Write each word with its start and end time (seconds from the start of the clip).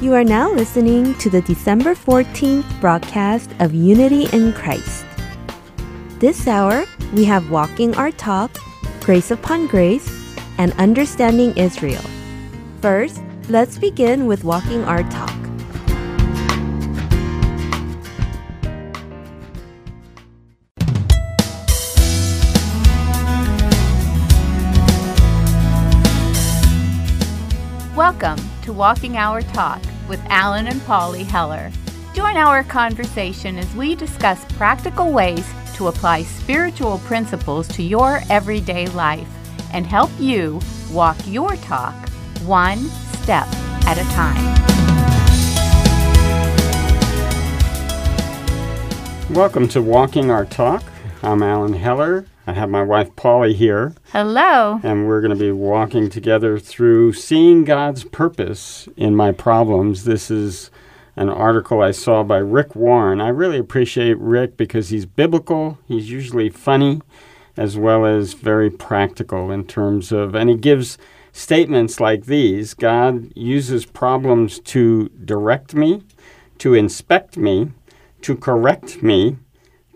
You 0.00 0.14
are 0.14 0.22
now 0.22 0.52
listening 0.52 1.16
to 1.16 1.28
the 1.28 1.42
December 1.42 1.92
14th 1.92 2.80
broadcast 2.80 3.50
of 3.58 3.74
Unity 3.74 4.28
in 4.32 4.52
Christ. 4.52 5.04
This 6.20 6.46
hour, 6.46 6.84
we 7.14 7.24
have 7.24 7.50
Walking 7.50 7.96
Our 7.96 8.12
Talk, 8.12 8.56
Grace 9.00 9.32
Upon 9.32 9.66
Grace, 9.66 10.08
and 10.56 10.72
Understanding 10.74 11.52
Israel. 11.56 12.04
First, 12.80 13.20
let's 13.48 13.76
begin 13.76 14.28
with 14.28 14.44
Walking 14.44 14.84
Our 14.84 15.02
Talk. 15.02 15.34
Welcome 27.96 28.38
to 28.62 28.72
Walking 28.72 29.16
Our 29.16 29.42
Talk 29.42 29.82
with 30.08 30.20
Alan 30.30 30.66
and 30.66 30.82
Polly 30.86 31.22
Heller. 31.22 31.70
Join 32.14 32.36
our 32.36 32.64
conversation 32.64 33.58
as 33.58 33.72
we 33.74 33.94
discuss 33.94 34.44
practical 34.52 35.12
ways 35.12 35.46
to 35.74 35.88
apply 35.88 36.22
spiritual 36.22 36.98
principles 37.00 37.68
to 37.68 37.82
your 37.82 38.22
everyday 38.30 38.88
life 38.88 39.28
and 39.72 39.86
help 39.86 40.10
you 40.18 40.60
walk 40.90 41.16
your 41.26 41.54
talk 41.56 41.94
one 42.40 42.78
step 43.22 43.46
at 43.86 43.98
a 43.98 44.04
time. 44.14 44.58
Welcome 49.34 49.68
to 49.68 49.82
Walking 49.82 50.30
Our 50.30 50.46
Talk. 50.46 50.82
I'm 51.22 51.42
Alan 51.42 51.74
Heller. 51.74 52.24
I 52.48 52.54
have 52.54 52.70
my 52.70 52.82
wife 52.82 53.14
Polly 53.14 53.52
here, 53.52 53.92
Hello. 54.10 54.80
and 54.82 55.06
we're 55.06 55.20
going 55.20 55.36
to 55.36 55.44
be 55.44 55.52
walking 55.52 56.08
together 56.08 56.58
through 56.58 57.12
seeing 57.12 57.64
God's 57.64 58.04
purpose 58.04 58.88
in 58.96 59.14
my 59.14 59.32
problems. 59.32 60.04
This 60.04 60.30
is 60.30 60.70
an 61.14 61.28
article 61.28 61.82
I 61.82 61.90
saw 61.90 62.22
by 62.22 62.38
Rick 62.38 62.74
Warren. 62.74 63.20
I 63.20 63.28
really 63.28 63.58
appreciate 63.58 64.16
Rick 64.16 64.56
because 64.56 64.88
he's 64.88 65.04
biblical, 65.04 65.76
he's 65.86 66.10
usually 66.10 66.48
funny, 66.48 67.02
as 67.54 67.76
well 67.76 68.06
as 68.06 68.32
very 68.32 68.70
practical 68.70 69.50
in 69.50 69.66
terms 69.66 70.10
of, 70.10 70.34
and 70.34 70.48
he 70.48 70.56
gives 70.56 70.96
statements 71.32 72.00
like 72.00 72.24
these 72.24 72.72
God 72.72 73.30
uses 73.36 73.84
problems 73.84 74.58
to 74.60 75.10
direct 75.22 75.74
me, 75.74 76.02
to 76.60 76.72
inspect 76.72 77.36
me, 77.36 77.72
to 78.22 78.34
correct 78.34 79.02
me, 79.02 79.36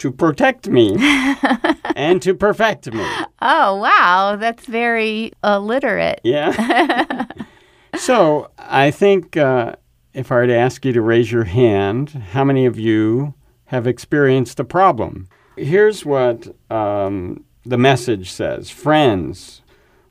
to 0.02 0.10
protect 0.10 0.68
me, 0.68 0.96
and 1.94 2.20
to 2.20 2.34
perfect 2.34 2.92
me. 2.92 3.06
Oh, 3.40 3.76
wow. 3.76 4.34
That's 4.34 4.66
very 4.66 5.30
illiterate. 5.44 6.20
Yeah. 6.24 7.26
so 7.96 8.50
I 8.58 8.90
think 8.90 9.36
uh, 9.36 9.76
if 10.12 10.32
I 10.32 10.34
were 10.34 10.46
to 10.48 10.56
ask 10.56 10.84
you 10.84 10.92
to 10.92 11.00
raise 11.00 11.30
your 11.30 11.44
hand, 11.44 12.10
how 12.32 12.42
many 12.42 12.66
of 12.66 12.80
you 12.80 13.34
have 13.66 13.86
experienced 13.86 14.58
a 14.58 14.64
problem? 14.64 15.28
Here's 15.56 16.04
what 16.04 16.52
um, 16.68 17.44
the 17.64 17.78
message 17.78 18.32
says 18.32 18.70
Friends, 18.70 19.62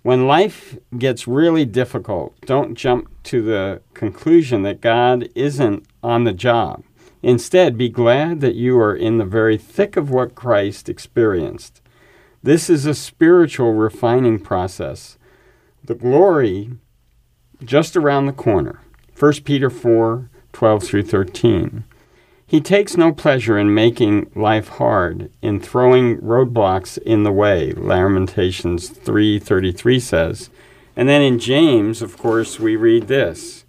when 0.04 0.26
life 0.26 0.78
gets 0.98 1.28
really 1.28 1.66
difficult, 1.66 2.34
don't 2.46 2.76
jump 2.76 3.10
to 3.24 3.42
the 3.42 3.82
conclusion 3.94 4.62
that 4.62 4.80
God 4.80 5.28
isn't 5.36 5.86
on 6.02 6.24
the 6.24 6.34
job. 6.34 6.86
Instead, 7.24 7.78
be 7.78 7.90
glad 7.90 8.42
that 8.42 8.56
you 8.56 8.78
are 8.80 8.96
in 8.96 9.18
the 9.18 9.26
very 9.26 9.58
thick 9.58 9.96
of 9.96 10.10
what 10.10 10.36
Christ 10.36 10.90
experienced. 10.90 11.82
This 12.42 12.70
is 12.70 12.86
a 12.86 12.96
spiritual 12.96 13.74
refining 13.74 14.40
process. 14.40 15.18
The 15.84 15.96
glory 15.96 16.72
just 17.64 17.96
around 17.96 18.26
the 18.26 18.34
corner. 18.34 18.82
1 19.18 19.34
Peter 19.44 19.70
4 19.70 20.30
12 20.54 20.84
through 20.84 21.04
13. 21.04 21.86
He 22.46 22.60
takes 22.60 22.98
no 22.98 23.14
pleasure 23.14 23.58
in 23.58 23.74
making 23.74 24.30
life 24.36 24.68
hard, 24.68 25.32
in 25.42 25.62
throwing 25.62 26.18
roadblocks 26.18 26.98
in 26.98 27.24
the 27.24 27.32
way, 27.32 27.72
Lamentations 27.72 28.90
3:33 28.90 30.00
says. 30.02 30.50
And 30.98 31.08
then 31.08 31.22
in 31.22 31.40
James, 31.40 32.02
of 32.02 32.18
course, 32.18 32.60
we 32.60 32.76
read 32.76 33.08
this 33.08 33.64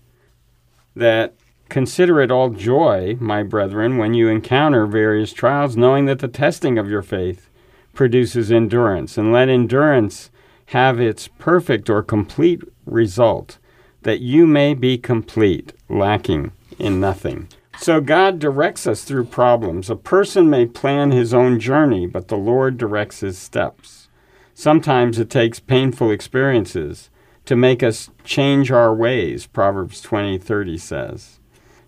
that 0.96 1.34
consider 1.72 2.20
it 2.20 2.30
all 2.30 2.50
joy, 2.50 3.16
my 3.18 3.42
brethren, 3.42 3.96
when 3.96 4.12
you 4.12 4.28
encounter 4.28 4.86
various 4.86 5.32
trials, 5.32 5.74
knowing 5.74 6.04
that 6.04 6.18
the 6.18 6.28
testing 6.28 6.76
of 6.76 6.90
your 6.90 7.00
faith 7.00 7.48
produces 7.94 8.52
endurance, 8.52 9.16
and 9.16 9.32
let 9.32 9.48
endurance 9.48 10.30
have 10.66 11.00
its 11.00 11.28
perfect 11.38 11.88
or 11.88 12.02
complete 12.02 12.60
result, 12.84 13.58
that 14.02 14.20
you 14.20 14.46
may 14.46 14.74
be 14.74 14.98
complete, 14.98 15.72
lacking 15.88 16.52
in 16.78 17.00
nothing. 17.00 17.48
So 17.78 18.02
God 18.02 18.38
directs 18.38 18.86
us 18.86 19.02
through 19.02 19.24
problems. 19.24 19.88
A 19.88 19.96
person 19.96 20.50
may 20.50 20.66
plan 20.66 21.10
his 21.10 21.32
own 21.32 21.58
journey, 21.58 22.06
but 22.06 22.28
the 22.28 22.36
Lord 22.36 22.76
directs 22.76 23.20
his 23.20 23.38
steps. 23.38 24.08
Sometimes 24.52 25.18
it 25.18 25.30
takes 25.30 25.58
painful 25.58 26.10
experiences 26.10 27.08
to 27.46 27.56
make 27.56 27.82
us 27.82 28.10
change 28.24 28.70
our 28.70 28.94
ways, 28.94 29.46
Proverbs 29.46 30.02
20:30 30.02 30.78
says. 30.78 31.38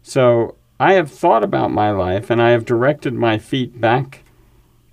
So, 0.07 0.55
I 0.79 0.93
have 0.93 1.11
thought 1.11 1.43
about 1.43 1.73
my 1.73 1.91
life 1.91 2.29
and 2.29 2.43
I 2.43 2.51
have 2.51 2.67
directed 2.67 3.15
my 3.15 3.39
feet 3.39 3.81
back 3.81 4.23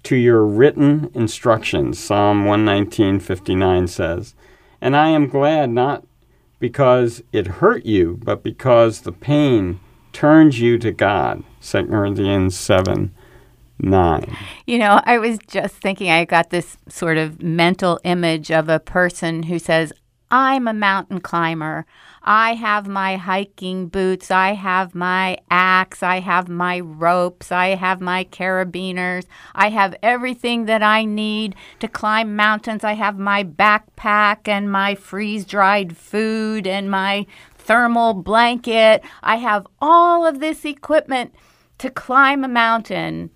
to 0.03 0.15
your 0.15 0.45
written 0.45 1.11
instructions, 1.13 1.99
Psalm 1.99 2.45
119:59 2.45 3.87
says. 3.87 4.35
And 4.79 4.95
I 4.95 5.09
am 5.09 5.27
glad 5.27 5.69
not 5.69 6.05
because 6.59 7.23
it 7.33 7.59
hurt 7.59 7.85
you, 7.85 8.19
but 8.23 8.41
because 8.41 9.01
the 9.01 9.11
pain 9.11 9.81
turns 10.13 10.61
you 10.61 10.77
to 10.77 10.91
God. 10.91 11.43
2 11.61 11.87
Corinthians 11.87 12.57
7 12.57 13.11
9. 13.79 14.37
You 14.67 14.77
know, 14.77 15.01
I 15.05 15.17
was 15.17 15.39
just 15.47 15.75
thinking, 15.75 16.09
I 16.09 16.23
got 16.23 16.51
this 16.51 16.77
sort 16.87 17.17
of 17.17 17.41
mental 17.41 17.99
image 18.03 18.51
of 18.51 18.69
a 18.69 18.79
person 18.79 19.43
who 19.43 19.59
says, 19.59 19.91
I'm 20.31 20.65
a 20.65 20.73
mountain 20.73 21.19
climber. 21.19 21.85
I 22.23 22.53
have 22.53 22.87
my 22.87 23.17
hiking 23.17 23.87
boots. 23.87 24.31
I 24.31 24.53
have 24.53 24.95
my 24.95 25.37
axe. 25.49 26.01
I 26.01 26.21
have 26.21 26.47
my 26.47 26.79
ropes. 26.79 27.51
I 27.51 27.75
have 27.75 27.99
my 27.99 28.23
carabiners. 28.23 29.25
I 29.53 29.69
have 29.69 29.93
everything 30.01 30.65
that 30.65 30.81
I 30.81 31.03
need 31.03 31.55
to 31.79 31.89
climb 31.89 32.35
mountains. 32.37 32.85
I 32.85 32.93
have 32.93 33.19
my 33.19 33.43
backpack 33.43 34.47
and 34.47 34.71
my 34.71 34.95
freeze 34.95 35.43
dried 35.45 35.97
food 35.97 36.65
and 36.65 36.89
my 36.89 37.25
thermal 37.57 38.13
blanket. 38.13 39.03
I 39.21 39.35
have 39.35 39.67
all 39.81 40.25
of 40.25 40.39
this 40.39 40.63
equipment 40.63 41.35
to 41.79 41.89
climb 41.89 42.45
a 42.45 42.47
mountain. 42.47 43.31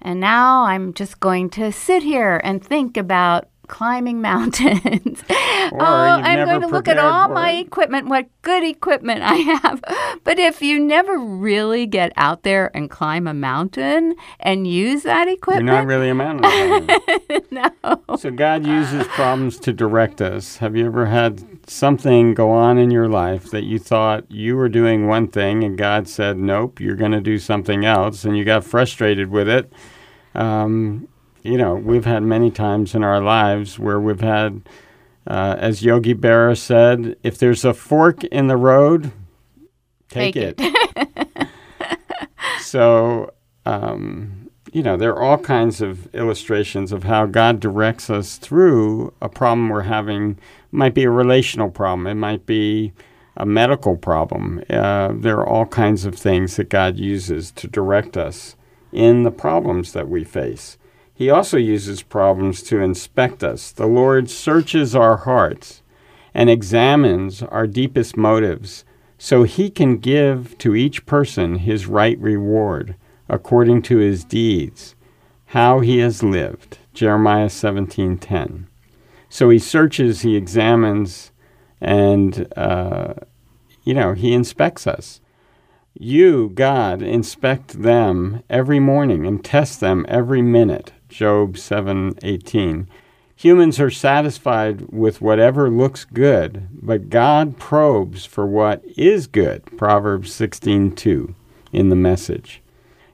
And 0.00 0.20
now 0.20 0.64
I'm 0.64 0.94
just 0.94 1.18
going 1.18 1.50
to 1.50 1.72
sit 1.72 2.04
here 2.04 2.40
and 2.44 2.64
think 2.64 2.96
about 2.96 3.48
climbing 3.68 4.20
mountains. 4.20 5.22
oh, 5.30 5.76
I'm 5.78 6.46
going 6.46 6.60
to 6.62 6.66
look 6.66 6.88
at 6.88 6.98
all 6.98 7.28
my 7.28 7.52
it. 7.52 7.66
equipment, 7.66 8.08
what 8.08 8.26
good 8.42 8.64
equipment 8.64 9.22
I 9.22 9.34
have. 9.34 9.82
But 10.24 10.38
if 10.38 10.60
you 10.60 10.78
never 10.78 11.16
really 11.18 11.86
get 11.86 12.12
out 12.16 12.42
there 12.42 12.70
and 12.74 12.90
climb 12.90 13.26
a 13.26 13.32
mountain 13.32 14.14
and 14.40 14.66
use 14.66 15.04
that 15.04 15.26
equipment, 15.26 15.66
You're 15.66 15.76
not 15.76 15.86
really 15.86 16.10
a 16.10 16.14
mountain 16.14 16.42
climber. 17.30 17.46
no. 17.50 18.16
So 18.16 18.30
God 18.30 18.66
uses 18.66 19.06
problems 19.08 19.58
to 19.60 19.72
direct 19.72 20.20
us. 20.20 20.58
Have 20.58 20.76
you 20.76 20.86
ever 20.86 21.06
had 21.06 21.42
something 21.70 22.34
go 22.34 22.50
on 22.50 22.76
in 22.78 22.90
your 22.90 23.08
life 23.08 23.50
that 23.50 23.64
you 23.64 23.78
thought 23.78 24.30
you 24.30 24.56
were 24.56 24.68
doing 24.68 25.06
one 25.06 25.28
thing 25.28 25.64
and 25.64 25.78
God 25.78 26.08
said, 26.08 26.36
nope, 26.36 26.80
you're 26.80 26.96
going 26.96 27.12
to 27.12 27.20
do 27.20 27.38
something 27.38 27.84
else, 27.84 28.24
and 28.24 28.36
you 28.36 28.44
got 28.44 28.64
frustrated 28.64 29.30
with 29.30 29.48
it? 29.48 29.72
Um, 30.34 31.08
you 31.48 31.56
know, 31.56 31.74
we've 31.74 32.04
had 32.04 32.22
many 32.22 32.50
times 32.50 32.94
in 32.94 33.02
our 33.02 33.20
lives 33.20 33.78
where 33.78 33.98
we've 33.98 34.20
had, 34.20 34.68
uh, 35.26 35.56
as 35.58 35.82
Yogi 35.82 36.14
Berra 36.14 36.56
said, 36.56 37.16
if 37.22 37.38
there's 37.38 37.64
a 37.64 37.72
fork 37.72 38.22
in 38.24 38.48
the 38.48 38.56
road, 38.56 39.12
take, 40.10 40.34
Take 40.34 40.60
it. 40.60 41.48
so, 42.60 43.32
um, 43.64 44.50
you 44.72 44.82
know, 44.82 44.98
there 44.98 45.14
are 45.14 45.22
all 45.22 45.38
kinds 45.38 45.80
of 45.80 46.14
illustrations 46.14 46.92
of 46.92 47.04
how 47.04 47.24
God 47.24 47.60
directs 47.60 48.10
us 48.10 48.36
through 48.36 49.14
a 49.22 49.28
problem 49.30 49.70
we're 49.70 49.82
having. 49.82 50.32
It 50.32 50.38
might 50.70 50.94
be 50.94 51.04
a 51.04 51.10
relational 51.10 51.70
problem. 51.70 52.06
It 52.06 52.14
might 52.14 52.44
be 52.44 52.92
a 53.38 53.46
medical 53.46 53.96
problem. 53.96 54.62
Uh, 54.68 55.12
there 55.14 55.38
are 55.38 55.46
all 55.48 55.64
kinds 55.64 56.04
of 56.04 56.14
things 56.14 56.56
that 56.56 56.68
God 56.68 56.98
uses 56.98 57.50
to 57.52 57.66
direct 57.68 58.18
us 58.18 58.54
in 58.92 59.22
the 59.22 59.30
problems 59.30 59.92
that 59.94 60.10
we 60.10 60.24
face. 60.24 60.76
He 61.18 61.30
also 61.30 61.56
uses 61.56 62.00
problems 62.00 62.62
to 62.62 62.78
inspect 62.80 63.42
us. 63.42 63.72
The 63.72 63.88
Lord 63.88 64.30
searches 64.30 64.94
our 64.94 65.16
hearts 65.16 65.82
and 66.32 66.48
examines 66.48 67.42
our 67.42 67.66
deepest 67.66 68.16
motives 68.16 68.84
so 69.18 69.42
he 69.42 69.68
can 69.68 69.96
give 69.98 70.56
to 70.58 70.76
each 70.76 71.06
person 71.06 71.56
his 71.56 71.88
right 71.88 72.16
reward 72.20 72.94
according 73.28 73.82
to 73.82 73.96
his 73.96 74.22
deeds, 74.22 74.94
how 75.46 75.80
he 75.80 75.98
has 75.98 76.22
lived. 76.22 76.78
Jeremiah 76.94 77.48
17:10. 77.48 78.68
So 79.28 79.50
he 79.50 79.58
searches, 79.58 80.20
he 80.20 80.36
examines, 80.36 81.32
and 81.80 82.46
uh, 82.56 83.14
you 83.82 83.92
know 83.92 84.12
he 84.12 84.32
inspects 84.32 84.86
us. 84.86 85.20
You, 85.98 86.52
God, 86.54 87.02
inspect 87.02 87.82
them 87.82 88.44
every 88.48 88.78
morning 88.78 89.26
and 89.26 89.44
test 89.44 89.80
them 89.80 90.06
every 90.08 90.42
minute. 90.42 90.92
Job 91.08 91.56
7:18. 91.56 92.86
Humans 93.36 93.78
are 93.78 93.90
satisfied 93.90 94.86
with 94.90 95.20
whatever 95.20 95.70
looks 95.70 96.04
good, 96.04 96.68
but 96.72 97.08
God 97.08 97.58
probes 97.58 98.24
for 98.24 98.46
what 98.46 98.82
is 98.96 99.26
good. 99.26 99.64
Proverbs 99.76 100.32
16:2 100.32 101.34
in 101.72 101.88
the 101.88 101.96
message. 101.96 102.60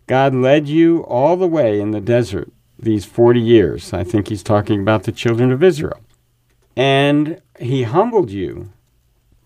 God 0.06 0.34
led 0.34 0.68
you 0.68 1.00
all 1.04 1.36
the 1.36 1.46
way 1.46 1.80
in 1.80 1.90
the 1.90 2.00
desert 2.00 2.50
these 2.78 3.04
40 3.04 3.40
years. 3.40 3.92
I 3.92 4.04
think 4.04 4.28
he's 4.28 4.42
talking 4.42 4.80
about 4.80 5.04
the 5.04 5.12
children 5.12 5.50
of 5.52 5.62
Israel. 5.62 6.00
And 6.76 7.40
he 7.58 7.84
humbled 7.84 8.30
you 8.30 8.70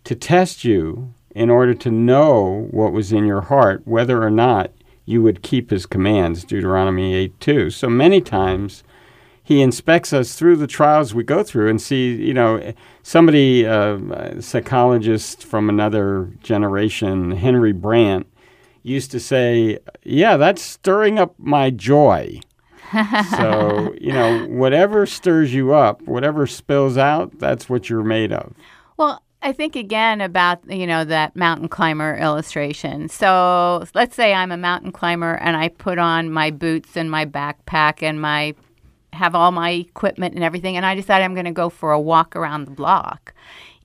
to 0.04 0.14
test 0.14 0.64
you 0.64 1.12
in 1.34 1.50
order 1.50 1.74
to 1.74 1.90
know 1.90 2.66
what 2.70 2.92
was 2.92 3.12
in 3.12 3.26
your 3.26 3.42
heart, 3.42 3.82
whether 3.84 4.22
or 4.22 4.30
not 4.30 4.70
you 5.08 5.22
would 5.22 5.43
keep 5.43 5.70
his 5.70 5.87
commands, 5.87 6.44
Deuteronomy 6.44 7.14
8 7.14 7.40
2. 7.40 7.70
So 7.70 7.88
many 7.88 8.20
times 8.20 8.84
he 9.43 9.62
inspects 9.62 10.12
us 10.12 10.34
through 10.34 10.56
the 10.56 10.66
trials 10.66 11.14
we 11.14 11.25
go 11.25 11.43
through 11.43 11.70
and 11.70 11.81
see, 11.81 12.14
you 12.14 12.34
know, 12.34 12.75
somebody, 13.02 13.66
uh, 13.66 13.96
a 13.96 14.43
psychologist 14.43 15.44
from 15.44 15.70
another 15.70 16.31
generation, 16.43 17.31
Henry 17.31 17.72
Brandt, 17.72 18.26
used 18.82 19.10
to 19.12 19.19
say, 19.19 19.78
Yeah, 20.05 20.37
that's 20.37 20.60
stirring 20.60 21.19
up 21.19 21.34
my 21.38 21.70
joy. 21.70 22.40
so, 23.31 23.94
you 24.00 24.12
know, 24.12 24.44
whatever 24.49 25.06
stirs 25.06 25.55
you 25.55 25.72
up, 25.72 26.02
whatever 26.02 26.46
spills 26.46 26.99
out, 26.99 27.38
that's 27.38 27.70
what 27.70 27.88
you're 27.88 28.05
made 28.05 28.31
of. 28.31 28.52
Well, 28.99 29.22
I 29.48 29.52
think 29.52 29.76
again 29.76 30.20
about 30.20 30.70
you 30.70 30.86
know 30.86 31.04
that 31.06 31.34
mountain 31.34 31.70
climber 31.70 32.14
illustration. 32.18 33.08
So 33.08 33.82
let's 33.94 34.14
say 34.14 34.34
I'm 34.34 34.52
a 34.52 34.58
mountain 34.58 34.92
climber 34.92 35.36
and 35.36 35.56
I 35.56 35.68
put 35.68 35.98
on 35.98 36.30
my 36.30 36.50
boots 36.50 36.98
and 36.98 37.10
my 37.10 37.24
backpack 37.24 38.02
and 38.02 38.20
my 38.20 38.54
have 39.14 39.34
all 39.34 39.50
my 39.50 39.70
equipment 39.70 40.34
and 40.34 40.44
everything 40.44 40.76
and 40.76 40.84
I 40.84 40.94
decide 40.94 41.22
I'm 41.22 41.32
going 41.32 41.46
to 41.46 41.50
go 41.50 41.70
for 41.70 41.92
a 41.92 42.00
walk 42.00 42.36
around 42.36 42.66
the 42.66 42.72
block 42.72 43.32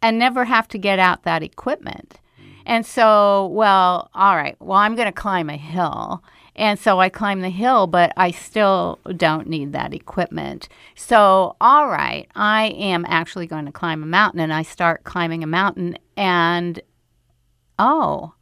and 0.02 0.20
never 0.20 0.44
have 0.44 0.68
to 0.68 0.78
get 0.78 1.00
out 1.00 1.24
that 1.24 1.44
equipment. 1.44 2.20
And 2.66 2.86
so, 2.86 3.48
well, 3.48 4.10
all 4.14 4.36
right, 4.36 4.58
well, 4.60 4.80
I'm 4.80 4.96
going 4.96 5.08
to 5.08 5.14
climb 5.14 5.50
a 5.50 5.56
hill. 5.56 6.22
And 6.56 6.78
so 6.78 7.00
I 7.00 7.10
climb 7.10 7.42
the 7.42 7.50
hill, 7.50 7.88
but 7.88 8.14
I 8.16 8.32
still 8.32 9.00
don't 9.18 9.48
need 9.48 9.74
that 9.74 9.94
equipment. 9.94 10.70
So, 10.96 11.56
all 11.60 11.88
right, 11.88 12.28
I 12.36 12.66
am 12.68 13.06
actually 13.08 13.48
going 13.48 13.66
to 13.66 13.72
climb 13.72 14.04
a 14.04 14.08
mountain 14.08 14.40
and 14.40 14.54
I 14.54 14.62
start 14.62 15.04
climbing 15.04 15.44
a 15.44 15.48
mountain 15.48 15.98
and 16.16 16.80
oh, 17.80 18.34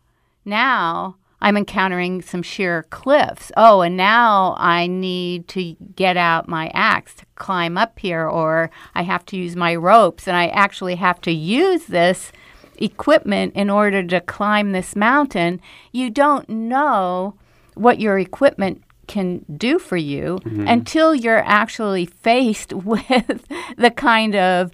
now 0.43 1.15
I'm 1.41 1.57
encountering 1.57 2.21
some 2.21 2.43
sheer 2.43 2.83
cliffs. 2.89 3.51
Oh, 3.57 3.81
and 3.81 3.97
now 3.97 4.55
I 4.59 4.87
need 4.87 5.47
to 5.49 5.75
get 5.95 6.15
out 6.15 6.47
my 6.47 6.69
axe 6.73 7.15
to 7.15 7.25
climb 7.35 7.77
up 7.77 7.97
here, 7.97 8.27
or 8.27 8.69
I 8.93 9.01
have 9.01 9.25
to 9.27 9.37
use 9.37 9.55
my 9.55 9.75
ropes, 9.75 10.27
and 10.27 10.37
I 10.37 10.47
actually 10.49 10.95
have 10.95 11.19
to 11.21 11.31
use 11.31 11.85
this 11.85 12.31
equipment 12.77 13.55
in 13.55 13.71
order 13.71 14.03
to 14.03 14.21
climb 14.21 14.71
this 14.71 14.95
mountain. 14.95 15.59
You 15.91 16.11
don't 16.11 16.47
know 16.47 17.35
what 17.75 17.99
your 17.99 18.19
equipment 18.19 18.83
can 19.07 19.45
do 19.57 19.77
for 19.77 19.97
you 19.97 20.39
mm-hmm. 20.43 20.67
until 20.67 21.13
you're 21.13 21.43
actually 21.45 22.05
faced 22.05 22.73
with 22.73 23.45
the 23.77 23.91
kind 23.91 24.35
of 24.35 24.71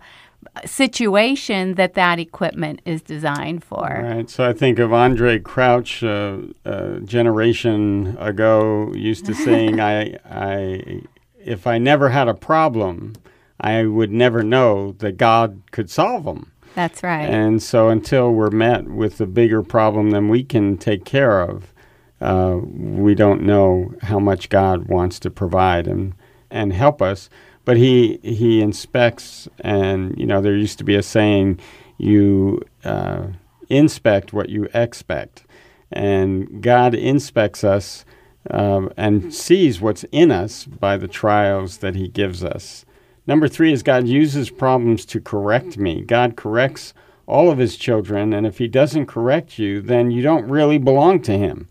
situation 0.66 1.76
that 1.76 1.94
that 1.96 2.20
equipment 2.20 2.82
is 2.86 3.02
designed 3.02 3.64
for. 3.64 4.02
Right. 4.04 4.30
So 4.30 4.48
I 4.48 4.54
think 4.54 4.80
of 4.80 4.92
Andraé 4.92 5.42
Crouch, 5.44 6.04
uh, 6.04 6.38
a 6.66 7.00
generation 7.02 8.16
ago, 8.20 8.94
used 8.94 9.26
to 9.26 9.34
saying, 9.34 9.80
"I, 9.94 10.18
I, 10.26 11.02
if 11.44 11.68
I 11.68 11.78
never 11.78 12.10
had 12.10 12.28
a 12.28 12.34
problem, 12.34 13.14
I 13.60 13.86
would 13.86 14.12
never 14.12 14.44
know 14.44 14.94
that 15.00 15.18
God 15.18 15.62
could 15.72 15.90
solve 15.90 16.26
them." 16.26 16.52
That's 16.76 17.02
right. 17.02 17.28
And 17.28 17.62
so 17.62 17.90
until 17.90 18.32
we're 18.32 18.52
met 18.52 18.88
with 18.88 19.20
a 19.20 19.26
bigger 19.26 19.64
problem 19.64 20.12
than 20.12 20.30
we 20.30 20.44
can 20.44 20.78
take 20.78 21.06
care 21.06 21.42
of, 21.42 21.74
uh, 22.22 22.58
we 22.64 23.16
don't 23.16 23.44
know 23.44 23.94
how 24.02 24.20
much 24.20 24.50
God 24.50 24.88
wants 24.88 25.20
to 25.20 25.30
provide 25.30 25.88
and 25.88 26.14
and 26.50 26.74
help 26.74 27.02
us. 27.02 27.30
But 27.66 27.78
he 27.78 28.20
he 28.24 28.62
inspects, 28.62 29.48
and 29.60 30.18
you 30.18 30.26
know 30.26 30.42
there 30.42 30.56
used 30.56 30.78
to 30.78 30.84
be 30.84 30.96
a 30.96 31.04
saying, 31.04 31.60
you 31.98 32.62
uh, 32.84 33.28
inspect 33.70 34.34
what 34.34 34.50
you 34.50 34.70
expect, 34.74 35.46
and 35.92 36.62
God 36.62 36.96
inspects 36.96 37.64
us 37.64 38.06
uh, 38.50 38.88
and 38.96 39.34
sees 39.34 39.82
what's 39.82 40.06
in 40.12 40.32
us 40.32 40.66
by 40.66 40.98
the 40.98 41.08
trials 41.08 41.80
that 41.80 41.96
He 41.96 42.08
gives 42.08 42.44
us. 42.44 42.86
Number 43.26 43.48
three 43.48 43.74
is 43.74 43.84
God 43.84 44.08
uses 44.08 44.50
problems 44.50 45.06
to 45.08 45.20
correct 45.20 45.78
me. 45.78 46.02
God 46.02 46.38
corrects 46.38 46.94
all 47.26 47.52
of 47.52 47.58
His 47.58 47.76
children, 47.76 48.34
and 48.34 48.48
if 48.48 48.58
He 48.58 48.68
doesn't 48.68 49.08
correct 49.08 49.60
you, 49.60 49.82
then 49.82 50.12
you 50.12 50.22
don't 50.22 50.48
really 50.48 50.78
belong 50.78 51.22
to 51.24 51.38
Him. 51.38 51.68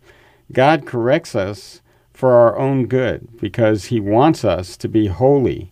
God 0.51 0.85
corrects 0.85 1.35
us 1.35 1.81
for 2.13 2.33
our 2.33 2.57
own 2.57 2.87
good 2.87 3.27
because 3.39 3.85
he 3.85 3.99
wants 3.99 4.43
us 4.43 4.77
to 4.77 4.87
be 4.87 5.07
holy 5.07 5.71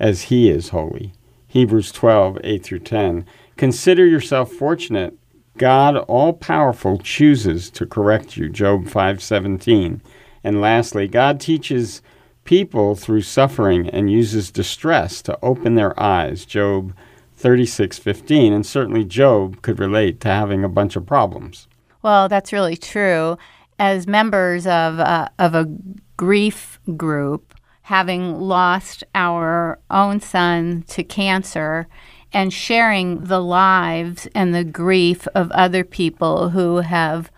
as 0.00 0.22
he 0.22 0.50
is 0.50 0.70
holy. 0.70 1.12
Hebrews 1.46 1.92
12, 1.92 2.38
8 2.42 2.64
through 2.64 2.80
10. 2.80 3.26
Consider 3.56 4.06
yourself 4.06 4.52
fortunate. 4.52 5.14
God 5.56 5.96
all 5.96 6.32
powerful 6.32 6.98
chooses 6.98 7.70
to 7.70 7.86
correct 7.86 8.36
you. 8.36 8.48
Job 8.48 8.86
5:17. 8.86 10.00
And 10.44 10.60
lastly, 10.60 11.08
God 11.08 11.40
teaches 11.40 12.00
people 12.44 12.94
through 12.94 13.22
suffering 13.22 13.88
and 13.88 14.10
uses 14.10 14.50
distress 14.50 15.20
to 15.22 15.38
open 15.42 15.74
their 15.74 15.98
eyes. 16.00 16.44
Job 16.44 16.94
36:15. 17.36 18.52
And 18.52 18.64
certainly 18.64 19.04
Job 19.04 19.62
could 19.62 19.80
relate 19.80 20.20
to 20.20 20.28
having 20.28 20.64
a 20.64 20.68
bunch 20.68 20.96
of 20.96 21.06
problems. 21.06 21.66
Well, 22.02 22.28
that's 22.28 22.52
really 22.52 22.76
true 22.76 23.36
as 23.78 24.06
members 24.06 24.66
of 24.66 24.98
a, 24.98 25.30
of 25.38 25.54
a 25.54 25.68
grief 26.16 26.80
group, 26.96 27.54
having 27.82 28.38
lost 28.40 29.04
our 29.14 29.78
own 29.90 30.20
son 30.20 30.84
to 30.88 31.04
cancer, 31.04 31.86
and 32.32 32.52
sharing 32.52 33.24
the 33.24 33.40
lives 33.40 34.28
and 34.34 34.54
the 34.54 34.64
grief 34.64 35.26
of 35.34 35.50
other 35.52 35.84
people 35.84 36.50
who 36.50 36.78
have 36.78 37.30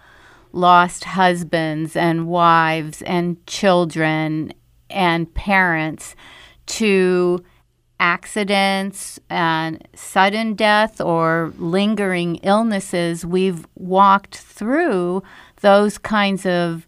lost 0.53 1.05
husbands 1.05 1.95
and 1.95 2.27
wives 2.27 3.03
and 3.03 3.45
children 3.47 4.53
and 4.89 5.33
parents 5.35 6.17
to 6.67 7.45
accidents 8.01 9.21
and 9.29 9.87
sudden 9.95 10.55
death 10.55 11.01
or 11.01 11.53
lingering 11.59 12.37
illnesses, 12.37 13.25
we've 13.25 13.67
walked 13.77 14.39
through 14.39 15.23
those 15.61 15.99
kinds 15.99 16.47
of 16.47 16.87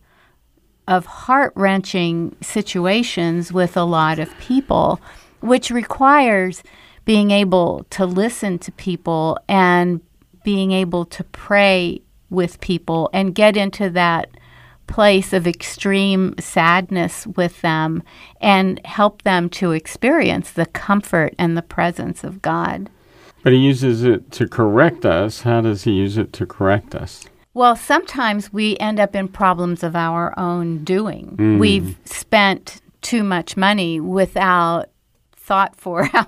of 0.89 1.07
heart-wrenching 1.07 2.37
situations 2.41 3.53
with 3.53 3.77
a 3.77 3.85
lot 3.85 4.19
of 4.19 4.37
people, 4.41 5.01
which 5.41 5.71
requires 5.71 6.63
being 7.05 7.31
able 7.31 7.87
to 7.91 8.05
listen 8.05 8.59
to 8.59 8.73
people 8.73 9.39
and 9.49 10.01
being 10.43 10.73
able 10.73 11.05
to 11.05 11.23
pray 11.25 12.01
with 12.31 12.61
people 12.61 13.09
and 13.13 13.35
get 13.35 13.57
into 13.57 13.89
that 13.91 14.29
place 14.89 15.33
of 15.33 15.47
extreme 15.47 16.35
sadness 16.41 17.27
with 17.29 17.61
them 17.63 18.03
and 18.41 18.85
help 18.85 19.23
them 19.23 19.49
to 19.49 19.71
experience 19.71 20.51
the 20.51 20.67
comfort 20.67 21.33
and 21.39 21.57
the 21.57 21.63
presence 21.63 22.25
of 22.25 22.43
God. 22.43 22.91
But 23.45 23.53
he 23.53 23.61
uses 23.61 24.03
it 24.03 24.33
to 24.33 24.49
correct 24.49 25.07
us. 25.07 25.43
How 25.43 25.61
does 25.61 25.85
he 25.85 25.93
use 25.93 26.19
it 26.19 26.33
to 26.35 26.47
correct 26.47 26.95
us? 26.95 27.25
Well, 27.55 27.77
sometimes 27.77 28.53
we 28.53 28.77
end 28.79 28.99
up 28.99 29.15
in 29.15 29.29
problems 29.29 29.83
of 29.83 29.95
our 29.95 30.39
own 30.39 30.85
doing. 30.85 31.37
Mm. 31.37 31.59
We've 31.59 31.97
spent 32.05 32.81
too 33.03 33.23
much 33.23 33.57
money 33.57 34.01
without 34.01 34.87
thought 35.33 35.77
for 35.77 36.05
how, 36.13 36.27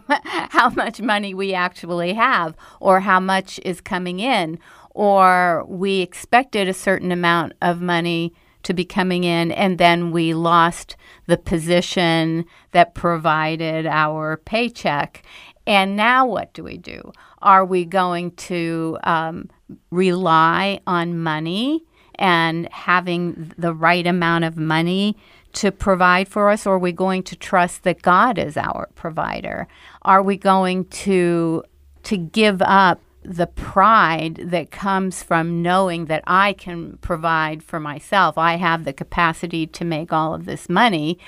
how 0.50 0.70
much 0.70 1.00
money 1.00 1.32
we 1.32 1.54
actually 1.54 2.12
have 2.12 2.54
or 2.80 3.00
how 3.00 3.20
much 3.20 3.58
is 3.64 3.80
coming 3.80 4.20
in, 4.20 4.58
or 4.90 5.64
we 5.66 6.00
expected 6.00 6.68
a 6.68 6.74
certain 6.74 7.10
amount 7.10 7.54
of 7.62 7.80
money 7.80 8.32
to 8.64 8.74
be 8.74 8.84
coming 8.84 9.24
in, 9.24 9.52
and 9.52 9.78
then 9.78 10.10
we 10.10 10.34
lost 10.34 10.96
the 11.26 11.36
position 11.36 12.44
that 12.72 12.94
provided 12.94 13.86
our 13.86 14.38
paycheck. 14.38 15.22
And 15.66 15.96
now 15.96 16.26
what 16.26 16.52
do 16.52 16.62
we 16.62 16.76
do? 16.76 17.12
Are 17.40 17.64
we 17.64 17.84
going 17.84 18.32
to 18.32 18.98
um, 19.04 19.50
rely 19.90 20.80
on 20.86 21.18
money 21.18 21.84
and 22.16 22.68
having 22.72 23.52
the 23.58 23.74
right 23.74 24.06
amount 24.06 24.44
of 24.44 24.56
money 24.56 25.16
to 25.54 25.70
provide 25.70 26.28
for 26.28 26.50
us, 26.50 26.66
or 26.66 26.74
are 26.74 26.78
we 26.78 26.92
going 26.92 27.22
to 27.22 27.36
trust 27.36 27.84
that 27.84 28.02
God 28.02 28.38
is 28.38 28.56
our 28.56 28.88
provider? 28.94 29.68
Are 30.02 30.22
we 30.22 30.36
going 30.36 30.84
to 30.86 31.62
to 32.02 32.16
give 32.16 32.60
up 32.60 33.00
the 33.24 33.46
pride 33.46 34.36
that 34.44 34.70
comes 34.70 35.22
from 35.22 35.62
knowing 35.62 36.04
that 36.06 36.22
I 36.26 36.52
can 36.52 36.98
provide 36.98 37.62
for 37.62 37.80
myself. 37.80 38.36
I 38.36 38.56
have 38.56 38.84
the 38.84 38.92
capacity 38.92 39.66
to 39.68 39.84
make 39.84 40.12
all 40.12 40.34
of 40.34 40.44
this 40.44 40.68
money. 40.68 41.18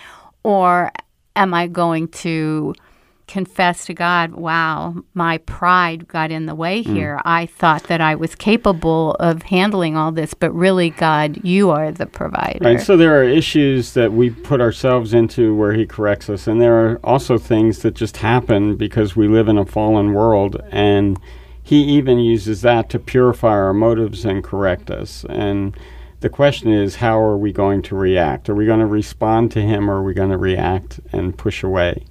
Or 0.43 0.93
am 1.35 1.55
I 1.55 1.67
going 1.67 2.09
to 2.09 2.75
confess 3.27 3.87
to 3.87 3.95
God, 3.95 4.35
wow, 4.35 4.95
my 5.15 5.39
pride 5.39 6.07
got 6.07 6.31
in 6.31 6.47
the 6.47 6.55
way 6.55 6.83
Hmm. 6.83 6.95
here. 6.95 7.21
I 7.25 7.47
thought 7.47 7.85
that 7.85 8.01
I 8.01 8.15
was 8.15 8.35
capable 8.35 9.13
of 9.19 9.43
handling 9.43 9.97
all 9.97 10.13
this, 10.13 10.33
but 10.35 10.53
really, 10.55 10.91
God, 10.91 11.41
you 11.43 11.71
are 11.71 11.91
the 11.91 12.07
provider. 12.07 12.61
Right. 12.63 12.81
So 12.81 12.97
there 12.97 13.19
are 13.19 13.25
issues 13.25 13.95
that 13.95 14.13
we 14.13 14.31
put 14.31 14.61
ourselves 14.61 15.13
into 15.13 15.55
where 15.55 15.73
he 15.73 15.87
corrects 15.87 16.31
us, 16.31 16.47
and 16.47 16.61
there 16.61 16.75
are 16.75 17.01
also 17.03 17.37
things 17.39 17.81
that 17.81 17.95
just 17.95 18.19
happen 18.19 18.77
because 18.77 19.17
we 19.17 19.27
live 19.29 19.49
in 19.49 19.59
a 19.59 19.67
fallen 19.67 20.13
world, 20.13 20.63
and 20.71 21.19
he 21.63 21.83
even 21.83 22.19
uses 22.19 22.63
that 22.63 22.89
to 22.91 22.99
purify 23.01 23.49
our 23.49 23.75
motives 23.75 24.25
and 24.25 24.45
correct 24.45 24.89
us. 24.89 25.25
And 25.29 25.77
the 26.21 26.29
question 26.29 26.73
is, 26.73 26.97
how 26.97 27.19
are 27.21 27.37
we 27.37 27.53
going 27.53 27.83
to 27.83 27.97
react? 27.97 28.49
Are 28.49 28.55
we 28.55 28.67
going 28.67 28.81
to 28.81 28.87
respond 28.87 29.51
to 29.53 29.61
him, 29.61 29.91
or 29.91 29.97
are 29.97 30.03
we 30.05 30.15
going 30.15 30.31
to 30.31 30.39
react 30.39 31.01
and 31.13 31.37
push 31.37 31.65
away? 31.65 32.05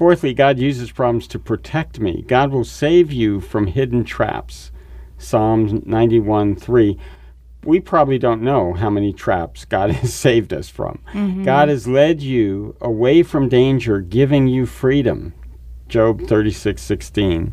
Fourthly, 0.00 0.32
God 0.32 0.58
uses 0.58 0.90
problems 0.90 1.26
to 1.26 1.38
protect 1.38 2.00
me. 2.00 2.24
God 2.26 2.52
will 2.52 2.64
save 2.64 3.12
you 3.12 3.38
from 3.38 3.66
hidden 3.66 4.02
traps. 4.02 4.72
Psalms 5.18 5.74
91 5.84 6.56
3 6.56 6.98
we 7.64 7.80
probably 7.80 8.18
don't 8.18 8.40
know 8.40 8.72
how 8.72 8.88
many 8.88 9.12
traps 9.12 9.66
God 9.66 9.90
has 10.00 10.14
saved 10.14 10.54
us 10.54 10.70
from. 10.70 11.02
Mm-hmm. 11.12 11.44
God 11.44 11.68
has 11.68 11.86
led 11.86 12.22
you 12.22 12.76
away 12.80 13.22
from 13.22 13.50
danger, 13.50 14.00
giving 14.00 14.46
you 14.48 14.64
freedom. 14.64 15.34
Job 15.86 16.22
36:16. 16.22 17.52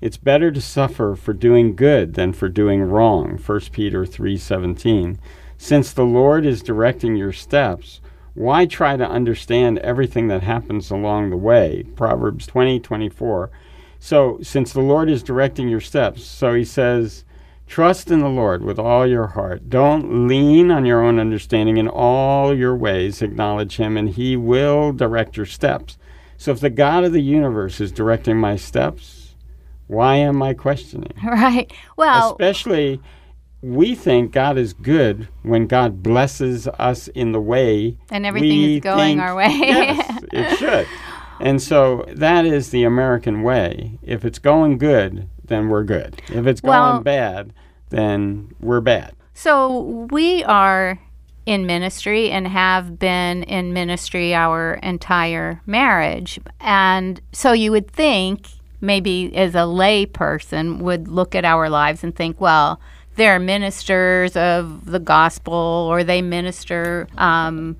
It's 0.00 0.16
better 0.16 0.50
to 0.50 0.62
suffer 0.62 1.14
for 1.14 1.34
doing 1.34 1.76
good 1.76 2.14
than 2.14 2.32
for 2.32 2.48
doing 2.48 2.80
wrong. 2.80 3.36
1 3.36 3.60
Peter 3.72 4.06
3:17. 4.06 5.18
Since 5.58 5.92
the 5.92 6.06
Lord 6.06 6.46
is 6.46 6.62
directing 6.62 7.14
your 7.14 7.32
steps, 7.32 8.00
why 8.34 8.66
try 8.66 8.96
to 8.96 9.08
understand 9.08 9.78
everything 9.78 10.28
that 10.28 10.42
happens 10.42 10.90
along 10.90 11.30
the 11.30 11.36
way? 11.36 11.84
Proverbs 11.94 12.46
20:24. 12.46 13.50
So, 13.98 14.38
since 14.42 14.72
the 14.72 14.82
Lord 14.82 15.08
is 15.08 15.22
directing 15.22 15.68
your 15.68 15.80
steps, 15.80 16.24
so 16.24 16.52
he 16.52 16.64
says, 16.64 17.24
Trust 17.66 18.10
in 18.10 18.20
the 18.20 18.28
Lord 18.28 18.62
with 18.62 18.78
all 18.78 19.06
your 19.06 19.28
heart. 19.28 19.70
Don't 19.70 20.28
lean 20.28 20.70
on 20.70 20.84
your 20.84 21.02
own 21.02 21.18
understanding. 21.18 21.78
In 21.78 21.88
all 21.88 22.54
your 22.54 22.76
ways, 22.76 23.22
acknowledge 23.22 23.76
Him, 23.76 23.96
and 23.96 24.10
He 24.10 24.36
will 24.36 24.92
direct 24.92 25.36
your 25.36 25.46
steps. 25.46 25.96
So, 26.36 26.52
if 26.52 26.60
the 26.60 26.70
God 26.70 27.04
of 27.04 27.12
the 27.12 27.22
universe 27.22 27.80
is 27.80 27.90
directing 27.90 28.36
my 28.36 28.56
steps, 28.56 29.34
why 29.86 30.16
am 30.16 30.42
I 30.42 30.54
questioning? 30.54 31.12
Right. 31.24 31.72
Well, 31.96 32.32
Especially, 32.32 33.00
we 33.64 33.94
think 33.94 34.32
God 34.32 34.58
is 34.58 34.74
good 34.74 35.28
when 35.42 35.66
God 35.66 36.02
blesses 36.02 36.68
us 36.68 37.08
in 37.08 37.32
the 37.32 37.40
way 37.40 37.96
And 38.10 38.26
everything 38.26 38.62
is 38.74 38.80
going 38.80 39.18
think- 39.18 39.20
our 39.22 39.34
way. 39.34 39.48
yes, 39.50 40.22
it 40.32 40.58
should. 40.58 40.86
And 41.40 41.60
so 41.62 42.04
that 42.08 42.44
is 42.44 42.70
the 42.70 42.84
American 42.84 43.42
way. 43.42 43.98
If 44.02 44.24
it's 44.24 44.38
going 44.38 44.78
good, 44.78 45.28
then 45.44 45.68
we're 45.68 45.84
good. 45.84 46.20
If 46.28 46.46
it's 46.46 46.60
going 46.60 46.78
Well- 46.78 47.00
bad, 47.00 47.52
then 47.88 48.54
we're 48.60 48.80
bad. 48.82 49.14
So 49.32 50.06
we 50.10 50.44
are 50.44 50.98
in 51.46 51.66
ministry 51.66 52.30
and 52.30 52.46
have 52.46 52.98
been 52.98 53.42
in 53.44 53.72
ministry 53.72 54.34
our 54.34 54.74
entire 54.82 55.60
marriage. 55.66 56.38
And 56.60 57.20
so 57.32 57.52
you 57.52 57.70
would 57.72 57.90
think, 57.90 58.46
maybe 58.80 59.34
as 59.34 59.54
a 59.54 59.64
lay 59.66 60.06
person, 60.06 60.78
would 60.80 61.08
look 61.08 61.34
at 61.34 61.44
our 61.44 61.68
lives 61.68 62.04
and 62.04 62.14
think, 62.14 62.40
well, 62.40 62.80
they're 63.16 63.38
ministers 63.38 64.36
of 64.36 64.86
the 64.86 64.98
gospel 64.98 65.54
or 65.90 66.04
they 66.04 66.22
minister 66.22 67.08
um, 67.16 67.76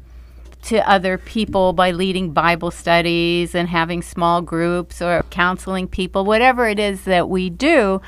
to 0.63 0.89
other 0.89 1.19
people 1.19 1.73
by 1.73 1.91
leading 1.91 2.33
Bible 2.33 2.71
studies 2.71 3.55
and 3.55 3.69
having 3.69 4.01
small 4.03 4.41
groups 4.41 5.03
or 5.03 5.23
counseling 5.31 5.87
people, 5.87 6.25
whatever 6.25 6.69
it 6.69 6.79
is 6.79 7.05
that 7.05 7.29
we 7.29 7.51
do. 7.51 8.01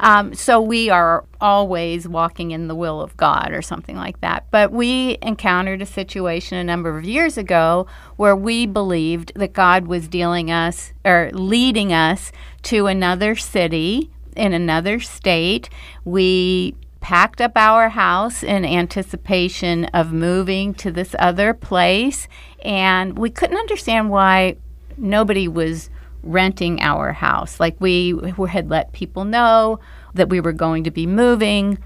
Um, 0.00 0.34
so 0.34 0.62
we 0.62 0.88
are 0.88 1.24
always 1.42 2.08
walking 2.08 2.52
in 2.52 2.68
the 2.68 2.74
will 2.74 3.02
of 3.02 3.16
God 3.18 3.52
or 3.52 3.60
something 3.60 3.96
like 3.96 4.20
that. 4.22 4.46
But 4.50 4.72
we 4.72 5.18
encountered 5.20 5.82
a 5.82 5.86
situation 5.86 6.56
a 6.56 6.64
number 6.64 6.96
of 6.96 7.04
years 7.04 7.36
ago 7.36 7.86
where 8.16 8.34
we 8.34 8.64
believed 8.64 9.32
that 9.36 9.52
God 9.52 9.86
was 9.86 10.08
dealing 10.08 10.50
us 10.50 10.94
or 11.04 11.30
leading 11.34 11.92
us 11.92 12.32
to 12.62 12.86
another 12.86 13.36
city 13.36 14.10
in 14.36 14.52
another 14.52 15.00
state. 15.00 15.68
We 16.04 16.74
packed 17.00 17.40
up 17.40 17.52
our 17.56 17.88
house 17.88 18.42
in 18.42 18.64
anticipation 18.64 19.86
of 19.86 20.12
moving 20.12 20.74
to 20.74 20.90
this 20.90 21.14
other 21.18 21.54
place, 21.54 22.28
and 22.62 23.18
we 23.18 23.30
couldn't 23.30 23.56
understand 23.56 24.10
why 24.10 24.56
nobody 24.96 25.48
was 25.48 25.88
renting 26.22 26.80
our 26.80 27.12
house. 27.12 27.58
Like 27.58 27.76
we 27.80 28.14
had 28.48 28.68
let 28.68 28.92
people 28.92 29.24
know 29.24 29.80
that 30.14 30.28
we 30.28 30.40
were 30.40 30.52
going 30.52 30.84
to 30.84 30.90
be 30.90 31.06
moving. 31.06 31.78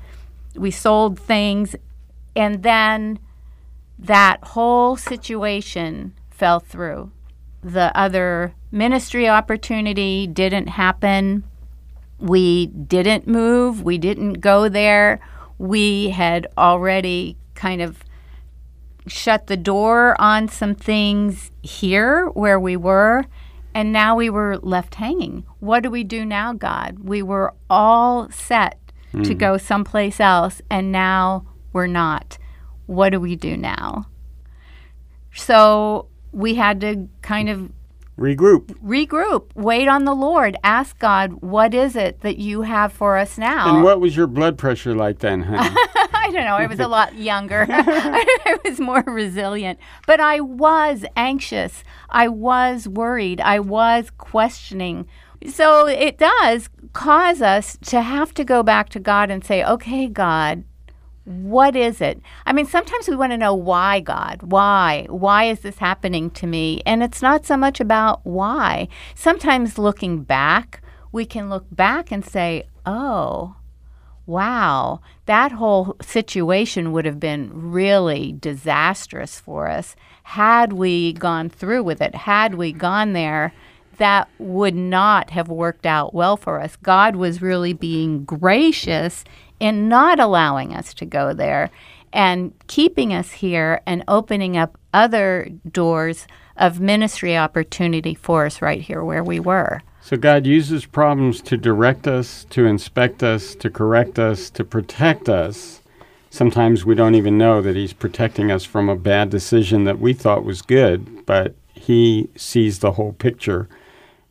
We 0.57 0.71
sold 0.71 1.19
things, 1.19 1.77
and 2.35 2.63
then 2.63 3.19
that 3.99 4.43
whole 4.43 4.97
situation 4.97 6.15
fell 6.31 6.59
through. 6.59 7.13
The 7.63 7.97
other 7.97 8.55
ministry 8.71 9.29
opportunity 9.29 10.27
didn't 10.27 10.69
happen. 10.69 11.45
We 12.25 12.69
didn't 12.69 13.27
move. 13.27 13.83
We 13.83 13.99
didn't 13.99 14.35
go 14.41 14.71
there. 14.71 15.21
We 15.59 16.09
had 16.09 16.47
already 16.57 17.37
kind 17.55 17.83
of 17.83 18.03
shut 19.07 19.47
the 19.47 19.59
door 19.59 20.19
on 20.19 20.49
some 20.49 20.75
things 20.75 21.51
here 21.61 22.29
where 22.29 22.59
we 22.59 22.79
were, 22.79 23.27
and 23.75 23.93
now 23.93 24.17
we 24.17 24.31
were 24.31 24.57
left 24.63 24.95
hanging. 24.95 25.45
What 25.61 25.83
do 25.83 25.91
we 25.91 26.03
do 26.03 26.25
now, 26.25 26.55
God? 26.55 27.01
We 27.01 27.23
were 27.23 27.53
all 27.69 28.31
set 28.31 28.79
to 29.13 29.19
hmm. 29.19 29.39
go 29.39 29.59
someplace 29.59 30.19
else, 30.19 30.63
and 30.71 30.91
now 30.91 31.45
we're 31.75 31.87
not. 31.87 32.39
What 32.87 33.11
do 33.11 33.21
we 33.21 33.37
do 33.37 33.55
now? 33.55 34.07
So 35.35 36.09
we 36.33 36.55
had 36.55 36.81
to 36.81 37.07
kind 37.21 37.51
of 37.51 37.71
Regroup. 38.19 38.67
regroup, 38.79 39.51
wait 39.57 39.89
on 39.89 40.05
the 40.05 40.15
Lord, 40.15 40.57
ask 40.63 40.97
God, 41.01 41.33
what 41.43 41.75
is 41.75 41.97
it 41.97 42.21
that 42.21 42.39
you 42.39 42.63
have 42.63 42.93
for 42.93 43.19
us 43.19 43.37
now? 43.37 43.75
And 43.75 43.83
what 43.83 44.01
was 44.01 44.17
your 44.17 44.29
blood 44.29 44.57
pressure 44.57 44.95
like 44.95 45.19
then, 45.19 45.43
honey? 45.49 45.77
I 46.25 46.31
don't 46.33 46.45
know. 46.45 46.57
I 46.57 46.67
was 46.67 46.79
a 46.79 46.87
lot 46.87 47.17
younger. 47.17 47.67
I 47.71 48.57
was 48.65 48.79
more 48.79 49.03
resilient. 49.07 49.79
But 50.07 50.21
I 50.21 50.41
was 50.41 51.05
anxious. 51.17 51.83
I 52.09 52.29
was 52.29 52.87
worried. 52.87 53.41
I 53.41 53.59
was 53.59 54.11
questioning. 54.17 55.07
So 55.49 55.87
it 55.87 56.17
does 56.17 56.71
cause 56.93 57.43
us 57.43 57.77
to 57.87 58.01
have 58.01 58.33
to 58.35 58.45
go 58.45 58.63
back 58.63 58.89
to 58.91 59.01
God 59.01 59.31
and 59.31 59.45
say, 59.45 59.65
okay, 59.65 60.07
God, 60.07 60.65
what 61.25 61.75
is 61.75 62.01
it? 62.01 62.21
I 62.45 62.53
mean, 62.53 62.67
sometimes 62.67 63.09
we 63.09 63.17
want 63.17 63.33
to 63.33 63.39
know 63.39 63.55
why, 63.55 64.01
God. 64.01 64.43
Why? 64.43 65.07
Why 65.09 65.45
is 65.45 65.61
this 65.61 65.79
happening 65.79 66.31
to 66.33 66.47
me? 66.47 66.83
And 66.85 67.03
it's 67.03 67.23
not 67.23 67.47
so 67.47 67.57
much 67.57 67.81
about 67.81 68.21
why. 68.25 68.89
Sometimes 69.15 69.79
looking 69.79 70.23
back, 70.23 70.83
we 71.13 71.25
can 71.25 71.49
look 71.49 71.65
back 71.71 72.13
and 72.13 72.25
say, 72.25 72.65
oh, 72.85 73.57
wow, 74.27 75.01
that 75.27 75.53
whole 75.53 75.97
situation 76.03 76.93
would 76.93 77.05
have 77.05 77.21
been 77.21 77.51
really 77.55 78.33
disastrous 78.39 79.41
for 79.41 79.69
us 79.69 79.97
had 80.25 80.73
we 80.73 81.13
gone 81.15 81.49
through 81.49 81.83
with 81.83 82.01
it, 82.01 82.15
had 82.15 82.55
we 82.55 82.73
gone 82.73 83.13
there. 83.13 83.53
That 83.99 84.29
would 84.41 84.75
not 84.75 85.31
have 85.31 85.47
worked 85.49 85.87
out 85.87 86.13
well 86.13 86.37
for 86.37 86.61
us. 86.61 86.75
God 86.75 87.15
was 87.15 87.41
really 87.41 87.73
being 87.73 88.25
gracious 88.25 89.23
in 89.61 89.89
not 89.89 90.21
allowing 90.21 90.75
us 90.75 90.95
to 90.95 91.07
go 91.07 91.33
there 91.33 91.71
and 92.13 92.53
keeping 92.69 93.13
us 93.13 93.33
here 93.33 93.81
and 93.87 94.05
opening 94.07 94.57
up 94.57 94.79
other 94.93 95.49
doors 95.71 96.27
of 96.57 96.81
ministry 96.81 97.37
opportunity 97.37 98.15
for 98.15 98.47
us 98.47 98.63
right 98.63 98.81
here 98.81 99.03
where 99.03 99.25
we 99.25 99.41
were. 99.41 99.83
So 100.01 100.17
God 100.17 100.47
uses 100.47 100.87
problems 100.87 101.41
to 101.43 101.57
direct 101.57 102.07
us, 102.07 102.45
to 102.51 102.67
inspect 102.67 103.23
us, 103.23 103.55
to 103.57 103.71
correct 103.71 104.19
us, 104.19 104.51
to 104.51 104.63
protect 104.63 105.29
us. 105.29 105.81
Sometimes 106.31 106.85
we 106.85 106.95
don't 106.95 107.15
even 107.15 107.39
know 107.39 107.63
that 107.63 107.75
He's 107.75 107.93
protecting 107.93 108.51
us 108.51 108.65
from 108.65 108.89
a 108.89 108.97
bad 108.97 109.31
decision 109.31 109.85
that 109.85 109.99
we 109.99 110.13
thought 110.13 110.45
was 110.45 110.63
good, 110.63 111.25
but 111.27 111.55
He 111.73 112.29
sees 112.37 112.79
the 112.79 112.93
whole 112.93 113.13
picture. 113.15 113.69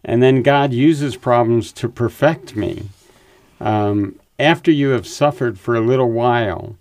And 0.05 0.21
then 0.21 0.43
God 0.43 0.73
uses 0.73 1.15
problems 1.15 1.71
to 1.73 1.89
perfect 1.89 2.55
me. 2.55 2.89
Um, 3.59 4.19
after 4.43 4.69
you 4.71 4.89
have 4.89 5.07
suffered 5.07 5.57
for 5.57 5.73
a 5.73 5.81
little 5.81 6.11
while, 6.11 6.77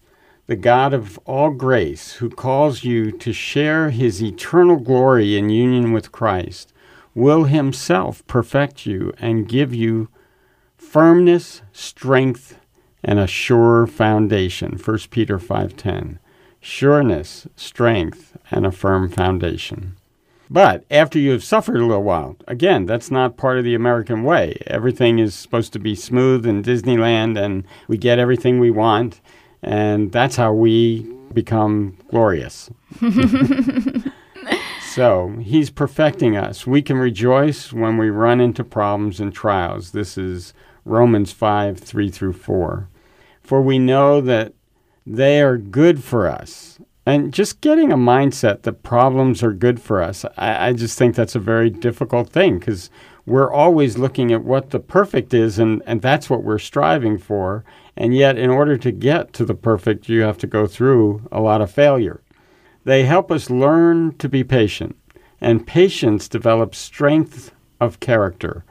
the 0.48 0.56
God 0.56 0.92
of 0.92 1.18
all 1.24 1.50
grace, 1.50 2.14
who 2.14 2.28
calls 2.28 2.82
you 2.82 3.12
to 3.12 3.32
share 3.32 3.90
his 3.90 4.22
eternal 4.22 4.76
glory 4.76 5.36
in 5.36 5.48
union 5.48 5.92
with 5.92 6.12
Christ, 6.12 6.72
will 7.14 7.44
himself 7.44 8.26
perfect 8.26 8.84
you 8.84 9.12
and 9.18 9.48
give 9.48 9.72
you 9.72 10.08
firmness, 10.76 11.62
strength, 11.72 12.58
and 13.04 13.18
a 13.18 13.26
sure 13.26 13.86
foundation. 13.86 14.76
1 14.76 15.10
Peter 15.10 15.38
5:10. 15.38 16.18
Sureness, 16.60 17.46
strength, 17.56 18.36
and 18.50 18.66
a 18.66 18.72
firm 18.72 19.08
foundation. 19.08 19.96
But 20.52 20.84
after 20.90 21.18
you 21.18 21.30
have 21.30 21.42
suffered 21.42 21.76
a 21.76 21.86
little 21.86 22.02
while, 22.02 22.36
again, 22.46 22.84
that's 22.84 23.10
not 23.10 23.38
part 23.38 23.56
of 23.56 23.64
the 23.64 23.74
American 23.74 24.22
way. 24.22 24.62
Everything 24.66 25.18
is 25.18 25.34
supposed 25.34 25.72
to 25.72 25.78
be 25.78 25.94
smooth 25.94 26.44
in 26.44 26.62
Disneyland 26.62 27.42
and 27.42 27.64
we 27.88 27.96
get 27.96 28.18
everything 28.18 28.60
we 28.60 28.70
want, 28.70 29.22
and 29.62 30.12
that's 30.12 30.36
how 30.36 30.52
we 30.52 31.10
become 31.32 31.96
glorious. 32.10 32.68
so, 34.82 35.34
he's 35.40 35.70
perfecting 35.70 36.36
us. 36.36 36.66
We 36.66 36.82
can 36.82 36.98
rejoice 36.98 37.72
when 37.72 37.96
we 37.96 38.10
run 38.10 38.38
into 38.38 38.62
problems 38.62 39.20
and 39.20 39.32
trials. 39.32 39.92
This 39.92 40.18
is 40.18 40.52
Romans 40.84 41.32
5 41.32 41.78
3 41.78 42.10
through 42.10 42.34
4. 42.34 42.88
For 43.42 43.62
we 43.62 43.78
know 43.78 44.20
that 44.20 44.52
they 45.06 45.40
are 45.40 45.56
good 45.56 46.04
for 46.04 46.28
us. 46.28 46.71
And 47.04 47.34
just 47.34 47.60
getting 47.60 47.90
a 47.90 47.96
mindset 47.96 48.62
that 48.62 48.84
problems 48.84 49.42
are 49.42 49.52
good 49.52 49.80
for 49.80 50.00
us, 50.00 50.24
I, 50.36 50.68
I 50.68 50.72
just 50.72 50.96
think 50.96 51.14
that's 51.14 51.34
a 51.34 51.40
very 51.40 51.68
difficult 51.68 52.30
thing 52.30 52.58
because 52.58 52.90
we're 53.26 53.52
always 53.52 53.98
looking 53.98 54.32
at 54.32 54.44
what 54.44 54.70
the 54.70 54.80
perfect 54.80 55.34
is, 55.34 55.58
and, 55.58 55.82
and 55.86 56.00
that's 56.00 56.30
what 56.30 56.44
we're 56.44 56.58
striving 56.58 57.18
for. 57.18 57.64
And 57.96 58.14
yet, 58.14 58.38
in 58.38 58.50
order 58.50 58.76
to 58.78 58.92
get 58.92 59.32
to 59.34 59.44
the 59.44 59.54
perfect, 59.54 60.08
you 60.08 60.22
have 60.22 60.38
to 60.38 60.46
go 60.46 60.66
through 60.66 61.28
a 61.32 61.40
lot 61.40 61.60
of 61.60 61.70
failure. 61.70 62.22
They 62.84 63.04
help 63.04 63.30
us 63.30 63.50
learn 63.50 64.16
to 64.18 64.28
be 64.28 64.44
patient, 64.44 64.96
and 65.40 65.66
patience 65.66 66.28
develops 66.28 66.78
strength 66.78 67.52
of 67.80 68.00
character 68.00 68.64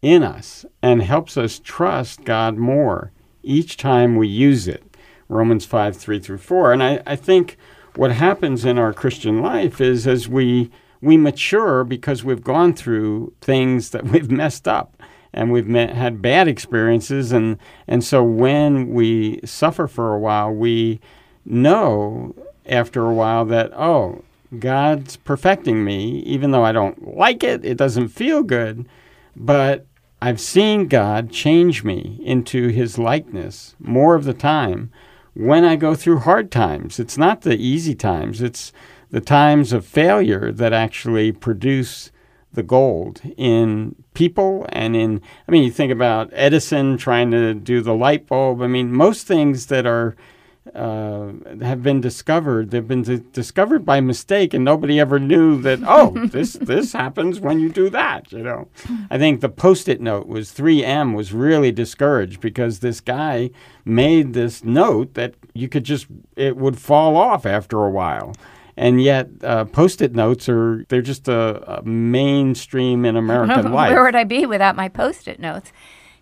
in 0.00 0.22
us 0.22 0.66
and 0.82 1.02
helps 1.02 1.36
us 1.36 1.58
trust 1.58 2.24
God 2.24 2.56
more 2.56 3.12
each 3.42 3.76
time 3.76 4.16
we 4.16 4.28
use 4.28 4.68
it. 4.68 4.82
Romans 5.28 5.64
5 5.64 5.96
3 5.96 6.18
through 6.18 6.38
4. 6.38 6.72
And 6.72 6.82
I, 6.82 7.02
I 7.06 7.16
think 7.16 7.56
what 7.96 8.12
happens 8.12 8.64
in 8.64 8.78
our 8.78 8.92
Christian 8.92 9.40
life 9.40 9.80
is 9.80 10.06
as 10.06 10.28
we 10.28 10.70
we 11.00 11.16
mature 11.16 11.84
because 11.84 12.24
we've 12.24 12.42
gone 12.42 12.72
through 12.72 13.32
things 13.40 13.90
that 13.90 14.04
we've 14.10 14.30
messed 14.30 14.66
up 14.66 15.02
and 15.32 15.52
we've 15.52 15.66
met, 15.66 15.90
had 15.90 16.22
bad 16.22 16.48
experiences. 16.48 17.32
And 17.32 17.58
and 17.86 18.02
so 18.02 18.22
when 18.22 18.90
we 18.90 19.40
suffer 19.44 19.86
for 19.86 20.14
a 20.14 20.18
while 20.18 20.50
we 20.50 21.00
know 21.44 22.34
after 22.66 23.04
a 23.04 23.12
while 23.12 23.44
that 23.44 23.70
oh 23.74 24.22
God's 24.58 25.16
perfecting 25.16 25.84
me 25.84 26.20
even 26.20 26.52
though 26.52 26.64
I 26.64 26.72
don't 26.72 27.16
like 27.16 27.42
it 27.42 27.64
it 27.64 27.76
doesn't 27.76 28.08
feel 28.08 28.42
good. 28.42 28.86
But 29.36 29.86
I've 30.22 30.40
seen 30.40 30.88
God 30.88 31.30
change 31.30 31.84
me 31.84 32.18
into 32.24 32.68
his 32.68 32.98
likeness 32.98 33.76
more 33.78 34.14
of 34.14 34.24
the 34.24 34.32
time 34.32 34.90
when 35.34 35.64
I 35.64 35.76
go 35.76 35.94
through 35.94 36.20
hard 36.20 36.50
times. 36.50 36.98
It's 36.98 37.18
not 37.18 37.42
the 37.42 37.56
easy 37.56 37.94
times, 37.94 38.40
it's 38.40 38.72
the 39.10 39.20
times 39.20 39.72
of 39.72 39.84
failure 39.84 40.50
that 40.50 40.72
actually 40.72 41.32
produce 41.32 42.10
the 42.52 42.62
gold 42.62 43.20
in 43.36 43.96
people 44.14 44.64
and 44.68 44.94
in 44.94 45.20
I 45.48 45.52
mean 45.52 45.64
you 45.64 45.72
think 45.72 45.90
about 45.90 46.30
Edison 46.32 46.96
trying 46.96 47.32
to 47.32 47.52
do 47.52 47.80
the 47.80 47.94
light 47.94 48.26
bulb. 48.26 48.62
I 48.62 48.68
mean 48.68 48.92
most 48.92 49.26
things 49.26 49.66
that 49.66 49.86
are 49.86 50.16
uh, 50.74 51.32
have 51.60 51.82
been 51.82 52.00
discovered. 52.00 52.70
They've 52.70 52.86
been 52.86 53.02
d- 53.02 53.22
discovered 53.32 53.84
by 53.84 54.00
mistake, 54.00 54.54
and 54.54 54.64
nobody 54.64 54.98
ever 54.98 55.18
knew 55.18 55.60
that. 55.62 55.80
Oh, 55.86 56.10
this 56.26 56.54
this 56.54 56.92
happens 56.92 57.38
when 57.40 57.60
you 57.60 57.68
do 57.68 57.90
that. 57.90 58.32
You 58.32 58.42
know, 58.42 58.68
I 59.10 59.18
think 59.18 59.40
the 59.40 59.48
post-it 59.48 60.00
note 60.00 60.26
was 60.26 60.50
3M 60.50 61.14
was 61.14 61.32
really 61.32 61.70
discouraged 61.70 62.40
because 62.40 62.80
this 62.80 63.00
guy 63.00 63.50
made 63.84 64.32
this 64.32 64.64
note 64.64 65.14
that 65.14 65.34
you 65.52 65.68
could 65.68 65.84
just 65.84 66.06
it 66.36 66.56
would 66.56 66.78
fall 66.78 67.16
off 67.16 67.44
after 67.44 67.84
a 67.84 67.90
while. 67.90 68.34
And 68.76 69.00
yet, 69.00 69.28
uh, 69.44 69.66
post-it 69.66 70.14
notes 70.16 70.48
are 70.48 70.84
they're 70.88 71.02
just 71.02 71.28
a, 71.28 71.78
a 71.78 71.82
mainstream 71.84 73.04
in 73.04 73.16
American 73.16 73.70
life. 73.80 73.92
Where 73.92 74.02
would 74.02 74.16
I 74.16 74.24
be 74.24 74.46
without 74.46 74.74
my 74.74 74.88
post-it 74.88 75.38
notes? 75.38 75.72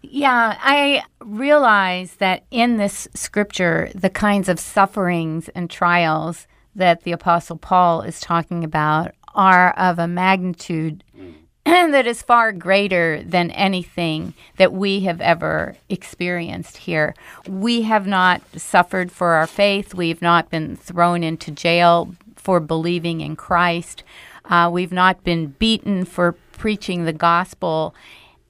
Yeah, 0.02 0.58
I 0.60 1.04
realize 1.20 2.16
that 2.16 2.44
in 2.50 2.76
this 2.76 3.08
scripture, 3.14 3.90
the 3.94 4.10
kinds 4.10 4.48
of 4.48 4.58
sufferings 4.58 5.48
and 5.50 5.70
trials 5.70 6.46
that 6.74 7.04
the 7.04 7.12
Apostle 7.12 7.56
Paul 7.56 8.02
is 8.02 8.20
talking 8.20 8.64
about 8.64 9.12
are 9.34 9.70
of 9.72 9.98
a 9.98 10.08
magnitude 10.08 11.04
that 11.64 12.06
is 12.06 12.22
far 12.22 12.50
greater 12.50 13.22
than 13.22 13.50
anything 13.52 14.34
that 14.56 14.72
we 14.72 15.00
have 15.00 15.20
ever 15.20 15.76
experienced 15.88 16.78
here. 16.78 17.14
We 17.48 17.82
have 17.82 18.06
not 18.06 18.42
suffered 18.56 19.12
for 19.12 19.34
our 19.34 19.46
faith, 19.46 19.94
we've 19.94 20.22
not 20.22 20.50
been 20.50 20.76
thrown 20.76 21.22
into 21.22 21.50
jail 21.52 22.14
for 22.34 22.58
believing 22.58 23.20
in 23.20 23.36
Christ, 23.36 24.02
uh, 24.46 24.68
we've 24.72 24.92
not 24.92 25.22
been 25.22 25.48
beaten 25.58 26.04
for 26.04 26.32
preaching 26.32 27.04
the 27.04 27.12
gospel 27.12 27.94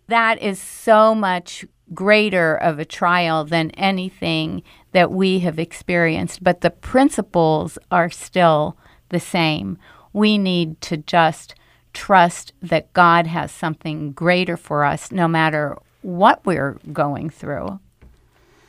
that 0.09 0.41
is 0.43 0.61
so 0.61 1.15
much 1.15 1.65
greater 1.95 2.57
of 2.57 2.79
a 2.79 2.85
trial 2.85 3.45
than 3.45 3.71
anything 3.73 4.63
that 4.93 5.11
we 5.11 5.41
have 5.41 5.59
experienced. 5.59 6.43
But 6.43 6.61
the 6.61 6.71
principles 6.71 7.79
are 7.91 8.11
still 8.11 8.77
the 9.11 9.21
same. 9.21 9.79
We 10.13 10.39
need 10.39 10.81
to 10.83 10.97
just 10.97 11.55
trust 11.93 12.53
that 12.63 12.93
God 12.93 13.27
has 13.27 13.53
something 13.53 14.13
greater 14.13 14.57
for 14.57 14.85
us 14.85 15.13
no 15.13 15.29
matter 15.29 15.79
what 16.01 16.45
we're 16.45 16.79
going 16.93 17.31
through. 17.31 17.79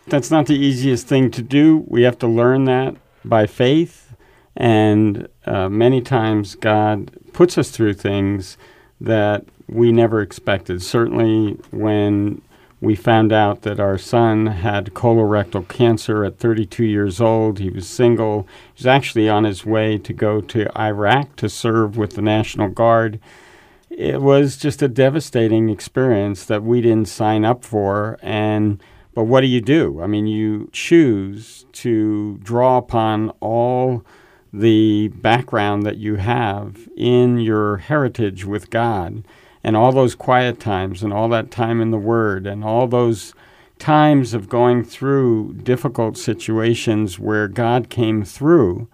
That's 0.08 0.30
not 0.30 0.48
the 0.48 0.58
easiest 0.58 1.08
thing 1.08 1.32
to 1.32 1.42
do. 1.42 1.86
We 1.88 2.04
have 2.04 2.20
to 2.20 2.28
learn 2.28 2.66
that 2.66 2.96
by 3.24 3.48
faith. 3.48 4.14
And 4.56 5.28
uh, 5.46 5.70
many 5.70 6.02
times 6.02 6.56
God 6.56 7.12
puts 7.32 7.58
us 7.58 7.72
through 7.72 7.96
things 7.96 8.58
that 9.02 9.46
we 9.74 9.92
never 9.92 10.22
expected. 10.22 10.82
Certainly, 10.82 11.54
when 11.72 12.42
we 12.80 12.96
found 12.96 13.32
out 13.32 13.62
that 13.62 13.80
our 13.80 13.98
son 13.98 14.48
had 14.48 14.94
colorectal 14.94 15.68
cancer 15.68 16.26
at 16.26 16.38
32 16.38 16.84
years 16.84 17.22
old, 17.22 17.60
he 17.60 17.70
was 17.70 17.88
single. 17.88 18.48
He 18.74 18.82
was 18.82 18.88
actually 18.88 19.30
on 19.30 19.46
his 19.46 19.66
way 19.66 19.98
to 19.98 20.14
go 20.14 20.42
to 20.42 20.78
Iraq 20.78 21.36
to 21.38 21.50
serve 21.50 21.98
with 21.98 22.16
the 22.16 22.22
National 22.22 22.68
Guard. 22.68 23.20
It 23.90 24.22
was 24.22 24.58
just 24.58 24.82
a 24.82 24.88
devastating 24.88 25.70
experience 25.70 26.46
that 26.46 26.64
we 26.64 26.82
didn't 26.82 27.08
sign 27.08 27.46
up 27.46 27.64
for. 27.64 28.20
And 28.22 28.84
but 29.14 29.26
what 29.26 29.42
do 29.42 29.48
you 29.48 29.62
do? 29.62 30.02
I 30.02 30.08
mean, 30.08 30.28
you 30.28 30.70
choose 30.74 31.66
to 31.74 32.40
draw 32.44 32.78
upon 32.78 33.30
all 33.40 34.04
the 34.52 35.08
background 35.08 35.86
that 35.86 35.98
you 35.98 36.16
have 36.16 36.90
in 36.98 37.40
your 37.40 37.78
heritage 37.78 38.46
with 38.46 38.70
God 38.70 39.24
and 39.64 39.78
all 39.78 39.92
those 39.92 40.16
quiet 40.16 40.60
times 40.60 41.04
and 41.04 41.14
all 41.14 41.30
that 41.30 41.52
time 41.52 41.82
in 41.82 41.92
the 41.92 41.98
Word 41.98 42.46
and 42.46 42.64
all 42.64 42.88
those 42.88 43.34
times 43.80 44.34
of 44.34 44.50
going 44.50 44.84
through 44.84 45.54
difficult 45.64 46.18
situations 46.18 47.20
where 47.20 47.48
God 47.48 47.90
came 47.90 48.24
through, 48.24 48.88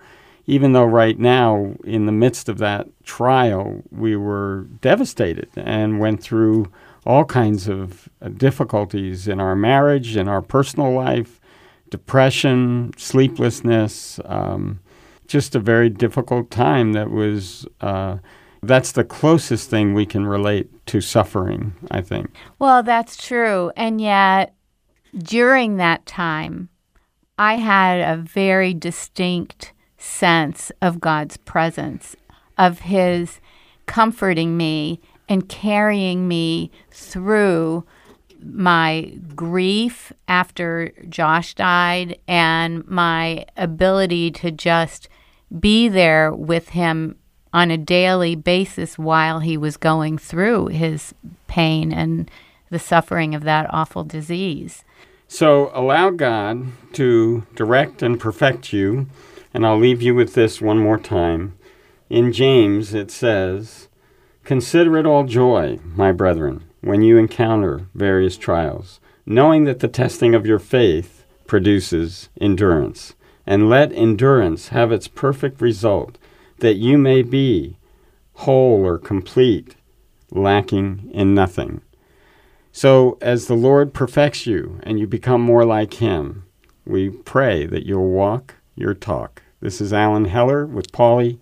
even 0.46 0.74
though 0.74 0.86
right 0.86 1.20
now, 1.20 1.76
in 1.84 2.06
the 2.06 2.12
midst 2.12 2.50
of 2.50 2.58
that 2.60 2.88
trial, 3.04 3.84
we 3.92 4.16
were 4.16 4.68
devastated 4.82 5.50
and 5.56 6.00
went 6.00 6.24
through 6.24 6.72
all 7.06 7.26
kinds 7.26 7.68
of 7.68 8.10
difficulties 8.38 9.28
in 9.28 9.40
our 9.40 9.56
marriage, 9.56 10.18
in 10.18 10.28
our 10.28 10.42
personal 10.42 10.92
life, 10.92 11.40
depression, 11.90 12.92
sleeplessness, 12.98 14.20
um, 14.26 14.80
just 15.28 15.56
a 15.56 15.60
very 15.60 15.90
difficult 15.90 16.50
time 16.52 16.94
that 16.94 17.10
was. 17.10 17.68
Uh, 17.82 18.18
that's 18.62 18.92
the 18.92 19.04
closest 19.04 19.70
thing 19.70 19.94
we 19.94 20.06
can 20.06 20.26
relate 20.26 20.70
to 20.88 21.02
suffering, 21.02 21.74
I 21.92 22.02
think. 22.02 22.32
Well, 22.58 22.84
that's 22.84 23.18
true. 23.18 23.72
And 23.76 24.02
yet, 24.02 24.54
during 25.18 25.78
that 25.78 26.06
time, 26.06 26.70
I 27.38 27.56
had 27.56 28.02
a 28.02 28.22
very 28.22 28.74
distinct 28.74 29.74
sense 29.98 30.72
of 30.82 31.00
God's 31.00 31.38
presence, 31.38 32.16
of 32.58 32.80
His 32.80 33.40
comforting 33.86 34.58
me 34.58 35.00
and 35.28 35.48
carrying 35.48 36.28
me 36.28 36.72
through 36.92 37.86
my 38.42 39.14
grief 39.36 40.14
after 40.28 40.92
Josh 41.10 41.54
died 41.56 42.20
and 42.28 42.88
my 42.88 43.46
ability 43.58 44.32
to 44.32 44.52
just 44.52 45.10
be 45.60 45.88
there 45.88 46.32
with 46.34 46.70
him 46.70 47.16
on 47.54 47.72
a 47.72 47.78
daily 47.78 48.36
basis 48.36 48.98
while 48.98 49.40
he 49.40 49.58
was 49.58 49.78
going 49.78 50.18
through 50.18 50.68
his 50.68 51.14
pain 51.48 51.92
and 51.92 52.30
the 52.70 52.80
suffering 52.80 53.34
of 53.34 53.44
that 53.44 53.68
awful 53.74 54.04
disease. 54.04 54.84
So 55.28 55.72
allow 55.74 56.10
God 56.10 56.68
to 56.94 57.44
direct 57.56 58.02
and 58.02 58.20
perfect 58.20 58.74
you. 58.74 59.08
And 59.54 59.66
I'll 59.66 59.80
leave 59.80 60.02
you 60.02 60.14
with 60.14 60.34
this 60.34 60.62
one 60.62 60.80
more 60.80 61.00
time. 61.00 61.58
In 62.10 62.32
James, 62.32 62.94
it 62.94 63.12
says, 63.12 63.88
Consider 64.44 64.98
it 64.98 65.06
all 65.06 65.24
joy, 65.24 65.80
my 65.84 66.12
brethren, 66.12 66.64
when 66.82 67.02
you 67.02 67.18
encounter 67.18 67.88
various 67.94 68.38
trials, 68.38 69.00
knowing 69.26 69.66
that 69.66 69.80
the 69.80 69.88
testing 69.88 70.34
of 70.34 70.46
your 70.46 70.60
faith 70.60 71.26
produces 71.46 72.30
endurance. 72.40 73.14
And 73.46 73.70
let 73.70 73.92
endurance 73.92 74.68
have 74.68 74.92
its 74.92 75.08
perfect 75.08 75.62
result, 75.62 76.19
that 76.60 76.76
you 76.76 76.98
may 76.98 77.22
be 77.22 77.78
whole 78.34 78.86
or 78.86 78.98
complete, 78.98 79.76
lacking 80.32 81.10
in 81.14 81.34
nothing. 81.34 81.82
So, 82.72 83.18
as 83.22 83.48
the 83.48 83.56
Lord 83.56 83.94
perfects 83.94 84.46
you 84.46 84.80
and 84.84 85.00
you 85.00 85.08
become 85.08 85.42
more 85.42 85.66
like 85.66 85.96
Him, 85.96 86.46
we 86.86 87.10
pray 87.10 87.66
that 87.66 87.86
you'll 87.86 88.10
walk 88.10 88.56
your 88.76 88.94
talk. 88.94 89.42
This 89.60 89.82
is 89.82 89.92
Alan 89.92 90.26
Heller 90.26 90.66
with 90.66 90.92
Polly. 90.92 91.40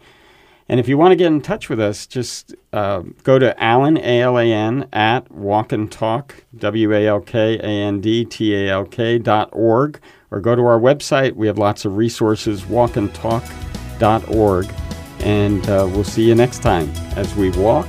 And 0.70 0.80
if 0.80 0.90
you 0.90 0.98
want 0.98 1.12
to 1.12 1.16
get 1.16 1.28
in 1.28 1.42
touch 1.42 1.70
with 1.70 1.80
us, 1.80 2.08
just 2.08 2.54
uh, 2.74 3.04
go 3.24 3.40
to 3.40 3.58
Alan, 3.62 3.98
A 3.98 4.22
L 4.22 4.38
A 4.38 4.46
N, 4.46 4.88
at 4.92 5.30
walkandtalk, 5.30 6.32
W 6.58 6.94
A 6.94 7.08
L 7.08 7.22
K 7.22 7.58
A 7.58 7.62
N 7.62 8.02
D 8.02 8.26
T 8.26 8.54
A 8.56 8.70
L 8.70 8.86
K 8.86 9.20
dot 9.20 9.50
org, 9.54 10.02
or 10.32 10.42
go 10.42 10.56
to 10.56 10.64
our 10.64 10.80
website. 10.80 11.36
We 11.36 11.48
have 11.48 11.58
lots 11.58 11.86
of 11.86 11.96
resources, 11.96 12.64
walkandtalk.org. 12.64 14.87
And 15.20 15.68
uh, 15.70 15.88
we'll 15.92 16.04
see 16.04 16.28
you 16.28 16.36
next 16.36 16.60
time 16.60 16.92
as 17.16 17.34
we 17.36 17.50
walk 17.52 17.88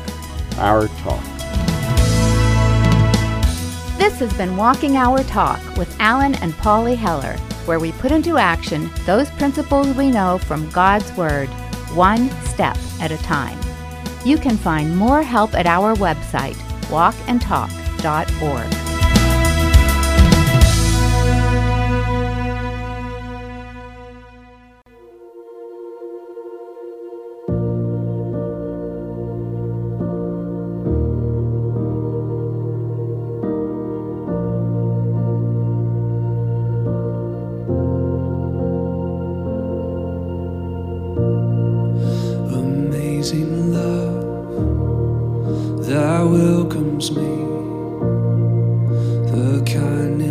our 0.57 0.89
talk. 0.89 1.23
This 3.99 4.19
has 4.21 4.33
been 4.35 4.57
Walking 4.57 4.97
Our 4.97 5.23
Talk 5.25 5.61
with 5.77 5.95
Alan 6.01 6.35
and 6.37 6.57
Polly 6.59 6.95
Heller, 6.95 7.37
where 7.67 7.79
we 7.79 7.93
put 7.93 8.11
into 8.11 8.37
action 8.37 8.91
those 9.05 9.31
principles 9.33 9.95
we 9.97 10.11
know 10.11 10.39
from 10.39 10.69
God's 10.71 11.13
Word, 11.17 11.49
one 11.95 12.31
step 12.47 12.77
at 13.01 13.13
a 13.13 13.19
time. 13.19 13.59
You 14.25 14.39
can 14.39 14.57
find 14.57 14.97
more 14.97 15.23
help 15.23 15.55
at 15.55 15.67
our 15.67 15.95
website, 15.95 16.57
walkandtalk.org. 16.89 18.88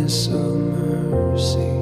kindness 0.08 0.26
of 0.28 0.56
mercy 0.56 1.77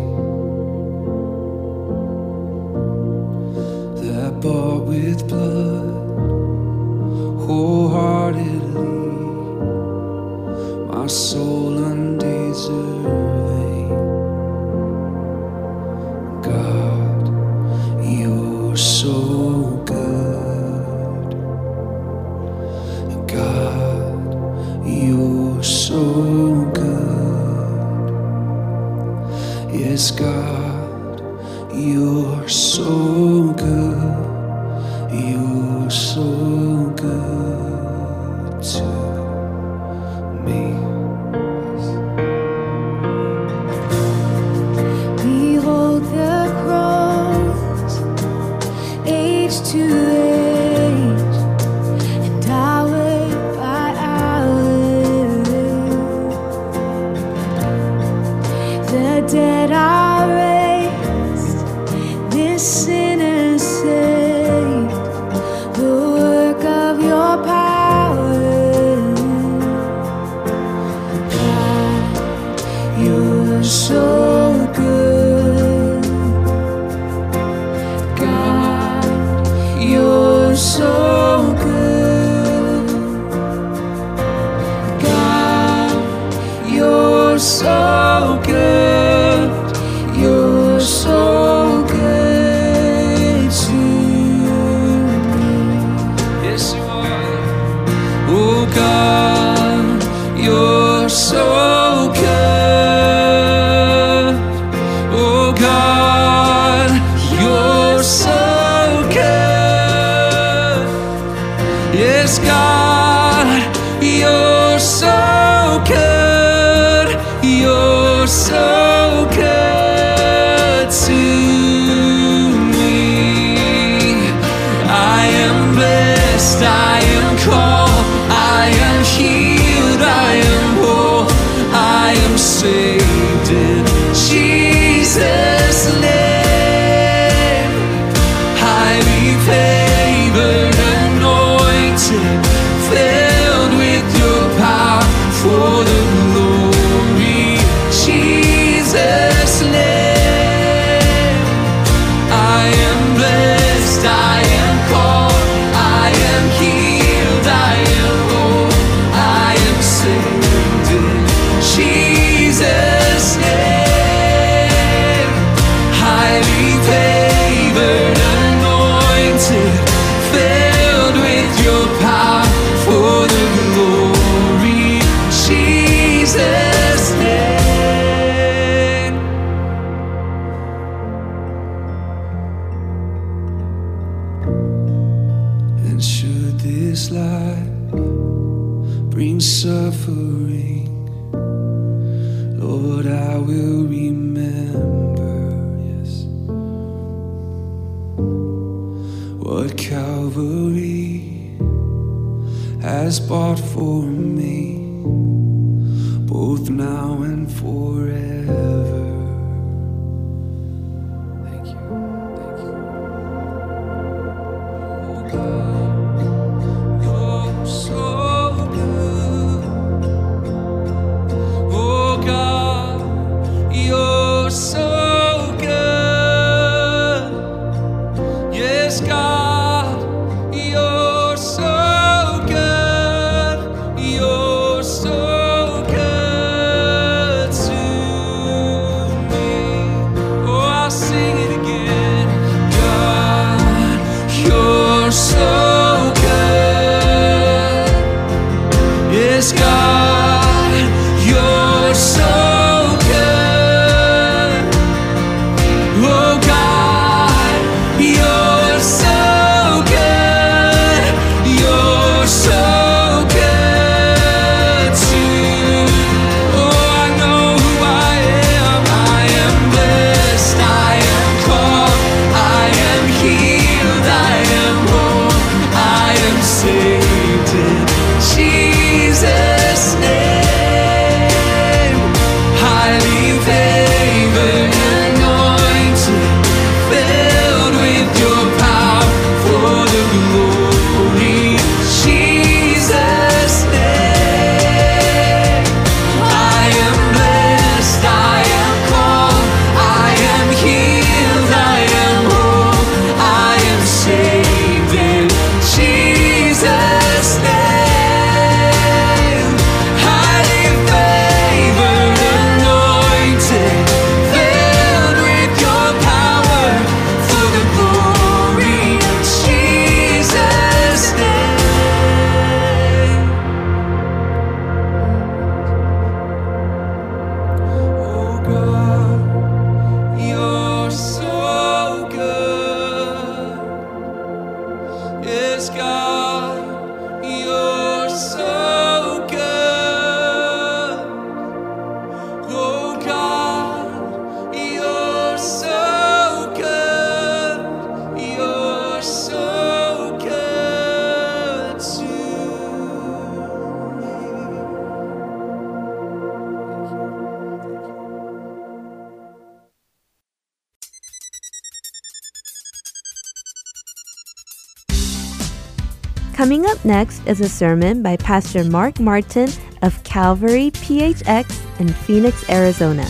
next 366.96 367.26
is 367.26 367.42
a 367.42 367.48
sermon 367.48 368.02
by 368.02 368.16
Pastor 368.16 368.64
Mark 368.64 368.98
Martin 368.98 369.50
of 369.82 370.02
Calvary 370.02 370.70
PHX 370.70 371.78
in 371.78 371.88
Phoenix, 371.88 372.48
Arizona. 372.48 373.06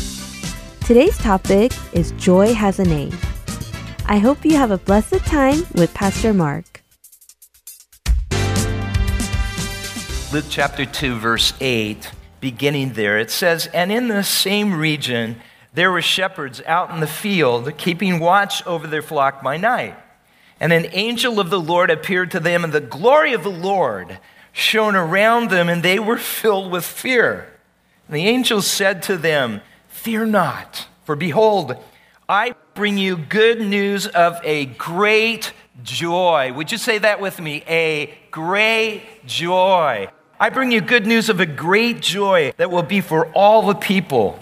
Today's 0.85 1.17
topic 1.19 1.71
is 1.93 2.11
Joy 2.17 2.53
Has 2.53 2.81
a 2.81 2.85
Name. 2.85 3.17
I 4.07 4.19
hope 4.19 4.45
you 4.45 4.57
have 4.57 4.73
a 4.73 4.79
blessed 4.79 5.25
time 5.25 5.65
with 5.77 5.95
Pastor 5.95 6.35
Mark. 6.35 6.83
Luke 10.33 10.47
chapter 10.51 10.85
2, 10.85 11.15
verse 11.21 11.53
8, 11.61 12.11
beginning 12.41 12.95
there, 12.95 13.21
it 13.21 13.31
says, 13.31 13.69
And 13.73 13.93
in 13.93 14.09
the 14.09 14.25
same 14.25 14.75
region 14.75 15.37
there 15.75 15.93
were 15.93 16.03
shepherds 16.03 16.61
out 16.67 16.91
in 16.91 16.99
the 16.99 17.07
field, 17.07 17.79
keeping 17.79 18.19
watch 18.19 18.67
over 18.67 18.89
their 18.89 19.01
flock 19.01 19.45
by 19.45 19.57
night. 19.57 19.97
And 20.59 20.73
an 20.73 20.87
angel 20.93 21.39
of 21.39 21.51
the 21.51 21.61
Lord 21.61 21.91
appeared 21.91 22.31
to 22.31 22.41
them, 22.41 22.65
and 22.65 22.73
the 22.73 22.81
glory 22.81 23.33
of 23.35 23.43
the 23.43 23.51
Lord 23.51 24.19
shone 24.53 24.97
around 24.97 25.51
them, 25.51 25.69
and 25.69 25.83
they 25.83 25.99
were 25.99 26.17
filled 26.17 26.71
with 26.71 26.85
fear. 26.85 27.47
And 28.09 28.17
the 28.17 28.27
angel 28.27 28.63
said 28.63 29.03
to 29.05 29.17
them, 29.17 29.61
Fear 29.89 30.27
not, 30.27 30.87
for 31.05 31.17
behold, 31.17 31.77
I 32.29 32.55
bring 32.75 32.97
you 32.99 33.17
good 33.17 33.61
news 33.61 34.07
of 34.07 34.39
a 34.45 34.67
great 34.67 35.53
joy. 35.83 36.53
Would 36.53 36.73
you 36.73 36.79
say 36.79 36.99
that 36.99 37.21
with 37.21 37.41
me? 37.41 37.63
A 37.69 38.17
great 38.31 39.03
joy. 39.27 40.09
I 40.39 40.51
bring 40.51 40.73
you 40.73 40.81
good 40.81 41.07
news 41.07 41.29
of 41.29 41.41
a 41.41 41.47
great 41.47 42.01
joy 42.01 42.53
that 42.57 42.71
will 42.71 42.83
be 42.83 43.01
for 43.01 43.27
all 43.33 43.63
the 43.63 43.75
people. 43.75 44.39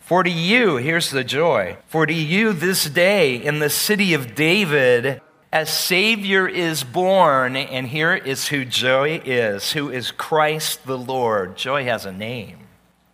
For 0.00 0.22
to 0.22 0.30
you, 0.30 0.76
here's 0.76 1.10
the 1.10 1.24
joy, 1.24 1.78
for 1.86 2.06
to 2.06 2.12
you 2.12 2.52
this 2.52 2.84
day 2.90 3.36
in 3.36 3.58
the 3.58 3.70
city 3.70 4.14
of 4.14 4.34
David, 4.34 5.20
a 5.54 5.64
Savior 5.64 6.48
is 6.48 6.82
born, 6.82 7.54
and 7.54 7.86
here 7.86 8.12
is 8.12 8.48
who 8.48 8.64
joy 8.64 9.22
is, 9.24 9.70
who 9.70 9.88
is 9.88 10.10
Christ 10.10 10.84
the 10.84 10.98
Lord. 10.98 11.56
Joy 11.56 11.84
has 11.84 12.04
a 12.04 12.10
name. 12.10 12.58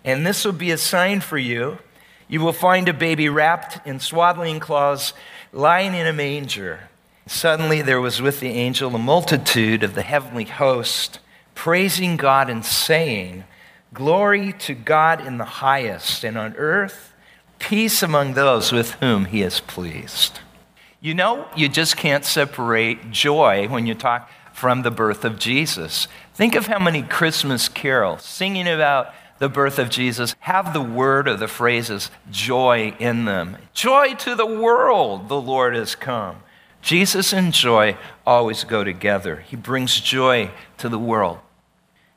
And 0.06 0.26
this 0.26 0.46
will 0.46 0.54
be 0.54 0.70
a 0.70 0.78
sign 0.78 1.20
for 1.20 1.36
you. 1.36 1.76
You 2.28 2.40
will 2.40 2.54
find 2.54 2.88
a 2.88 2.94
baby 2.94 3.28
wrapped 3.28 3.86
in 3.86 4.00
swaddling 4.00 4.58
cloths, 4.58 5.12
lying 5.52 5.92
in 5.92 6.06
a 6.06 6.14
manger. 6.14 6.88
Suddenly 7.26 7.82
there 7.82 8.00
was 8.00 8.22
with 8.22 8.40
the 8.40 8.48
angel 8.48 8.94
a 8.94 8.98
multitude 8.98 9.82
of 9.82 9.94
the 9.94 10.00
heavenly 10.00 10.44
host, 10.44 11.18
praising 11.54 12.16
God 12.16 12.48
and 12.48 12.64
saying, 12.64 13.44
Glory 13.92 14.54
to 14.60 14.72
God 14.72 15.26
in 15.26 15.36
the 15.36 15.44
highest, 15.44 16.24
and 16.24 16.38
on 16.38 16.56
earth, 16.56 17.12
peace 17.58 18.02
among 18.02 18.32
those 18.32 18.72
with 18.72 18.92
whom 18.92 19.26
he 19.26 19.42
is 19.42 19.60
pleased. 19.60 20.40
You 21.02 21.14
know, 21.14 21.48
you 21.56 21.70
just 21.70 21.96
can't 21.96 22.26
separate 22.26 23.10
joy 23.10 23.68
when 23.68 23.86
you 23.86 23.94
talk 23.94 24.30
from 24.52 24.82
the 24.82 24.90
birth 24.90 25.24
of 25.24 25.38
Jesus. 25.38 26.08
Think 26.34 26.54
of 26.54 26.66
how 26.66 26.78
many 26.78 27.02
Christmas 27.02 27.70
carols 27.70 28.22
singing 28.22 28.68
about 28.68 29.14
the 29.38 29.48
birth 29.48 29.78
of 29.78 29.88
Jesus 29.88 30.34
have 30.40 30.74
the 30.74 30.82
word 30.82 31.26
or 31.26 31.36
the 31.36 31.48
phrases 31.48 32.10
joy 32.30 32.94
in 32.98 33.24
them. 33.24 33.56
Joy 33.72 34.14
to 34.16 34.34
the 34.34 34.44
world, 34.44 35.30
the 35.30 35.40
Lord 35.40 35.74
has 35.74 35.94
come. 35.94 36.42
Jesus 36.82 37.32
and 37.32 37.54
joy 37.54 37.96
always 38.26 38.64
go 38.64 38.84
together. 38.84 39.36
He 39.36 39.56
brings 39.56 40.00
joy 40.00 40.50
to 40.76 40.90
the 40.90 40.98
world. 40.98 41.38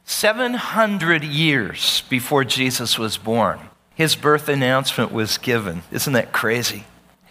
700 0.04 1.24
years 1.24 2.04
before 2.10 2.44
Jesus 2.44 3.00
was 3.00 3.16
born, 3.16 3.60
his 3.96 4.18
birth 4.18 4.50
announcement 4.50 5.14
was 5.14 5.38
given. 5.38 5.84
Isn't 5.90 6.12
that 6.12 6.34
crazy? 6.34 6.84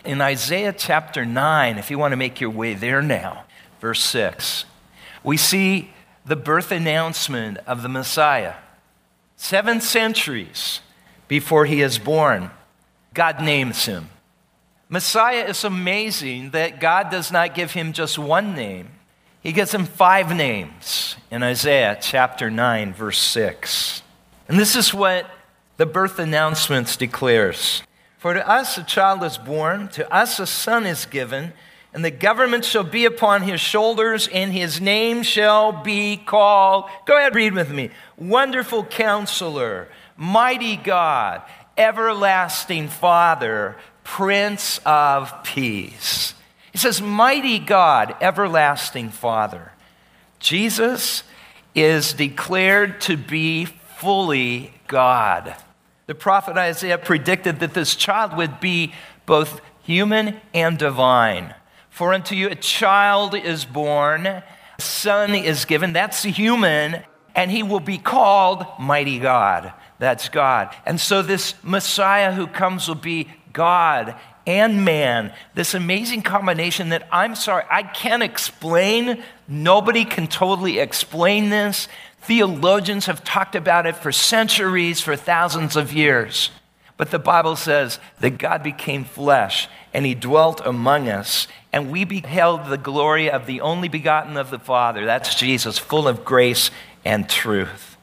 In 0.05 0.21
Isaiah 0.21 0.73
chapter 0.73 1.25
9, 1.25 1.79
if 1.79 1.91
you 1.91 1.99
want 1.99 2.13
to 2.13 2.17
make 2.17 2.41
your 2.41 2.51
way 2.51 2.75
there 2.75 3.03
now, 3.03 3.45
verse 3.81 4.03
6, 4.03 4.65
we 5.23 5.37
see 5.37 5.93
the 6.25 6.37
birth 6.37 6.73
announcement 6.73 7.59
of 7.67 7.83
the 7.83 7.89
Messiah. 7.89 8.55
Seven 9.37 9.81
centuries 9.81 10.81
before 11.29 11.67
he 11.67 11.83
is 11.83 11.99
born, 11.99 12.51
God 13.15 13.41
names 13.41 13.85
him. 13.85 14.11
Messiah 14.89 15.45
is 15.45 15.65
amazing 15.65 16.51
that 16.51 16.81
God 16.81 17.11
does 17.11 17.31
not 17.31 17.55
give 17.55 17.73
him 17.73 17.93
just 17.93 18.19
one 18.19 18.55
name, 18.55 18.89
he 19.41 19.53
gives 19.53 19.73
him 19.73 19.87
five 19.87 20.35
names 20.35 21.17
in 21.31 21.43
Isaiah 21.43 21.99
chapter 22.01 22.51
9, 22.51 22.93
verse 22.93 23.19
6. 23.19 24.03
And 24.49 24.59
this 24.59 24.77
is 24.77 24.93
what 24.93 25.27
The 25.79 25.87
birth 25.87 26.19
announcements 26.19 26.97
declares, 26.97 27.83
For 28.23 28.35
to 28.35 28.49
us 28.49 28.79
a 28.79 28.85
child 28.85 29.25
is 29.25 29.37
born, 29.37 29.89
to 29.95 30.09
us 30.15 30.39
a 30.39 30.47
son 30.47 30.87
is 30.87 31.07
given, 31.07 31.53
and 31.93 32.05
the 32.05 32.13
government 32.13 32.65
shall 32.65 32.85
be 32.85 33.05
upon 33.05 33.43
his 33.43 33.61
shoulders, 33.61 34.29
and 34.29 34.53
his 34.53 34.81
name 34.81 35.25
shall 35.25 35.73
be 35.73 36.19
called. 36.19 36.85
Go 37.05 37.17
ahead, 37.17 37.35
read 37.35 37.53
with 37.53 37.73
me. 37.73 37.91
Wonderful 38.17 38.85
counselor, 38.85 39.89
mighty 40.17 40.77
God, 40.77 41.43
everlasting 41.77 42.87
Father, 42.87 43.75
Prince 44.05 44.79
of 44.87 45.43
Peace. 45.43 46.35
He 46.71 46.79
says, 46.79 47.03
Mighty 47.03 47.59
God, 47.59 48.15
everlasting 48.21 49.09
Father. 49.09 49.73
Jesus 50.39 51.25
is 51.75 52.13
declared 52.13 53.01
to 53.01 53.17
be 53.17 53.65
fully 53.65 54.73
God. 54.87 55.57
The 56.07 56.15
prophet 56.15 56.57
Isaiah 56.57 56.99
predicted 56.99 57.61
that 57.61 57.75
this 57.75 57.95
child 57.95 58.37
would 58.37 58.61
be 58.61 58.93
both 59.27 59.61
human 59.83 60.41
and 60.53 60.79
divine. 60.79 61.55
For 61.91 62.13
unto 62.13 62.35
you 62.35 62.49
a 62.49 62.55
child 62.55 63.35
is 63.35 63.65
born, 63.65 64.27
a 64.27 64.45
son 64.79 65.35
is 65.35 65.65
given, 65.65 65.93
that's 65.93 66.23
human, 66.23 67.03
and 67.35 67.51
he 67.51 67.63
will 67.63 67.81
be 67.81 67.99
called 67.99 68.67
Mighty 68.79 69.19
God. 69.19 69.73
That's 69.99 70.29
God. 70.29 70.75
And 70.85 71.01
so 71.01 71.23
this 71.23 71.55
Messiah 71.63 72.33
who 72.33 72.47
comes 72.47 72.89
will 72.89 72.95
be 72.95 73.29
God 73.53 74.17
and 74.47 74.85
man. 74.85 75.33
This 75.55 75.75
amazing 75.75 76.23
combination 76.23 76.89
that 76.89 77.07
I'm 77.13 77.35
sorry, 77.35 77.65
I 77.71 77.83
can't 77.83 78.23
explain. 78.23 79.23
Nobody 79.47 80.05
can 80.05 80.27
totally 80.27 80.79
explain 80.79 81.51
this. 81.51 81.89
Theologians 82.23 83.07
have 83.07 83.25
talked 83.25 83.55
about 83.55 83.87
it 83.87 83.97
for 83.97 84.13
centuries, 84.13 85.01
for 85.01 85.17
thousands 85.17 85.77
of 85.77 85.93
years. 85.93 86.51
But 86.97 87.11
the 87.11 87.19
Bible 87.19 87.57
says 87.57 87.99
that 88.21 88.39
God 88.39 88.63
became 88.63 89.05
flesh 89.05 89.69
and 89.93 90.07
he 90.07 90.15
dwelt 90.15 90.61
among 90.65 91.09
us, 91.09 91.49
and 91.73 91.91
we 91.91 92.05
beheld 92.05 92.67
the 92.67 92.79
glory 92.79 93.31
of 93.31 93.47
the 93.47 93.61
only 93.61 93.89
begotten 93.89 94.37
of 94.37 94.51
the 94.51 94.59
Father. 94.59 95.05
That's 95.05 95.35
Jesus, 95.35 95.79
full 95.79 96.09
of 96.09 96.25
grace 96.25 96.71
and 97.05 97.29
truth. 97.29 97.97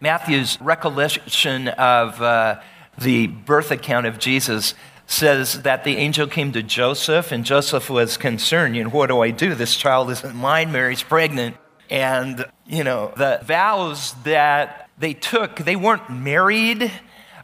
Matthew's 0.00 0.58
recollection 0.60 1.68
of 1.68 2.22
uh, 2.22 2.60
the 2.98 3.26
birth 3.26 3.70
account 3.70 4.06
of 4.06 4.18
Jesus 4.18 4.74
says 5.06 5.62
that 5.62 5.84
the 5.84 5.96
angel 5.96 6.26
came 6.26 6.52
to 6.52 6.62
Joseph, 6.62 7.32
and 7.32 7.44
Joseph 7.44 7.90
was 7.90 8.16
concerned. 8.16 8.76
You 8.76 8.84
know, 8.84 8.90
what 8.90 9.08
do 9.08 9.20
I 9.20 9.30
do? 9.30 9.54
This 9.54 9.76
child 9.76 10.10
isn't 10.10 10.34
mine. 10.34 10.72
Mary's 10.72 11.02
pregnant. 11.02 11.56
And, 11.90 12.44
you 12.66 12.84
know, 12.84 13.12
the 13.16 13.40
vows 13.44 14.14
that 14.24 14.88
they 14.98 15.14
took, 15.14 15.56
they 15.56 15.76
weren't 15.76 16.10
married, 16.10 16.90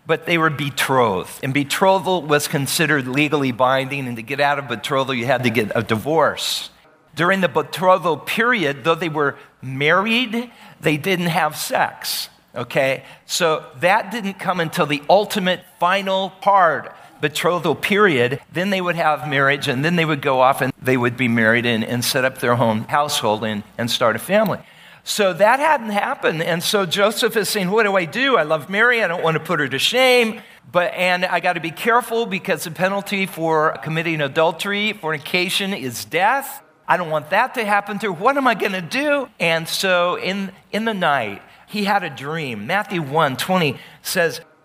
but 0.07 0.27
they 0.27 0.39
were 0.39 0.51
betrothed. 0.51 1.41
And 1.43 1.55
betrothal 1.55 2.23
was 2.23 2.49
considered 2.49 3.07
legally 3.07 3.53
binding, 3.53 4.07
and 4.07 4.17
to 4.17 4.23
get 4.23 4.41
out 4.41 4.59
of 4.59 4.69
betrothal, 4.69 5.15
you 5.15 5.27
had 5.27 5.45
to 5.45 5.51
get 5.51 5.71
a 5.75 5.83
divorce. 5.83 6.71
During 7.15 7.41
the 7.41 7.49
betrothal 7.49 8.17
period, 8.17 8.85
though 8.85 8.95
they 8.95 9.09
were 9.09 9.37
married, 9.61 10.51
they 10.81 10.97
didn't 10.97 11.27
have 11.27 11.57
sex. 11.57 12.29
Okay? 12.55 13.05
So 13.27 13.65
that 13.81 14.11
didn't 14.11 14.35
come 14.35 14.61
until 14.61 14.87
the 14.87 15.03
ultimate 15.09 15.65
final 15.79 16.31
part 16.31 16.97
betrothal 17.23 17.77
period, 17.77 18.41
then 18.53 18.69
they 18.71 18.81
would 18.81 18.97
have 18.97 19.27
marriage, 19.29 19.69
and 19.69 19.83
then 19.83 19.97
they 19.97 20.05
would 20.05 20.21
go 20.21 20.41
off 20.41 20.61
and 20.61 20.73
they 20.83 20.97
would 20.97 21.17
be 21.17 21.29
married 21.29 21.65
and, 21.65 21.85
and 21.85 22.05
set 22.05 22.25
up 22.25 22.39
their 22.39 22.53
own 22.53 22.81
household 22.83 23.45
and, 23.45 23.63
and 23.79 23.91
start 23.91 24.17
a 24.17 24.19
family. 24.19 24.59
So 25.05 25.33
that 25.33 25.61
hadn't 25.61 25.91
happened. 25.91 26.43
And 26.43 26.63
so 26.63 26.85
Joseph 26.85 27.37
is 27.37 27.49
saying, 27.49 27.71
What 27.71 27.85
do 27.85 27.97
I 27.97 28.05
do? 28.05 28.37
I 28.37 28.43
love 28.43 28.69
Mary. 28.69 29.03
I 29.03 29.09
don't 29.09 29.23
want 29.23 29.37
to 29.37 29.43
put 29.43 29.61
her 29.61 29.69
to 29.69 29.79
shame. 29.79 30.43
But, 30.71 30.95
and 30.95 31.25
I 31.25 31.41
got 31.41 31.55
to 31.55 31.61
be 31.61 31.71
careful 31.71 32.27
because 32.27 32.65
the 32.65 32.71
penalty 32.71 33.27
for 33.27 33.77
committing 33.83 34.21
adultery, 34.21 34.93
fornication, 34.93 35.75
is 35.75 36.05
death. 36.05 36.63
I 36.89 36.97
don't 36.97 37.11
want 37.11 37.31
that 37.31 37.55
to 37.55 37.65
happen 37.65 37.99
to 38.01 38.07
her. 38.07 38.13
What 38.13 38.37
am 38.37 38.47
I 38.47 38.55
going 38.55 38.73
to 38.73 38.81
do? 38.81 39.29
And 39.39 39.69
so 39.69 40.17
in, 40.17 40.53
in 40.73 40.85
the 40.85 40.95
night, 40.95 41.43
he 41.69 41.85
had 41.85 42.05
a 42.05 42.11
dream. 42.11 42.67
Matthew 42.67 43.03
1 43.03 43.37
20 43.37 43.79
says, 44.03 44.41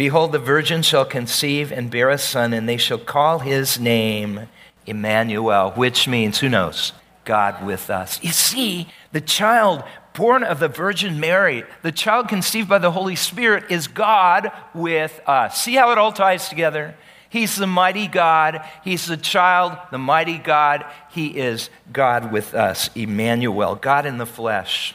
Behold, 0.00 0.32
the 0.32 0.38
virgin 0.38 0.80
shall 0.80 1.04
conceive 1.04 1.70
and 1.70 1.90
bear 1.90 2.08
a 2.08 2.16
son, 2.16 2.54
and 2.54 2.66
they 2.66 2.78
shall 2.78 2.96
call 2.96 3.40
his 3.40 3.78
name 3.78 4.48
Emmanuel, 4.86 5.72
which 5.72 6.08
means, 6.08 6.38
who 6.38 6.48
knows? 6.48 6.94
God 7.26 7.66
with 7.66 7.90
us. 7.90 8.18
You 8.24 8.32
see, 8.32 8.88
the 9.12 9.20
child 9.20 9.84
born 10.14 10.42
of 10.42 10.58
the 10.58 10.68
Virgin 10.68 11.20
Mary, 11.20 11.64
the 11.82 11.92
child 11.92 12.28
conceived 12.28 12.66
by 12.66 12.78
the 12.78 12.92
Holy 12.92 13.14
Spirit, 13.14 13.70
is 13.70 13.88
God 13.88 14.50
with 14.74 15.20
us. 15.26 15.60
See 15.60 15.74
how 15.74 15.92
it 15.92 15.98
all 15.98 16.12
ties 16.12 16.48
together? 16.48 16.94
He's 17.28 17.56
the 17.56 17.66
mighty 17.66 18.06
God. 18.06 18.64
He's 18.82 19.04
the 19.04 19.18
child, 19.18 19.76
the 19.90 19.98
mighty 19.98 20.38
God. 20.38 20.86
He 21.10 21.26
is 21.26 21.68
God 21.92 22.32
with 22.32 22.54
us, 22.54 22.88
Emmanuel, 22.94 23.74
God 23.74 24.06
in 24.06 24.16
the 24.16 24.24
flesh. 24.24 24.94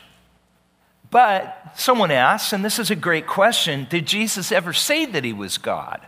But 1.15 1.71
someone 1.77 2.11
asks, 2.11 2.51
and 2.51 2.65
this 2.65 2.77
is 2.77 2.91
a 2.91 2.95
great 2.95 3.25
question 3.25 3.87
did 3.89 4.05
Jesus 4.05 4.51
ever 4.51 4.73
say 4.73 5.05
that 5.05 5.23
he 5.23 5.31
was 5.31 5.57
God? 5.57 6.01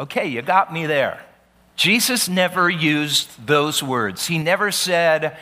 Okay, 0.00 0.26
you 0.26 0.40
got 0.40 0.72
me 0.72 0.86
there. 0.86 1.20
Jesus 1.76 2.30
never 2.30 2.70
used 2.70 3.46
those 3.46 3.82
words. 3.82 4.26
He 4.26 4.38
never 4.38 4.72
said, 4.72 5.36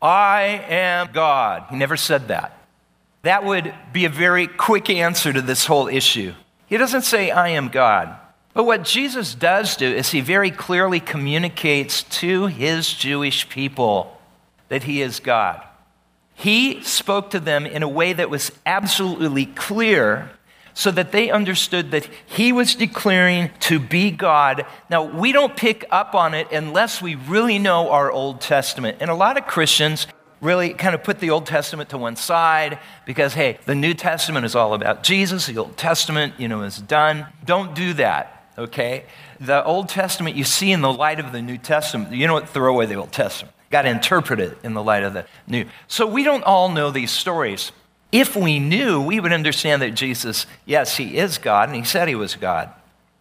I 0.00 0.64
am 0.68 1.08
God. 1.12 1.64
He 1.70 1.76
never 1.76 1.96
said 1.96 2.28
that. 2.28 2.56
That 3.22 3.44
would 3.44 3.74
be 3.92 4.04
a 4.04 4.10
very 4.10 4.46
quick 4.46 4.90
answer 4.90 5.32
to 5.32 5.42
this 5.42 5.66
whole 5.66 5.88
issue. 5.88 6.32
He 6.66 6.76
doesn't 6.76 7.02
say, 7.02 7.32
I 7.32 7.48
am 7.48 7.66
God. 7.66 8.16
But 8.54 8.62
what 8.62 8.84
Jesus 8.84 9.34
does 9.34 9.76
do 9.76 9.92
is 9.92 10.12
he 10.12 10.20
very 10.20 10.52
clearly 10.52 11.00
communicates 11.00 12.04
to 12.20 12.46
his 12.46 12.94
Jewish 12.94 13.48
people 13.48 14.16
that 14.68 14.84
he 14.84 15.02
is 15.02 15.18
God. 15.18 15.66
He 16.38 16.82
spoke 16.82 17.30
to 17.30 17.40
them 17.40 17.64
in 17.64 17.82
a 17.82 17.88
way 17.88 18.12
that 18.12 18.28
was 18.28 18.52
absolutely 18.66 19.46
clear 19.46 20.30
so 20.74 20.90
that 20.90 21.10
they 21.10 21.30
understood 21.30 21.92
that 21.92 22.06
he 22.26 22.52
was 22.52 22.74
declaring 22.74 23.50
to 23.60 23.78
be 23.78 24.10
God. 24.10 24.66
Now, 24.90 25.02
we 25.02 25.32
don't 25.32 25.56
pick 25.56 25.86
up 25.90 26.14
on 26.14 26.34
it 26.34 26.52
unless 26.52 27.00
we 27.00 27.14
really 27.14 27.58
know 27.58 27.88
our 27.88 28.12
Old 28.12 28.42
Testament. 28.42 28.98
And 29.00 29.10
a 29.10 29.14
lot 29.14 29.38
of 29.38 29.46
Christians 29.46 30.06
really 30.42 30.74
kind 30.74 30.94
of 30.94 31.02
put 31.02 31.20
the 31.20 31.30
Old 31.30 31.46
Testament 31.46 31.88
to 31.88 31.98
one 31.98 32.16
side 32.16 32.78
because, 33.06 33.32
hey, 33.32 33.58
the 33.64 33.74
New 33.74 33.94
Testament 33.94 34.44
is 34.44 34.54
all 34.54 34.74
about 34.74 35.02
Jesus. 35.02 35.46
The 35.46 35.56
Old 35.56 35.78
Testament, 35.78 36.34
you 36.36 36.48
know, 36.48 36.64
is 36.64 36.76
done. 36.76 37.26
Don't 37.46 37.74
do 37.74 37.94
that, 37.94 38.52
okay? 38.58 39.06
The 39.40 39.64
Old 39.64 39.88
Testament 39.88 40.36
you 40.36 40.44
see 40.44 40.70
in 40.70 40.82
the 40.82 40.92
light 40.92 41.18
of 41.18 41.32
the 41.32 41.40
New 41.40 41.56
Testament. 41.56 42.12
You 42.12 42.26
know 42.26 42.34
what? 42.34 42.50
Throw 42.50 42.74
away 42.74 42.84
the 42.84 42.96
Old 42.96 43.12
Testament 43.12 43.55
got 43.70 43.82
to 43.82 43.88
interpret 43.88 44.40
it 44.40 44.58
in 44.62 44.74
the 44.74 44.82
light 44.82 45.02
of 45.02 45.12
the 45.12 45.26
new. 45.46 45.66
So 45.88 46.06
we 46.06 46.24
don't 46.24 46.44
all 46.44 46.68
know 46.68 46.90
these 46.90 47.10
stories. 47.10 47.72
If 48.12 48.36
we 48.36 48.58
knew, 48.58 49.00
we 49.00 49.20
would 49.20 49.32
understand 49.32 49.82
that 49.82 49.94
Jesus, 49.94 50.46
yes, 50.64 50.96
he 50.96 51.16
is 51.18 51.38
God, 51.38 51.68
and 51.68 51.76
he 51.76 51.84
said 51.84 52.08
he 52.08 52.14
was 52.14 52.36
God. 52.36 52.70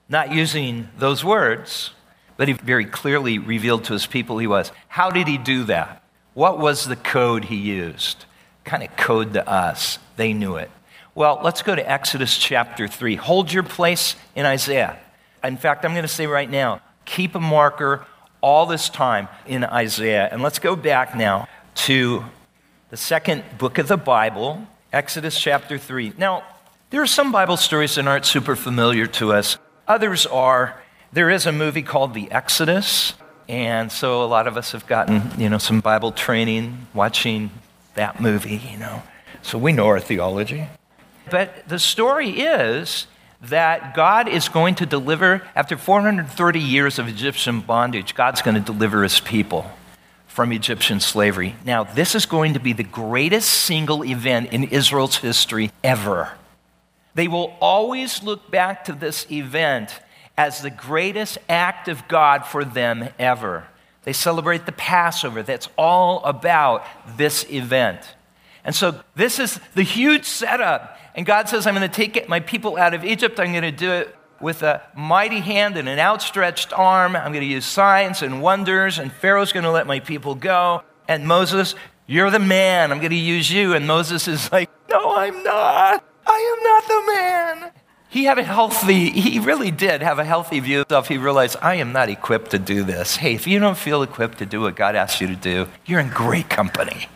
Not 0.07 0.31
using 0.31 0.89
those 0.97 1.23
words, 1.23 1.91
but 2.37 2.47
he 2.47 2.53
very 2.53 2.85
clearly 2.85 3.39
revealed 3.39 3.85
to 3.85 3.93
his 3.93 4.05
people 4.05 4.37
he 4.37 4.47
was. 4.47 4.71
How 4.87 5.09
did 5.09 5.27
he 5.27 5.37
do 5.37 5.63
that? 5.65 6.03
What 6.33 6.59
was 6.59 6.85
the 6.85 6.95
code 6.95 7.45
he 7.45 7.55
used? 7.55 8.25
Kind 8.63 8.83
of 8.83 8.95
code 8.95 9.33
to 9.33 9.49
us. 9.49 9.99
They 10.17 10.33
knew 10.33 10.57
it. 10.57 10.69
Well, 11.15 11.39
let's 11.41 11.61
go 11.61 11.75
to 11.75 11.91
Exodus 11.91 12.37
chapter 12.37 12.87
3. 12.87 13.15
Hold 13.15 13.51
your 13.51 13.63
place 13.63 14.15
in 14.35 14.45
Isaiah. 14.45 14.99
In 15.43 15.57
fact, 15.57 15.85
I'm 15.85 15.93
going 15.93 16.03
to 16.03 16.07
say 16.07 16.27
right 16.27 16.49
now 16.49 16.81
keep 17.05 17.35
a 17.35 17.39
marker 17.39 18.05
all 18.45 18.67
this 18.67 18.89
time 18.89 19.27
in 19.47 19.63
Isaiah. 19.63 20.29
And 20.31 20.39
let's 20.43 20.59
go 20.59 20.75
back 20.75 21.15
now 21.15 21.47
to 21.73 22.23
the 22.91 22.95
second 22.95 23.43
book 23.57 23.79
of 23.79 23.87
the 23.87 23.97
Bible, 23.97 24.67
Exodus 24.93 25.39
chapter 25.39 25.79
3. 25.79 26.13
Now, 26.19 26.43
there 26.91 27.01
are 27.01 27.07
some 27.07 27.31
Bible 27.31 27.57
stories 27.57 27.95
that 27.95 28.05
aren't 28.07 28.27
super 28.27 28.55
familiar 28.55 29.07
to 29.07 29.33
us, 29.33 29.57
others 29.87 30.27
are. 30.27 30.79
There 31.11 31.31
is 31.31 31.47
a 31.47 31.51
movie 31.51 31.81
called 31.81 32.13
The 32.13 32.29
Exodus, 32.29 33.15
and 33.49 33.91
so 33.91 34.23
a 34.23 34.27
lot 34.27 34.45
of 34.45 34.57
us 34.57 34.73
have 34.73 34.85
gotten, 34.85 35.31
you 35.39 35.49
know, 35.49 35.57
some 35.57 35.81
Bible 35.81 36.11
training 36.11 36.85
watching 36.93 37.49
that 37.95 38.21
movie, 38.21 38.61
you 38.71 38.77
know. 38.77 39.01
So 39.41 39.57
we 39.57 39.71
know 39.71 39.87
our 39.87 39.99
theology. 39.99 40.67
But 41.31 41.67
the 41.67 41.79
story 41.79 42.29
is 42.29 43.07
that 43.49 43.95
God 43.95 44.27
is 44.27 44.49
going 44.49 44.75
to 44.75 44.85
deliver, 44.85 45.41
after 45.55 45.77
430 45.77 46.59
years 46.59 46.99
of 46.99 47.07
Egyptian 47.07 47.61
bondage, 47.61 48.15
God's 48.15 48.41
going 48.41 48.55
to 48.55 48.61
deliver 48.61 49.03
his 49.03 49.19
people 49.19 49.69
from 50.27 50.51
Egyptian 50.51 50.99
slavery. 50.99 51.55
Now, 51.65 51.83
this 51.83 52.13
is 52.13 52.25
going 52.25 52.55
to 52.55 52.59
be 52.59 52.73
the 52.73 52.83
greatest 52.83 53.49
single 53.49 54.03
event 54.03 54.51
in 54.51 54.65
Israel's 54.65 55.17
history 55.17 55.71
ever. 55.83 56.33
They 57.13 57.27
will 57.29 57.55
always 57.61 58.21
look 58.21 58.51
back 58.51 58.85
to 58.85 58.93
this 58.93 59.25
event 59.31 59.97
as 60.37 60.61
the 60.61 60.69
greatest 60.69 61.37
act 61.47 61.87
of 61.87 62.07
God 62.07 62.45
for 62.45 62.65
them 62.65 63.07
ever. 63.17 63.65
They 64.03 64.13
celebrate 64.13 64.65
the 64.65 64.71
Passover. 64.71 65.41
That's 65.41 65.69
all 65.77 66.23
about 66.25 66.85
this 67.17 67.45
event. 67.49 68.01
And 68.65 68.75
so, 68.75 68.99
this 69.15 69.39
is 69.39 69.59
the 69.73 69.83
huge 69.83 70.25
setup. 70.25 70.94
And 71.15 71.25
God 71.25 71.47
says, 71.49 71.65
I'm 71.65 71.73
going 71.73 71.89
to 71.89 71.95
take 71.95 72.27
my 72.27 72.41
people 72.41 72.77
out 72.77 72.93
of 72.93 73.05
Egypt. 73.05 73.39
I'm 73.39 73.51
going 73.51 73.63
to 73.63 73.71
do 73.71 73.89
it 73.91 74.15
with 74.41 74.63
a 74.63 74.83
mighty 74.95 75.39
hand 75.39 75.77
and 75.77 75.87
an 75.87 75.97
outstretched 75.97 76.73
arm. 76.73 77.15
I'm 77.15 77.31
going 77.31 77.41
to 77.41 77.47
use 77.47 77.65
signs 77.65 78.21
and 78.21 78.41
wonders, 78.41 78.99
and 78.99 79.11
Pharaoh's 79.11 79.53
going 79.53 79.63
to 79.63 79.71
let 79.71 79.87
my 79.87 80.01
people 80.01 80.35
go. 80.35 80.83
And 81.07 81.25
Moses, 81.25 81.73
you're 82.05 82.29
the 82.29 82.39
man. 82.39 82.91
I'm 82.91 82.99
going 82.99 83.11
to 83.11 83.15
use 83.15 83.49
you. 83.49 83.73
And 83.73 83.87
Moses 83.87 84.27
is 84.27 84.51
like, 84.51 84.69
No, 84.89 85.15
I'm 85.15 85.41
not. 85.41 86.03
I 86.27 86.57
am 86.57 86.63
not 86.63 86.87
the 86.87 87.13
man. 87.13 87.71
He 88.09 88.23
had 88.23 88.39
a 88.39 88.43
healthy, 88.43 89.09
he 89.09 89.39
really 89.39 89.71
did 89.71 90.01
have 90.01 90.19
a 90.19 90.23
healthy 90.23 90.61
view 90.61 90.81
of 90.81 90.87
himself. 90.87 91.09
He 91.09 91.17
realized, 91.17 91.57
I 91.61 91.75
am 91.75 91.91
not 91.91 92.07
equipped 92.07 92.51
to 92.51 92.59
do 92.59 92.83
this. 92.83 93.17
Hey, 93.17 93.35
if 93.35 93.45
you 93.45 93.59
don't 93.59 93.77
feel 93.77 94.03
equipped 94.03 94.37
to 94.37 94.45
do 94.45 94.61
what 94.61 94.77
God 94.77 94.95
asks 94.95 95.19
you 95.19 95.27
to 95.27 95.35
do, 95.35 95.67
you're 95.85 95.99
in 95.99 96.09
great 96.09 96.49
company. 96.49 97.09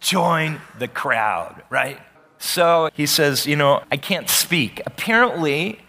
Join 0.00 0.60
the 0.78 0.86
crowd, 0.86 1.62
right? 1.70 1.98
So 2.44 2.90
he 2.94 3.06
says, 3.06 3.46
You 3.46 3.56
know, 3.56 3.82
I 3.90 3.96
can't 3.96 4.28
speak. 4.28 4.82
Apparently, 4.84 5.80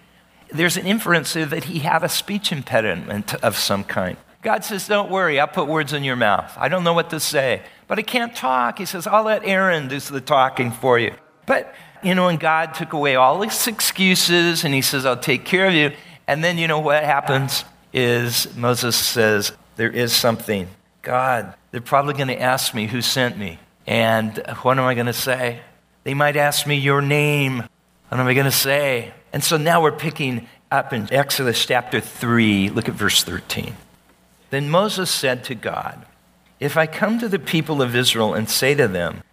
there's 0.52 0.78
an 0.78 0.86
inference 0.86 1.34
that 1.34 1.66
he 1.66 1.80
had 1.80 2.04
a 2.04 2.10
speech 2.10 2.52
impediment 2.52 3.34
of 3.44 3.58
some 3.58 3.84
kind. 3.84 4.18
God 4.42 4.64
says, 4.64 4.88
Don't 4.88 5.12
worry, 5.12 5.40
I'll 5.40 5.48
put 5.48 5.68
words 5.68 5.92
in 5.92 6.06
your 6.06 6.16
mouth. 6.16 6.54
I 6.58 6.70
don't 6.70 6.86
know 6.86 6.94
what 6.94 7.10
to 7.10 7.20
say, 7.20 7.62
but 7.88 8.00
I 8.00 8.04
can't 8.04 8.34
talk. 8.34 8.78
He 8.78 8.86
says, 8.86 9.06
I'll 9.06 9.26
let 9.26 9.44
Aaron 9.44 9.90
do 9.90 10.00
the 10.00 10.22
talking 10.22 10.72
for 10.72 10.98
you. 10.98 11.14
But, 11.46 11.76
you 12.02 12.16
know, 12.16 12.30
and 12.30 12.40
God 12.40 12.74
took 12.74 12.94
away 12.94 13.16
all 13.16 13.42
his 13.42 13.68
excuses 13.68 14.64
and 14.64 14.74
he 14.74 14.82
says, 14.82 15.06
I'll 15.06 15.18
take 15.18 15.44
care 15.44 15.68
of 15.68 15.74
you. 15.74 15.92
And 16.26 16.42
then, 16.42 16.58
you 16.58 16.68
know, 16.70 16.80
what 16.80 17.04
happens 17.04 17.66
is 17.92 18.56
Moses 18.56 18.96
says, 18.96 19.52
There 19.76 19.92
is 19.92 20.14
something. 20.14 20.70
God, 21.02 21.54
they're 21.72 21.82
probably 21.82 22.14
going 22.14 22.30
to 22.30 22.42
ask 22.42 22.74
me 22.74 22.88
who 22.88 23.02
sent 23.02 23.38
me. 23.38 23.60
And 23.86 24.42
what 24.62 24.80
am 24.80 24.86
I 24.86 24.94
going 24.94 25.06
to 25.06 25.14
say? 25.14 25.60
They 26.06 26.14
might 26.14 26.38
ask 26.38 26.68
me 26.68 26.76
your 26.76 27.02
name. 27.02 27.64
What 28.10 28.20
am 28.20 28.28
I 28.28 28.36
going 28.36 28.46
to 28.46 28.52
say? 28.52 29.12
And 29.34 29.44
so 29.44 29.58
now 29.58 29.82
we're 29.82 29.92
picking 29.92 30.48
up 30.72 30.94
in 30.94 31.12
Exodus 31.12 31.66
chapter 31.66 32.00
3. 32.00 32.70
Look 32.70 32.88
at 32.88 32.94
verse 32.94 33.24
13. 33.24 33.76
Then 34.52 34.70
Moses 34.70 35.10
said 35.10 35.44
to 35.46 35.56
God, 35.56 36.06
If 36.60 36.78
I 36.78 36.86
come 36.86 37.18
to 37.20 37.28
the 37.28 37.40
people 37.40 37.82
of 37.82 37.96
Israel 37.96 38.36
and 38.36 38.48
say 38.48 38.76
to 38.76 38.88
them, 38.88 39.24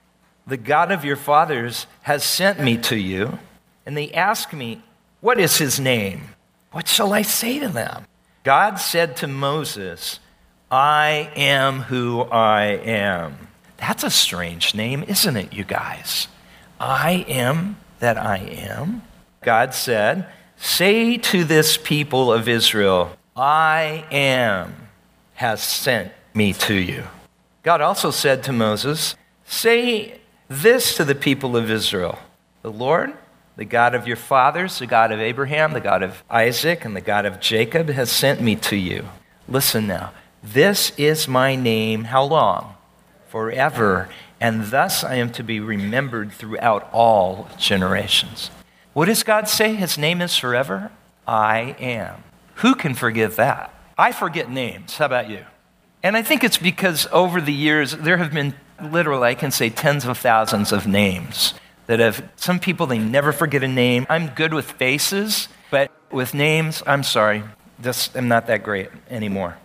The 0.47 0.57
God 0.57 0.91
of 0.91 1.05
your 1.05 1.16
fathers 1.16 1.87
has 2.03 2.25
sent 2.25 2.59
me 2.59 2.79
to 2.79 2.97
you, 2.97 3.39
and 3.85 3.95
they 3.95 4.11
ask 4.12 4.55
me, 4.55 4.83
What 5.20 5.39
is 5.39 5.59
his 5.59 5.79
name? 5.79 6.31
What 6.70 6.89
shall 6.89 7.12
I 7.12 7.20
say 7.20 7.59
to 7.59 7.68
them? 7.68 8.07
God 8.45 8.77
said 8.77 9.14
to 9.16 9.27
Moses, 9.27 10.20
I 10.70 11.31
am 11.37 11.81
who 11.81 12.23
I 12.23 12.64
am. 12.64 13.37
That's 13.77 14.05
a 14.05 14.11
strange 14.11 14.75
name, 14.75 15.05
isn't 15.07 15.37
it, 15.37 15.53
you 15.53 15.64
guys? 15.64 16.29
I 16.83 17.24
am 17.28 17.76
that 18.01 18.18
I 18.18 18.39
am. 18.39 19.03
God 19.41 19.72
said, 19.72 20.26
Say 20.57 21.16
to 21.16 21.45
this 21.45 21.76
people 21.76 22.33
of 22.33 22.49
Israel, 22.49 23.16
I 23.37 24.05
am 24.11 24.89
has 25.35 25.62
sent 25.62 26.12
me 26.35 26.53
to 26.55 26.74
you. 26.74 27.05
God 27.62 27.80
also 27.80 28.11
said 28.11 28.43
to 28.45 28.53
Moses, 28.53 29.14
Say 29.47 30.18
this 30.49 30.97
to 30.97 31.05
the 31.05 31.14
people 31.14 31.57
of 31.57 31.70
Israel 31.70 32.18
The 32.62 32.72
Lord, 32.72 33.12
the 33.57 33.64
God 33.64 33.95
of 33.95 34.09
your 34.09 34.16
fathers, 34.16 34.80
the 34.80 34.87
God 34.89 35.12
of 35.12 35.20
Abraham, 35.20 35.74
the 35.74 35.80
God 35.80 36.03
of 36.03 36.24
Isaac, 36.28 36.85
and 36.85 36.97
the 36.97 37.01
God 37.01 37.26
of 37.26 37.39
Jacob, 37.39 37.91
has 37.91 38.11
sent 38.11 38.41
me 38.41 38.57
to 38.57 38.76
you. 38.76 39.07
Listen 39.47 39.87
now. 39.87 40.12
This 40.43 40.93
is 40.99 41.28
my 41.28 41.55
name. 41.55 42.05
How 42.05 42.24
long? 42.24 42.74
Forever. 43.28 44.09
And 44.43 44.64
thus 44.66 45.05
I 45.05 45.14
am 45.14 45.30
to 45.34 45.45
be 45.45 45.61
remembered 45.61 46.32
throughout 46.32 46.90
all 46.93 47.49
generations. 47.59 48.51
What 48.93 49.05
does 49.05 49.22
God 49.22 49.49
say? 49.49 49.76
His 49.76 49.97
name 49.97 50.20
is 50.20 50.36
forever? 50.36 50.90
I 51.28 51.76
am. 51.78 52.24
Who 52.57 52.74
can 52.74 52.95
forget 52.95 53.36
that? 53.36 53.72
I 53.97 54.11
forget 54.11 54.51
names. 54.51 54.97
How 54.97 55.07
about 55.07 55.30
you? 55.30 55.45
And 56.03 56.16
I 56.16 56.22
think 56.22 56.43
it's 56.43 56.59
because 56.59 57.07
over 57.12 57.40
the 57.40 57.53
years, 57.53 57.93
there 57.93 58.16
have 58.16 58.32
been 58.32 58.55
literally, 58.82 59.28
I 59.28 59.34
can 59.34 59.53
say, 59.53 59.70
tens 59.70 60.05
of 60.05 60.18
thousands 60.18 60.72
of 60.72 60.88
names 60.88 61.55
that 61.86 62.01
have, 62.01 62.28
some 62.34 62.59
people, 62.59 62.86
they 62.86 62.99
never 62.99 63.30
forget 63.30 63.62
a 63.62 63.68
name. 63.68 64.09
I'm 64.11 64.26
good 64.26 64.53
with 64.53 64.72
faces, 64.72 65.47
but 65.70 65.93
with 66.11 66.34
names, 66.34 66.82
I'm 66.84 67.05
sorry, 67.05 67.45
just 67.80 68.16
I'm 68.16 68.26
not 68.26 68.49
that 68.49 68.64
great 68.64 68.88
anymore. 69.09 69.57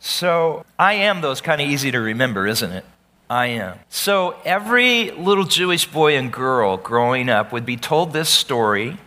So 0.00 0.64
I 0.78 0.94
am 0.94 1.20
those 1.20 1.42
kind 1.42 1.60
of 1.60 1.68
easy 1.68 1.90
to 1.90 2.00
remember, 2.00 2.46
isn't 2.46 2.72
it? 2.72 2.86
I 3.28 3.46
am. 3.46 3.78
So 3.88 4.36
every 4.44 5.10
little 5.10 5.44
Jewish 5.44 5.86
boy 5.86 6.16
and 6.16 6.32
girl 6.32 6.76
growing 6.76 7.28
up 7.28 7.52
would 7.52 7.66
be 7.66 7.76
told 7.76 8.12
this 8.12 8.28
story, 8.28 8.98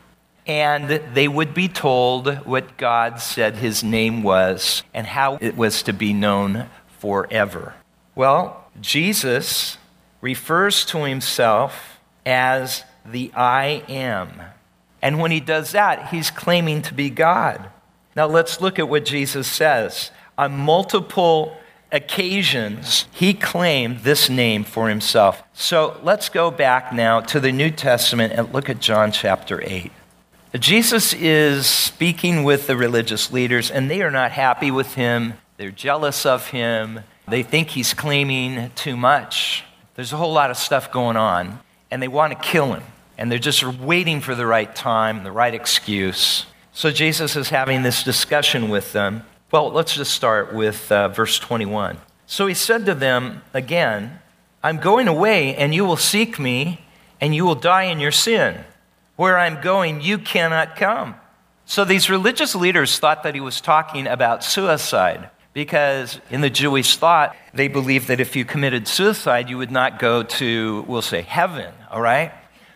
and 0.45 0.89
they 1.13 1.27
would 1.27 1.53
be 1.53 1.67
told 1.67 2.45
what 2.45 2.77
God 2.77 3.21
said 3.21 3.55
his 3.55 3.83
name 3.83 4.23
was 4.23 4.83
and 4.93 5.07
how 5.07 5.37
it 5.39 5.55
was 5.55 5.83
to 5.83 5.93
be 5.93 6.11
known 6.11 6.65
forever. 6.99 7.75
Well, 8.15 8.65
Jesus 8.81 9.77
refers 10.21 10.83
to 10.85 11.05
himself 11.05 11.99
as 12.25 12.83
the 13.05 13.31
I 13.33 13.83
am. 13.87 14.41
And 15.01 15.19
when 15.19 15.31
he 15.31 15.39
does 15.39 15.71
that, 15.71 16.09
he's 16.09 16.29
claiming 16.29 16.81
to 16.83 16.93
be 16.93 17.09
God. 17.09 17.69
Now 18.15 18.25
let's 18.27 18.59
look 18.59 18.79
at 18.79 18.89
what 18.89 19.05
Jesus 19.05 19.47
says. 19.47 20.11
On 20.37 20.57
multiple 20.57 21.55
occasions, 21.91 23.05
he 23.11 23.33
claimed 23.33 23.99
this 23.99 24.29
name 24.29 24.63
for 24.63 24.89
himself. 24.89 25.43
So 25.53 25.99
let's 26.03 26.29
go 26.29 26.51
back 26.51 26.93
now 26.93 27.21
to 27.21 27.39
the 27.39 27.51
New 27.51 27.71
Testament 27.71 28.33
and 28.33 28.53
look 28.53 28.69
at 28.69 28.79
John 28.79 29.11
chapter 29.11 29.61
8. 29.63 29.91
Jesus 30.57 31.13
is 31.13 31.67
speaking 31.67 32.43
with 32.43 32.65
the 32.65 32.75
religious 32.75 33.31
leaders, 33.31 33.69
and 33.69 33.89
they 33.89 34.01
are 34.01 34.09
not 34.09 34.31
happy 34.31 34.71
with 34.71 34.95
him. 34.95 35.33
They're 35.57 35.69
jealous 35.69 36.25
of 36.25 36.47
him. 36.47 37.01
They 37.27 37.43
think 37.43 37.69
he's 37.69 37.93
claiming 37.93 38.71
too 38.73 38.97
much. 38.97 39.63
There's 39.95 40.13
a 40.13 40.17
whole 40.17 40.33
lot 40.33 40.49
of 40.49 40.57
stuff 40.57 40.91
going 40.91 41.17
on, 41.17 41.59
and 41.91 42.01
they 42.01 42.07
want 42.07 42.33
to 42.33 42.39
kill 42.39 42.73
him. 42.73 42.83
And 43.17 43.31
they're 43.31 43.37
just 43.37 43.63
waiting 43.63 44.21
for 44.21 44.33
the 44.33 44.45
right 44.45 44.73
time, 44.73 45.23
the 45.23 45.31
right 45.31 45.53
excuse. 45.53 46.45
So 46.71 46.89
Jesus 46.89 47.35
is 47.35 47.49
having 47.49 47.83
this 47.83 48.01
discussion 48.01 48.69
with 48.69 48.93
them. 48.93 49.25
Well, 49.51 49.71
let's 49.71 49.95
just 49.95 50.13
start 50.13 50.53
with 50.53 50.91
uh, 50.91 51.07
verse 51.07 51.39
21. 51.39 51.97
So 52.27 52.45
he 52.45 52.53
said 52.53 52.85
to 52.85 52.93
them 52.93 53.41
again, 53.51 54.19
I'm 54.61 54.77
going 54.77 55.07
away, 55.07 55.55
and 55.55 55.73
you 55.73 55.85
will 55.85 55.97
seek 55.97 56.37
me, 56.37 56.85
and 57.19 57.33
you 57.33 57.45
will 57.45 57.55
die 57.55 57.83
in 57.83 57.99
your 57.99 58.11
sin. 58.11 58.63
Where 59.15 59.39
I'm 59.39 59.59
going, 59.59 60.01
you 60.01 60.19
cannot 60.19 60.75
come. 60.75 61.15
So 61.65 61.83
these 61.83 62.11
religious 62.11 62.53
leaders 62.53 62.99
thought 62.99 63.23
that 63.23 63.33
he 63.33 63.41
was 63.41 63.59
talking 63.59 64.05
about 64.05 64.43
suicide 64.43 65.31
because 65.53 66.21
in 66.29 66.41
the 66.41 66.49
Jewish 66.51 66.97
thought, 66.97 67.35
they 67.51 67.67
believed 67.67 68.07
that 68.09 68.19
if 68.19 68.35
you 68.35 68.45
committed 68.45 68.87
suicide, 68.87 69.49
you 69.49 69.57
would 69.57 69.71
not 69.71 69.97
go 69.97 70.21
to, 70.21 70.85
we'll 70.87 71.01
say, 71.01 71.23
heaven, 71.23 71.73
all 71.89 72.01
right? 72.01 72.31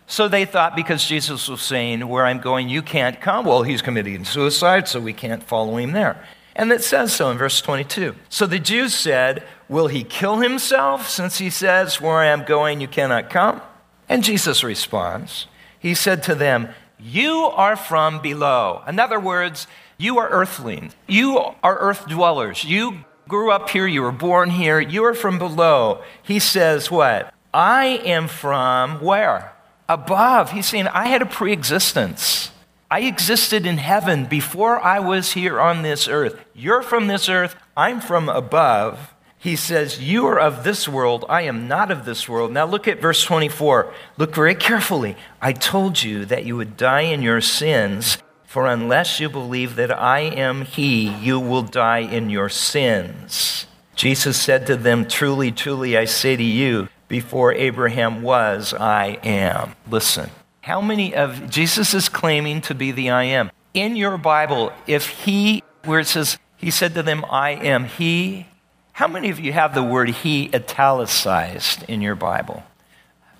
So 0.08 0.28
they 0.28 0.46
thought 0.46 0.76
because 0.76 1.06
Jesus 1.06 1.48
was 1.48 1.62
saying, 1.62 2.08
Where 2.08 2.26
I'm 2.26 2.40
going, 2.40 2.68
you 2.68 2.82
can't 2.82 3.22
come. 3.22 3.46
Well, 3.46 3.62
he's 3.62 3.84
committing 3.84 4.26
suicide, 4.26 4.88
so 4.88 5.00
we 5.00 5.14
can't 5.14 5.44
follow 5.44 5.78
him 5.78 5.92
there. 5.92 6.24
And 6.56 6.72
it 6.72 6.84
says 6.84 7.14
so 7.14 7.32
in 7.32 7.38
verse 7.38 7.62
22. 7.62 8.16
So 8.30 8.46
the 8.46 8.60
Jews 8.60 8.94
said, 8.94 9.44
Will 9.68 9.88
he 9.88 10.04
kill 10.04 10.38
himself 10.38 11.10
since 11.10 11.40
he 11.40 11.50
says, 11.50 12.00
Where 12.00 12.18
I 12.18 12.28
am 12.28 12.46
going, 12.46 12.80
you 12.80 12.88
cannot 12.88 13.30
come? 13.30 13.62
And 14.08 14.24
Jesus 14.24 14.64
responds, 14.64 15.48
He 15.80 15.94
said 15.94 16.22
to 16.24 16.36
them, 16.36 16.70
You 17.00 17.52
are 17.56 17.76
from 17.76 18.22
below. 18.22 18.84
In 18.88 19.00
other 19.00 19.20
words, 19.20 19.68
you 19.98 20.20
are 20.20 20.30
earthlings. 20.30 20.96
You 21.08 21.40
are 21.64 21.78
earth 21.80 22.08
dwellers. 22.08 22.64
You 22.64 23.06
grew 23.28 23.52
up 23.52 23.70
here, 23.70 23.88
you 23.88 24.02
were 24.02 24.12
born 24.12 24.50
here, 24.50 24.80
you 24.80 25.04
are 25.06 25.14
from 25.14 25.40
below. 25.40 26.04
He 26.22 26.40
says, 26.40 26.92
What? 26.92 27.34
I 27.54 28.02
am 28.06 28.28
from 28.28 29.02
where? 29.02 29.54
Above. 29.88 30.52
He's 30.52 30.68
saying, 30.68 30.88
I 30.88 31.08
had 31.08 31.22
a 31.22 31.26
pre 31.26 31.52
existence. 31.52 32.52
I 32.94 33.00
existed 33.00 33.66
in 33.66 33.80
heaven 33.80 34.26
before 34.26 34.80
I 34.80 35.00
was 35.00 35.32
here 35.32 35.60
on 35.60 35.82
this 35.82 36.08
earth. 36.08 36.40
You're 36.54 36.84
from 36.84 37.08
this 37.08 37.28
earth, 37.28 37.56
I'm 37.76 38.00
from 38.00 38.30
above. 38.30 39.16
He 39.36 39.56
says, 39.56 40.00
You 40.00 40.28
are 40.28 40.40
of 40.40 40.64
this 40.64 40.88
world, 40.88 41.26
I 41.28 41.42
am 41.42 41.68
not 41.68 41.90
of 41.90 42.06
this 42.06 42.30
world. 42.30 42.52
Now 42.52 42.68
look 42.68 42.88
at 42.88 43.02
verse 43.02 43.24
24. 43.24 43.92
Look 44.18 44.36
very 44.36 44.54
carefully. 44.54 45.18
I 45.42 45.54
told 45.54 46.04
you 46.04 46.24
that 46.26 46.46
you 46.46 46.56
would 46.56 46.78
die 46.78 47.02
in 47.02 47.24
your 47.24 47.42
sins. 47.42 48.20
For 48.46 48.68
unless 48.68 49.20
you 49.20 49.28
believe 49.28 49.76
that 49.78 49.92
I 49.92 50.20
am 50.20 50.64
He, 50.64 51.10
you 51.10 51.40
will 51.40 51.64
die 51.64 52.02
in 52.02 52.30
your 52.30 52.48
sins. 52.48 53.66
Jesus 53.96 54.40
said 54.40 54.68
to 54.68 54.76
them, 54.76 55.08
Truly, 55.08 55.52
truly, 55.52 55.98
I 55.98 56.06
say 56.06 56.36
to 56.36 56.44
you, 56.44 56.90
before 57.08 57.54
Abraham 57.54 58.22
was, 58.22 58.72
I 58.72 59.18
am. 59.24 59.74
Listen, 59.90 60.30
how 60.64 60.80
many 60.80 61.14
of 61.14 61.50
Jesus 61.50 61.94
is 61.94 62.08
claiming 62.08 62.62
to 62.62 62.74
be 62.74 62.94
the 62.94 63.10
I 63.10 63.26
am? 63.26 63.52
In 63.74 63.98
your 63.98 64.18
Bible, 64.18 64.72
if 64.88 65.08
He, 65.10 65.62
where 65.84 66.00
it 66.00 66.08
says, 66.08 66.38
He 66.56 66.72
said 66.72 66.94
to 66.94 67.04
them, 67.04 67.26
I 67.30 67.52
am 67.52 67.84
He, 67.84 68.48
how 68.94 69.10
many 69.10 69.30
of 69.30 69.42
you 69.42 69.52
have 69.52 69.76
the 69.76 69.84
word 69.84 70.10
He 70.10 70.50
italicized 70.54 71.84
in 71.90 72.02
your 72.02 72.16
Bible? 72.16 72.64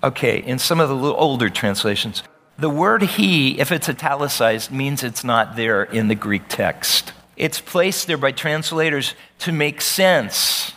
Okay, 0.02 0.42
in 0.42 0.58
some 0.58 0.80
of 0.80 0.90
the 0.90 0.96
older 0.96 1.48
translations, 1.48 2.22
the 2.58 2.68
word 2.68 3.02
he, 3.02 3.58
if 3.58 3.72
it's 3.72 3.88
italicized, 3.88 4.70
means 4.70 5.02
it's 5.02 5.24
not 5.24 5.56
there 5.56 5.82
in 5.82 6.08
the 6.08 6.14
Greek 6.14 6.42
text. 6.48 7.14
It's 7.36 7.58
placed 7.58 8.06
there 8.06 8.18
by 8.18 8.32
translators 8.32 9.14
to 9.40 9.50
make 9.50 9.80
sense 9.80 10.72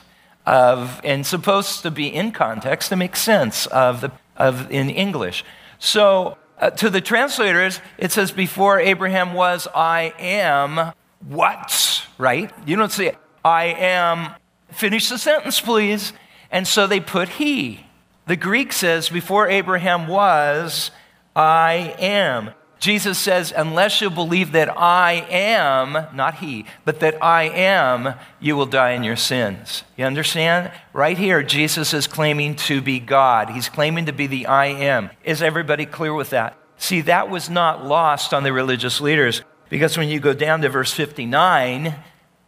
of, 0.46 1.02
and 1.04 1.28
supposed 1.28 1.82
to 1.84 1.92
be 1.92 2.08
in 2.08 2.32
context 2.32 2.90
to 2.90 2.96
make 2.96 3.18
sense 3.18 3.68
of, 3.68 4.00
the, 4.00 4.12
of 4.38 4.72
in 4.72 4.90
English. 4.90 5.44
So 5.80 6.38
uh, 6.60 6.72
to 6.72 6.90
the 6.90 7.02
translators, 7.02 7.80
it 7.98 8.12
says, 8.12 8.32
Before 8.32 8.80
Abraham 8.80 9.34
was, 9.34 9.68
I 9.76 10.14
am 10.20 10.94
what? 11.28 12.06
Right? 12.18 12.52
You 12.66 12.76
don't 12.76 12.92
say, 12.92 13.16
I 13.44 13.66
am. 13.66 14.32
Finish 14.72 15.10
the 15.10 15.18
sentence, 15.18 15.62
please. 15.62 16.14
And 16.52 16.68
so 16.68 16.88
they 16.88 17.00
put 17.00 17.30
he. 17.30 17.86
The 18.26 18.36
Greek 18.36 18.74
says, 18.74 19.10
Before 19.10 19.48
Abraham 19.48 20.08
was, 20.08 20.92
I 21.36 21.96
am. 22.00 22.52
Jesus 22.80 23.18
says, 23.18 23.52
unless 23.56 24.02
you 24.02 24.10
believe 24.10 24.52
that 24.52 24.78
I 24.78 25.26
am, 25.30 25.94
not 26.16 26.36
he, 26.36 26.66
but 26.86 27.00
that 27.00 27.24
I 27.24 27.44
am, 27.44 28.14
you 28.40 28.56
will 28.56 28.68
die 28.68 28.92
in 28.92 29.04
your 29.04 29.16
sins. 29.16 29.84
You 29.98 30.06
understand? 30.06 30.72
Right 30.94 31.18
here, 31.18 31.42
Jesus 31.42 31.94
is 31.94 32.06
claiming 32.06 32.56
to 32.56 32.82
be 32.82 33.00
God. 33.00 33.50
He's 33.50 33.70
claiming 33.70 34.06
to 34.06 34.14
be 34.14 34.28
the 34.28 34.46
I 34.46 34.68
am. 34.68 35.10
Is 35.24 35.42
everybody 35.42 35.86
clear 35.86 36.14
with 36.14 36.30
that? 36.30 36.56
See, 36.78 37.02
that 37.02 37.30
was 37.30 37.50
not 37.50 37.86
lost 37.86 38.34
on 38.34 38.44
the 38.44 38.54
religious 38.54 39.02
leaders 39.02 39.42
because 39.70 39.98
when 39.98 40.10
you 40.10 40.20
go 40.20 40.34
down 40.34 40.62
to 40.62 40.70
verse 40.70 40.94
59, 40.94 41.96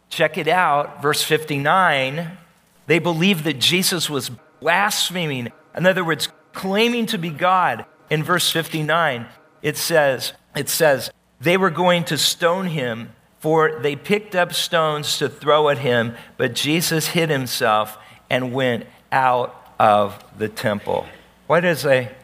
check 0.08 0.38
it 0.38 0.46
out, 0.46 1.02
verse 1.02 1.22
59, 1.22 2.38
they 2.86 2.98
believed 3.00 3.44
that 3.44 3.58
Jesus 3.58 4.08
was 4.08 4.30
blaspheming. 4.60 5.50
In 5.76 5.86
other 5.86 6.04
words, 6.04 6.28
claiming 6.52 7.06
to 7.06 7.18
be 7.18 7.30
God 7.30 7.84
in 8.08 8.22
verse 8.22 8.50
59, 8.50 9.26
it 9.62 9.76
says, 9.76 10.32
it 10.56 10.68
says, 10.68 11.10
they 11.40 11.56
were 11.56 11.70
going 11.70 12.04
to 12.04 12.18
stone 12.18 12.66
him, 12.66 13.10
for 13.38 13.80
they 13.80 13.96
picked 13.96 14.34
up 14.34 14.52
stones 14.52 15.18
to 15.18 15.28
throw 15.28 15.68
at 15.68 15.78
him, 15.78 16.14
but 16.36 16.54
Jesus 16.54 17.08
hid 17.08 17.30
himself 17.30 17.96
and 18.28 18.52
went 18.52 18.86
out 19.10 19.74
of 19.78 20.22
the 20.38 20.48
temple. 20.48 21.06
What 21.46 21.64
is 21.64 21.84
a 21.86 22.14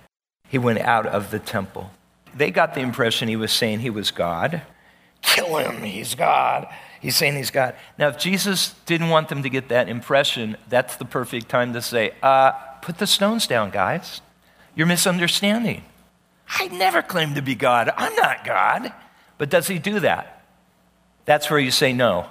he 0.49 0.59
went 0.59 0.78
out 0.80 1.07
of 1.07 1.30
the 1.30 1.39
temple? 1.39 1.91
They 2.34 2.51
got 2.51 2.74
the 2.74 2.80
impression 2.80 3.28
he 3.28 3.37
was 3.37 3.51
saying 3.51 3.80
he 3.80 3.91
was 3.91 4.11
God. 4.11 4.62
Kill 5.22 5.57
him, 5.57 5.82
he's 5.82 6.14
God. 6.14 6.68
He's 7.01 7.16
saying 7.16 7.37
he's 7.37 7.51
God. 7.51 7.74
Now, 7.99 8.09
if 8.09 8.18
Jesus 8.18 8.74
didn't 8.84 9.09
want 9.09 9.28
them 9.28 9.43
to 9.43 9.49
get 9.49 9.68
that 9.70 9.89
impression, 9.89 10.57
that's 10.68 10.97
the 10.97 11.05
perfect 11.05 11.49
time 11.49 11.72
to 11.72 11.82
say, 11.82 12.12
uh, 12.22 12.53
put 12.82 12.99
the 12.99 13.07
stones 13.07 13.47
down, 13.47 13.70
guys. 13.70 14.20
You're 14.74 14.87
misunderstanding. 14.87 15.82
I 16.49 16.68
never 16.68 17.03
claim 17.03 17.34
to 17.34 17.42
be 17.42 17.55
God. 17.55 17.90
I'm 17.97 18.14
not 18.14 18.44
God. 18.44 18.92
But 19.38 19.51
does 19.51 19.68
he 19.68 19.78
do 19.78 20.01
that? 20.01 20.44
That's 21.24 21.51
where 21.51 21.59
you 21.59 21.70
say 21.70 21.92
no. 21.92 22.26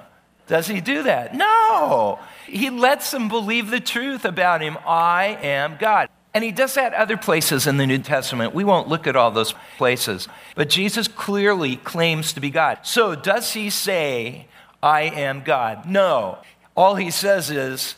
Does 0.48 0.68
he 0.68 0.80
do 0.80 1.04
that? 1.04 1.36
No. 1.36 2.20
He 2.46 2.70
lets 2.70 3.12
them 3.12 3.28
believe 3.28 3.70
the 3.70 3.80
truth 3.80 4.26
about 4.26 4.62
him. 4.62 4.78
I 4.86 5.38
am 5.42 5.78
God. 5.80 6.10
And 6.34 6.44
he 6.44 6.52
does 6.52 6.74
that 6.76 6.94
other 6.94 7.18
places 7.18 7.66
in 7.66 7.78
the 7.78 7.88
New 7.88 8.00
Testament. 8.00 8.54
We 8.54 8.64
won't 8.64 8.90
look 8.90 9.08
at 9.08 9.16
all 9.16 9.32
those 9.32 9.54
places. 9.78 10.28
But 10.56 10.70
Jesus 10.70 11.08
clearly 11.08 11.78
claims 11.78 12.34
to 12.34 12.42
be 12.42 12.50
God. 12.50 12.80
So 12.84 13.16
does 13.16 13.54
he 13.54 13.70
say, 13.70 14.48
I 14.84 15.04
am 15.04 15.44
God? 15.44 15.86
No. 15.90 16.40
All 16.76 16.96
he 16.96 17.10
says 17.10 17.50
is, 17.50 17.96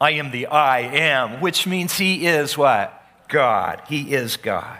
I 0.00 0.12
am 0.12 0.30
the 0.30 0.46
I 0.46 0.80
am, 0.80 1.40
which 1.40 1.66
means 1.66 1.98
he 1.98 2.26
is 2.26 2.56
what? 2.56 2.96
God. 3.28 3.82
He 3.88 4.14
is 4.14 4.36
God. 4.36 4.78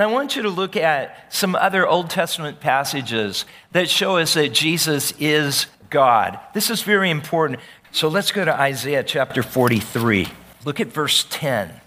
Now, 0.00 0.08
I 0.08 0.12
want 0.12 0.34
you 0.34 0.40
to 0.44 0.48
look 0.48 0.76
at 0.76 1.30
some 1.30 1.54
other 1.54 1.86
Old 1.86 2.08
Testament 2.08 2.58
passages 2.58 3.44
that 3.72 3.90
show 3.90 4.16
us 4.16 4.32
that 4.32 4.48
Jesus 4.54 5.12
is 5.20 5.66
God. 5.90 6.40
This 6.54 6.70
is 6.70 6.80
very 6.82 7.10
important. 7.10 7.60
So 7.92 8.08
let's 8.08 8.32
go 8.32 8.42
to 8.46 8.58
Isaiah 8.58 9.04
chapter 9.04 9.42
43. 9.42 10.28
Look 10.64 10.80
at 10.80 10.86
verse 10.86 11.26
10. 11.28 11.82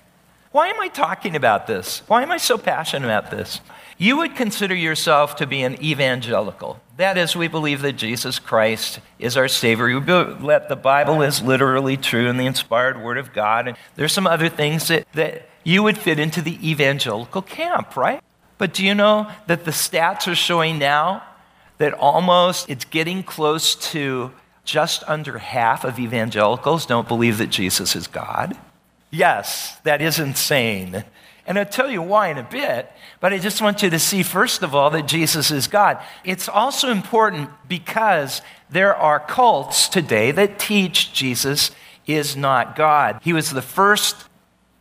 Why 0.51 0.67
am 0.67 0.79
I 0.79 0.89
talking 0.89 1.35
about 1.35 1.65
this? 1.65 2.03
Why 2.05 2.21
am 2.21 2.31
I 2.31 2.37
so 2.37 2.55
passionate 2.55 3.07
about 3.07 3.31
this? 3.31 3.61
You 3.97 4.17
would 4.17 4.35
consider 4.35 4.75
yourself 4.75 5.35
to 5.37 5.47
be 5.47 5.63
an 5.63 5.83
evangelical. 5.83 6.79
That 6.97 7.17
is, 7.17 7.35
we 7.35 7.47
believe 7.47 7.81
that 7.81 7.93
Jesus 7.93 8.37
Christ 8.37 8.99
is 9.17 9.35
our 9.35 9.47
Savior. 9.47 9.87
We 9.87 9.99
believe 9.99 10.39
that 10.43 10.69
the 10.69 10.75
Bible 10.75 11.23
is 11.23 11.41
literally 11.41 11.97
true 11.97 12.29
and 12.29 12.39
the 12.39 12.45
inspired 12.45 13.01
Word 13.01 13.17
of 13.17 13.33
God. 13.33 13.67
And 13.67 13.75
there's 13.95 14.13
some 14.13 14.27
other 14.27 14.49
things 14.49 14.89
that, 14.89 15.07
that 15.13 15.49
you 15.63 15.83
would 15.83 15.97
fit 15.97 16.19
into 16.19 16.41
the 16.41 16.57
evangelical 16.67 17.41
camp, 17.41 17.95
right? 17.95 18.21
But 18.57 18.73
do 18.73 18.85
you 18.85 18.95
know 18.95 19.29
that 19.47 19.65
the 19.65 19.71
stats 19.71 20.31
are 20.31 20.35
showing 20.35 20.79
now 20.79 21.23
that 21.77 21.93
almost 21.93 22.69
it's 22.69 22.85
getting 22.85 23.23
close 23.23 23.75
to 23.91 24.31
just 24.63 25.03
under 25.07 25.37
half 25.37 25.83
of 25.83 25.99
evangelicals 25.99 26.85
don't 26.85 27.07
believe 27.07 27.37
that 27.39 27.49
Jesus 27.49 27.95
is 27.95 28.07
God? 28.07 28.57
Yes, 29.11 29.77
that 29.83 30.01
is 30.01 30.19
insane. 30.19 31.03
And 31.45 31.59
I'll 31.59 31.65
tell 31.65 31.91
you 31.91 32.01
why 32.01 32.29
in 32.29 32.37
a 32.37 32.43
bit, 32.43 32.89
but 33.19 33.33
I 33.33 33.37
just 33.37 33.61
want 33.61 33.83
you 33.83 33.89
to 33.89 33.99
see, 33.99 34.23
first 34.23 34.63
of 34.63 34.73
all, 34.73 34.89
that 34.91 35.07
Jesus 35.07 35.51
is 35.51 35.67
God. 35.67 36.01
It's 36.23 36.47
also 36.47 36.89
important 36.89 37.49
because 37.67 38.41
there 38.69 38.95
are 38.95 39.19
cults 39.19 39.89
today 39.89 40.31
that 40.31 40.57
teach 40.57 41.11
Jesus 41.11 41.71
is 42.07 42.37
not 42.37 42.75
God. 42.75 43.19
He 43.23 43.33
was 43.33 43.51
the 43.51 43.61
first 43.61 44.15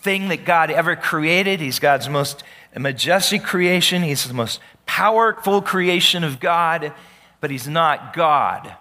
thing 0.02 0.28
that 0.28 0.44
God 0.44 0.70
ever 0.70 0.96
created. 0.96 1.60
He's 1.60 1.78
God's 1.78 2.08
most 2.08 2.42
majestic 2.76 3.42
creation, 3.42 4.02
He's 4.02 4.24
the 4.24 4.34
most 4.34 4.60
powerful 4.86 5.62
creation 5.62 6.24
of 6.24 6.40
God, 6.40 6.92
but 7.40 7.50
He's 7.50 7.68
not 7.68 8.14
God. 8.14 8.74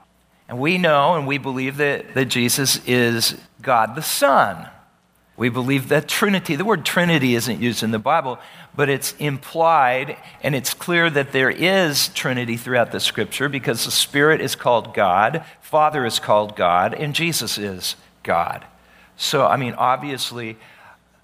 And 0.48 0.60
we 0.60 0.78
know 0.78 1.16
and 1.16 1.28
we 1.28 1.38
believe 1.38 1.78
that, 1.78 2.14
that 2.14 2.26
Jesus 2.26 2.82
is 2.86 3.38
God 3.62 3.96
the 3.96 4.02
Son. 4.02 4.68
We 5.38 5.50
believe 5.50 5.88
that 5.90 6.08
Trinity, 6.08 6.56
the 6.56 6.66
word 6.66 6.86
Trinity 6.86 7.36
isn't 7.36 7.62
used 7.62 7.84
in 7.84 7.92
the 7.92 8.00
Bible, 8.00 8.38
but 8.76 8.90
it's 8.90 9.16
implied, 9.18 10.18
and 10.44 10.54
it's 10.54 10.74
clear 10.74 11.10
that 11.10 11.32
there 11.32 11.50
is 11.50 12.10
Trinity 12.10 12.58
throughout 12.58 12.92
the 12.92 13.00
scripture 13.00 13.50
because 13.50 13.86
the 13.86 13.92
Spirit 13.92 14.42
is 14.42 14.56
called 14.56 14.94
God, 14.94 15.44
Father 15.62 16.06
is 16.06 16.20
called 16.20 16.56
God, 16.56 16.94
and 16.94 17.16
Jesus 17.16 17.58
is 17.58 17.96
God. 18.24 18.66
So, 19.18 19.46
I 19.46 19.58
mean, 19.58 19.74
obviously, 19.74 20.58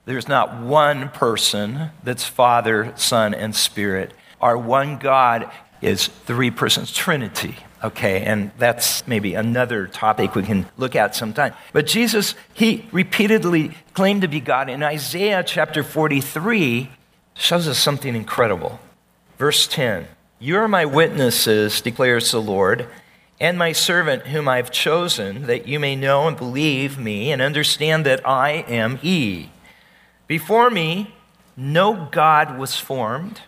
there's 0.07 0.29
not 0.29 0.61
one 0.61 1.09
person 1.09 1.91
that's 2.01 2.23
Father, 2.23 2.93
Son, 2.95 3.33
and 3.33 3.53
Spirit. 3.53 4.13
Our 4.39 4.57
one 4.57 4.99
God 4.99 5.51
is 5.81 6.07
three 6.07 6.49
persons, 6.49 6.93
Trinity. 6.93 7.57
Okay, 7.83 8.21
and 8.21 8.51
that's 8.57 9.05
maybe 9.05 9.33
another 9.33 9.85
topic 9.85 10.33
we 10.33 10.43
can 10.43 10.65
look 10.77 10.95
at 10.95 11.13
sometime. 11.13 11.53
But 11.73 11.87
Jesus, 11.87 12.35
he 12.53 12.87
repeatedly 12.93 13.71
claimed 13.93 14.21
to 14.21 14.29
be 14.29 14.39
God. 14.39 14.69
In 14.69 14.81
Isaiah 14.81 15.43
chapter 15.43 15.83
43, 15.83 16.89
shows 17.33 17.67
us 17.67 17.77
something 17.77 18.15
incredible. 18.15 18.79
Verse 19.37 19.67
10 19.67 20.07
You 20.39 20.55
are 20.55 20.69
my 20.69 20.85
witnesses, 20.85 21.81
declares 21.81 22.31
the 22.31 22.41
Lord, 22.41 22.87
and 23.41 23.57
my 23.57 23.73
servant 23.73 24.27
whom 24.27 24.47
I've 24.47 24.71
chosen, 24.71 25.47
that 25.47 25.67
you 25.67 25.81
may 25.81 25.97
know 25.97 26.29
and 26.29 26.37
believe 26.37 26.97
me 26.97 27.33
and 27.33 27.41
understand 27.41 28.05
that 28.05 28.25
I 28.25 28.63
am 28.69 28.95
He. 28.95 29.49
Before 30.27 30.69
me, 30.69 31.15
no 31.55 32.09
God 32.11 32.57
was 32.57 32.75
formed, 32.75 33.41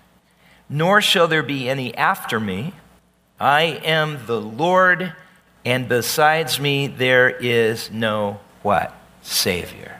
nor 0.69 1.01
shall 1.01 1.27
there 1.27 1.43
be 1.43 1.69
any 1.69 1.93
after 1.95 2.39
me. 2.39 2.73
I 3.39 3.81
am 3.83 4.25
the 4.25 4.39
Lord, 4.39 5.13
and 5.65 5.89
besides 5.89 6.59
me 6.59 6.87
there 6.87 7.29
is 7.29 7.91
no 7.91 8.39
what? 8.63 8.95
Savior. 9.21 9.99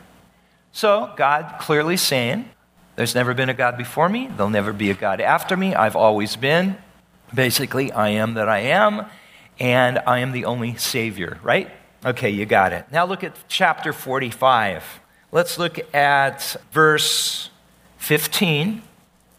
So, 0.72 1.12
God 1.16 1.56
clearly 1.60 1.96
saying, 1.96 2.48
There's 2.96 3.14
never 3.14 3.34
been 3.34 3.50
a 3.50 3.54
God 3.54 3.76
before 3.76 4.08
me, 4.08 4.28
there'll 4.28 4.50
never 4.50 4.72
be 4.72 4.90
a 4.90 4.94
God 4.94 5.20
after 5.20 5.56
me. 5.56 5.74
I've 5.74 5.96
always 5.96 6.36
been. 6.36 6.76
Basically, 7.34 7.92
I 7.92 8.08
am 8.10 8.34
that 8.34 8.48
I 8.48 8.60
am, 8.60 9.06
and 9.58 9.98
I 10.00 10.20
am 10.20 10.32
the 10.32 10.46
only 10.46 10.76
Savior, 10.76 11.38
right? 11.42 11.70
Okay, 12.04 12.30
you 12.30 12.46
got 12.46 12.72
it. 12.72 12.86
Now 12.90 13.04
look 13.04 13.22
at 13.22 13.36
chapter 13.48 13.92
45. 13.92 15.00
Let's 15.32 15.58
look 15.58 15.94
at 15.94 16.56
verse 16.72 17.50
15. 17.98 18.82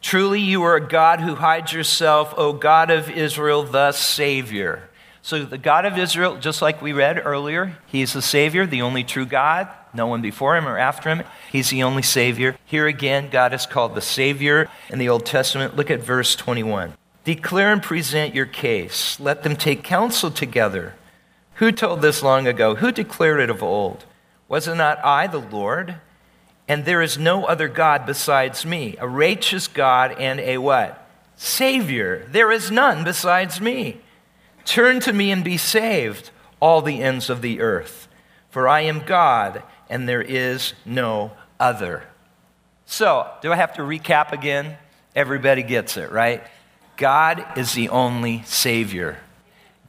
Truly, 0.01 0.39
you 0.39 0.63
are 0.63 0.77
a 0.77 0.87
God 0.87 1.19
who 1.19 1.35
hides 1.35 1.73
yourself, 1.73 2.33
O 2.37 2.53
God 2.53 2.89
of 2.89 3.09
Israel, 3.09 3.63
the 3.63 3.91
Savior. 3.91 4.89
So, 5.21 5.43
the 5.43 5.57
God 5.57 5.85
of 5.85 5.97
Israel, 5.97 6.37
just 6.37 6.61
like 6.61 6.81
we 6.81 6.93
read 6.93 7.21
earlier, 7.23 7.77
He's 7.87 8.13
the 8.13 8.21
Savior, 8.21 8.65
the 8.65 8.81
only 8.81 9.03
true 9.03 9.25
God. 9.25 9.67
No 9.93 10.07
one 10.07 10.21
before 10.21 10.55
Him 10.55 10.65
or 10.65 10.77
after 10.77 11.09
Him. 11.09 11.23
He's 11.51 11.69
the 11.69 11.83
only 11.83 12.01
Savior. 12.01 12.55
Here 12.65 12.87
again, 12.87 13.29
God 13.29 13.53
is 13.53 13.65
called 13.65 13.93
the 13.93 14.01
Savior 14.01 14.69
in 14.89 14.97
the 14.97 15.09
Old 15.09 15.25
Testament. 15.25 15.75
Look 15.75 15.91
at 15.91 16.01
verse 16.01 16.35
21. 16.35 16.93
Declare 17.25 17.73
and 17.73 17.83
present 17.83 18.33
your 18.33 18.45
case. 18.45 19.19
Let 19.19 19.43
them 19.43 19.57
take 19.57 19.83
counsel 19.83 20.31
together. 20.31 20.95
Who 21.55 21.71
told 21.71 22.01
this 22.01 22.23
long 22.23 22.47
ago? 22.47 22.75
Who 22.75 22.91
declared 22.91 23.41
it 23.41 23.49
of 23.49 23.61
old? 23.61 24.05
Was 24.51 24.67
it 24.67 24.75
not 24.75 24.99
I, 25.05 25.27
the 25.27 25.39
Lord? 25.39 25.95
And 26.67 26.83
there 26.83 27.01
is 27.01 27.17
no 27.17 27.45
other 27.45 27.69
God 27.69 28.05
besides 28.05 28.65
me, 28.65 28.97
a 28.99 29.07
righteous 29.07 29.69
God 29.69 30.11
and 30.19 30.41
a 30.41 30.57
what? 30.57 31.07
Savior. 31.37 32.27
There 32.29 32.51
is 32.51 32.69
none 32.69 33.05
besides 33.05 33.61
me. 33.61 34.01
Turn 34.65 34.99
to 34.99 35.13
me 35.13 35.31
and 35.31 35.41
be 35.41 35.55
saved, 35.55 36.31
all 36.59 36.81
the 36.81 37.01
ends 37.01 37.29
of 37.29 37.41
the 37.41 37.61
earth. 37.61 38.09
For 38.49 38.67
I 38.67 38.81
am 38.81 39.05
God, 39.05 39.63
and 39.89 40.05
there 40.05 40.21
is 40.21 40.73
no 40.83 41.31
other. 41.57 42.03
So, 42.85 43.31
do 43.41 43.53
I 43.53 43.55
have 43.55 43.75
to 43.75 43.83
recap 43.83 44.33
again? 44.33 44.75
Everybody 45.15 45.63
gets 45.63 45.95
it, 45.95 46.11
right? 46.11 46.43
God 46.97 47.45
is 47.55 47.71
the 47.71 47.87
only 47.87 48.43
Savior. 48.43 49.17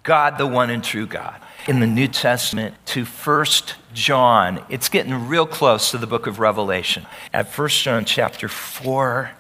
God, 0.05 0.39
the 0.39 0.47
one 0.47 0.71
and 0.71 0.85
true 0.85 1.09
God. 1.09 1.41
In 1.69 1.79
the 1.79 1.87
New 1.87 2.09
Testament 2.09 2.75
to 2.87 3.05
1 3.05 3.47
John, 3.95 4.65
it's 4.69 4.89
getting 4.89 5.29
real 5.29 5.47
close 5.47 5.93
to 5.93 5.99
the 5.99 6.09
book 6.09 6.27
of 6.27 6.41
Revelation. 6.41 7.07
At 7.33 7.57
1 7.57 7.69
John 7.69 8.05
chapter 8.05 8.49
4, 8.49 9.31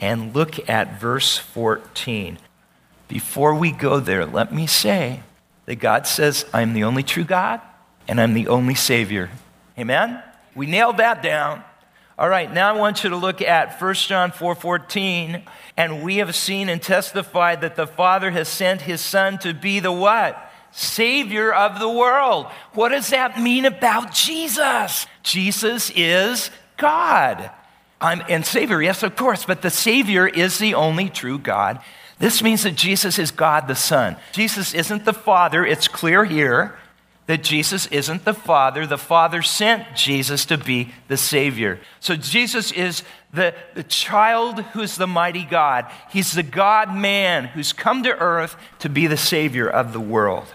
and 0.00 0.34
look 0.34 0.66
at 0.66 0.98
verse 0.98 1.36
14. 1.36 2.38
Before 3.06 3.54
we 3.54 3.70
go 3.70 4.00
there, 4.00 4.24
let 4.24 4.50
me 4.50 4.66
say 4.66 5.20
that 5.66 5.76
God 5.76 6.06
says, 6.06 6.46
I'm 6.54 6.72
the 6.72 6.84
only 6.84 7.02
true 7.02 7.24
God 7.24 7.60
and 8.08 8.18
I'm 8.18 8.32
the 8.32 8.48
only 8.48 8.74
Savior. 8.74 9.28
Amen? 9.78 10.22
We 10.54 10.66
nailed 10.66 10.96
that 10.96 11.22
down. 11.22 11.62
All 12.18 12.30
right, 12.30 12.50
now 12.50 12.74
I 12.74 12.78
want 12.78 13.04
you 13.04 13.10
to 13.10 13.16
look 13.16 13.42
at 13.42 13.78
1 13.78 13.94
John 13.94 14.30
4:14, 14.30 15.42
and 15.76 16.02
we 16.02 16.16
have 16.16 16.34
seen 16.34 16.70
and 16.70 16.80
testified 16.80 17.60
that 17.60 17.76
the 17.76 17.86
Father 17.86 18.30
has 18.30 18.48
sent 18.48 18.82
his 18.82 19.02
son 19.02 19.36
to 19.40 19.52
be 19.52 19.80
the 19.80 19.92
what? 19.92 20.50
Savior 20.76 21.54
of 21.54 21.80
the 21.80 21.88
world. 21.88 22.46
What 22.74 22.90
does 22.90 23.08
that 23.08 23.40
mean 23.40 23.64
about 23.64 24.12
Jesus? 24.12 25.06
Jesus 25.22 25.90
is 25.96 26.50
God. 26.76 27.50
I'm, 27.98 28.22
and 28.28 28.44
Savior, 28.44 28.82
yes, 28.82 29.02
of 29.02 29.16
course, 29.16 29.46
but 29.46 29.62
the 29.62 29.70
Savior 29.70 30.28
is 30.28 30.58
the 30.58 30.74
only 30.74 31.08
true 31.08 31.38
God. 31.38 31.80
This 32.18 32.42
means 32.42 32.62
that 32.64 32.74
Jesus 32.74 33.18
is 33.18 33.30
God 33.30 33.68
the 33.68 33.74
Son. 33.74 34.16
Jesus 34.32 34.74
isn't 34.74 35.06
the 35.06 35.14
Father, 35.14 35.64
it's 35.64 35.88
clear 35.88 36.26
here 36.26 36.76
that 37.26 37.42
Jesus 37.42 37.86
isn't 37.86 38.24
the 38.24 38.34
Father. 38.34 38.86
The 38.86 38.98
Father 38.98 39.42
sent 39.42 39.96
Jesus 39.96 40.44
to 40.46 40.56
be 40.58 40.92
the 41.08 41.16
Savior. 41.16 41.80
So 42.00 42.16
Jesus 42.16 42.70
is 42.70 43.02
the, 43.32 43.54
the 43.74 43.82
child 43.82 44.60
who's 44.60 44.96
the 44.96 45.08
mighty 45.08 45.44
God. 45.44 45.90
He's 46.10 46.32
the 46.32 46.44
God 46.44 46.94
man 46.94 47.46
who's 47.46 47.72
come 47.72 48.02
to 48.04 48.16
earth 48.16 48.56
to 48.80 48.88
be 48.88 49.06
the 49.06 49.16
Savior 49.16 49.68
of 49.68 49.92
the 49.92 50.00
world. 50.00 50.46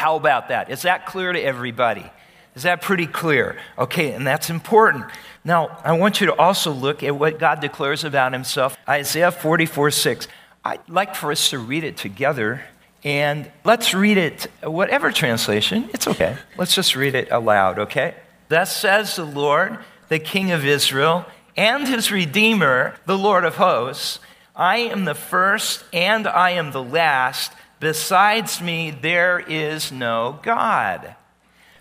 How 0.00 0.16
about 0.16 0.48
that? 0.48 0.70
Is 0.70 0.80
that 0.82 1.04
clear 1.04 1.30
to 1.30 1.38
everybody? 1.38 2.10
Is 2.54 2.62
that 2.62 2.80
pretty 2.80 3.06
clear? 3.06 3.58
Okay, 3.76 4.12
and 4.12 4.26
that's 4.26 4.48
important. 4.48 5.04
Now, 5.44 5.78
I 5.84 5.92
want 5.92 6.22
you 6.22 6.28
to 6.28 6.34
also 6.36 6.72
look 6.72 7.02
at 7.02 7.14
what 7.14 7.38
God 7.38 7.60
declares 7.60 8.02
about 8.02 8.32
himself. 8.32 8.78
Isaiah 8.88 9.30
44 9.30 9.90
6. 9.90 10.26
I'd 10.64 10.88
like 10.88 11.14
for 11.14 11.30
us 11.30 11.50
to 11.50 11.58
read 11.58 11.84
it 11.84 11.98
together. 11.98 12.62
And 13.04 13.52
let's 13.62 13.92
read 13.92 14.16
it, 14.16 14.46
whatever 14.62 15.10
translation, 15.10 15.90
it's 15.92 16.08
okay. 16.08 16.38
Let's 16.56 16.74
just 16.74 16.96
read 16.96 17.14
it 17.14 17.28
aloud, 17.30 17.78
okay? 17.80 18.14
Thus 18.48 18.74
says 18.74 19.16
the 19.16 19.26
Lord, 19.26 19.80
the 20.08 20.18
King 20.18 20.50
of 20.50 20.64
Israel, 20.64 21.26
and 21.58 21.86
his 21.86 22.10
Redeemer, 22.10 22.96
the 23.04 23.18
Lord 23.18 23.44
of 23.44 23.56
hosts 23.56 24.18
I 24.60 24.78
am 24.78 25.04
the 25.04 25.14
first 25.14 25.84
and 25.92 26.26
I 26.26 26.50
am 26.50 26.72
the 26.72 26.82
last. 26.82 27.52
Besides 27.80 28.60
me, 28.60 28.90
there 28.90 29.40
is 29.40 29.90
no 29.90 30.38
God. 30.42 31.16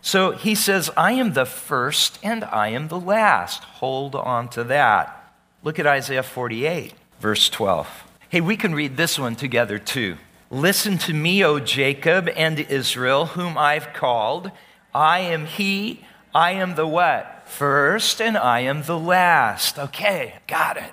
So 0.02 0.32
he 0.32 0.56
says, 0.56 0.90
I 0.96 1.12
am 1.12 1.34
the 1.34 1.46
first 1.46 2.20
and 2.24 2.46
I 2.46 2.70
am 2.70 2.88
the 2.88 3.00
last. 3.00 3.64
Hold 3.66 4.16
on 4.16 4.48
to 4.50 4.64
that. 4.64 5.34
Look 5.62 5.78
at 5.78 5.86
Isaiah 5.86 6.24
48, 6.24 6.94
verse 7.20 7.50
12. 7.50 7.88
Hey, 8.30 8.40
we 8.40 8.56
can 8.56 8.74
read 8.74 8.96
this 8.96 9.20
one 9.20 9.36
together 9.36 9.78
too. 9.78 10.18
Listen 10.50 10.98
to 11.00 11.14
me, 11.14 11.44
O 11.44 11.60
Jacob 11.60 12.30
and 12.30 12.60
Israel, 12.60 13.28
whom 13.28 13.58
I've 13.58 13.94
called. 13.94 14.52
I 14.96 15.20
am 15.20 15.46
he, 15.46 16.06
I 16.34 16.52
am 16.52 16.76
the 16.76 16.88
what? 16.88 17.44
First, 17.46 18.22
and 18.22 18.38
I 18.38 18.62
am 18.62 18.84
the 18.84 18.98
last. 18.98 19.78
Okay, 19.78 20.36
got 20.48 20.78
it. 20.78 20.92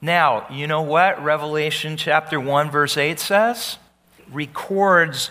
Now, 0.00 0.46
you 0.48 0.66
know 0.66 0.82
what 0.82 1.22
Revelation 1.22 1.96
chapter 1.96 2.38
1, 2.38 2.70
verse 2.70 2.96
8 2.96 3.18
says? 3.18 3.78
Records 4.32 5.30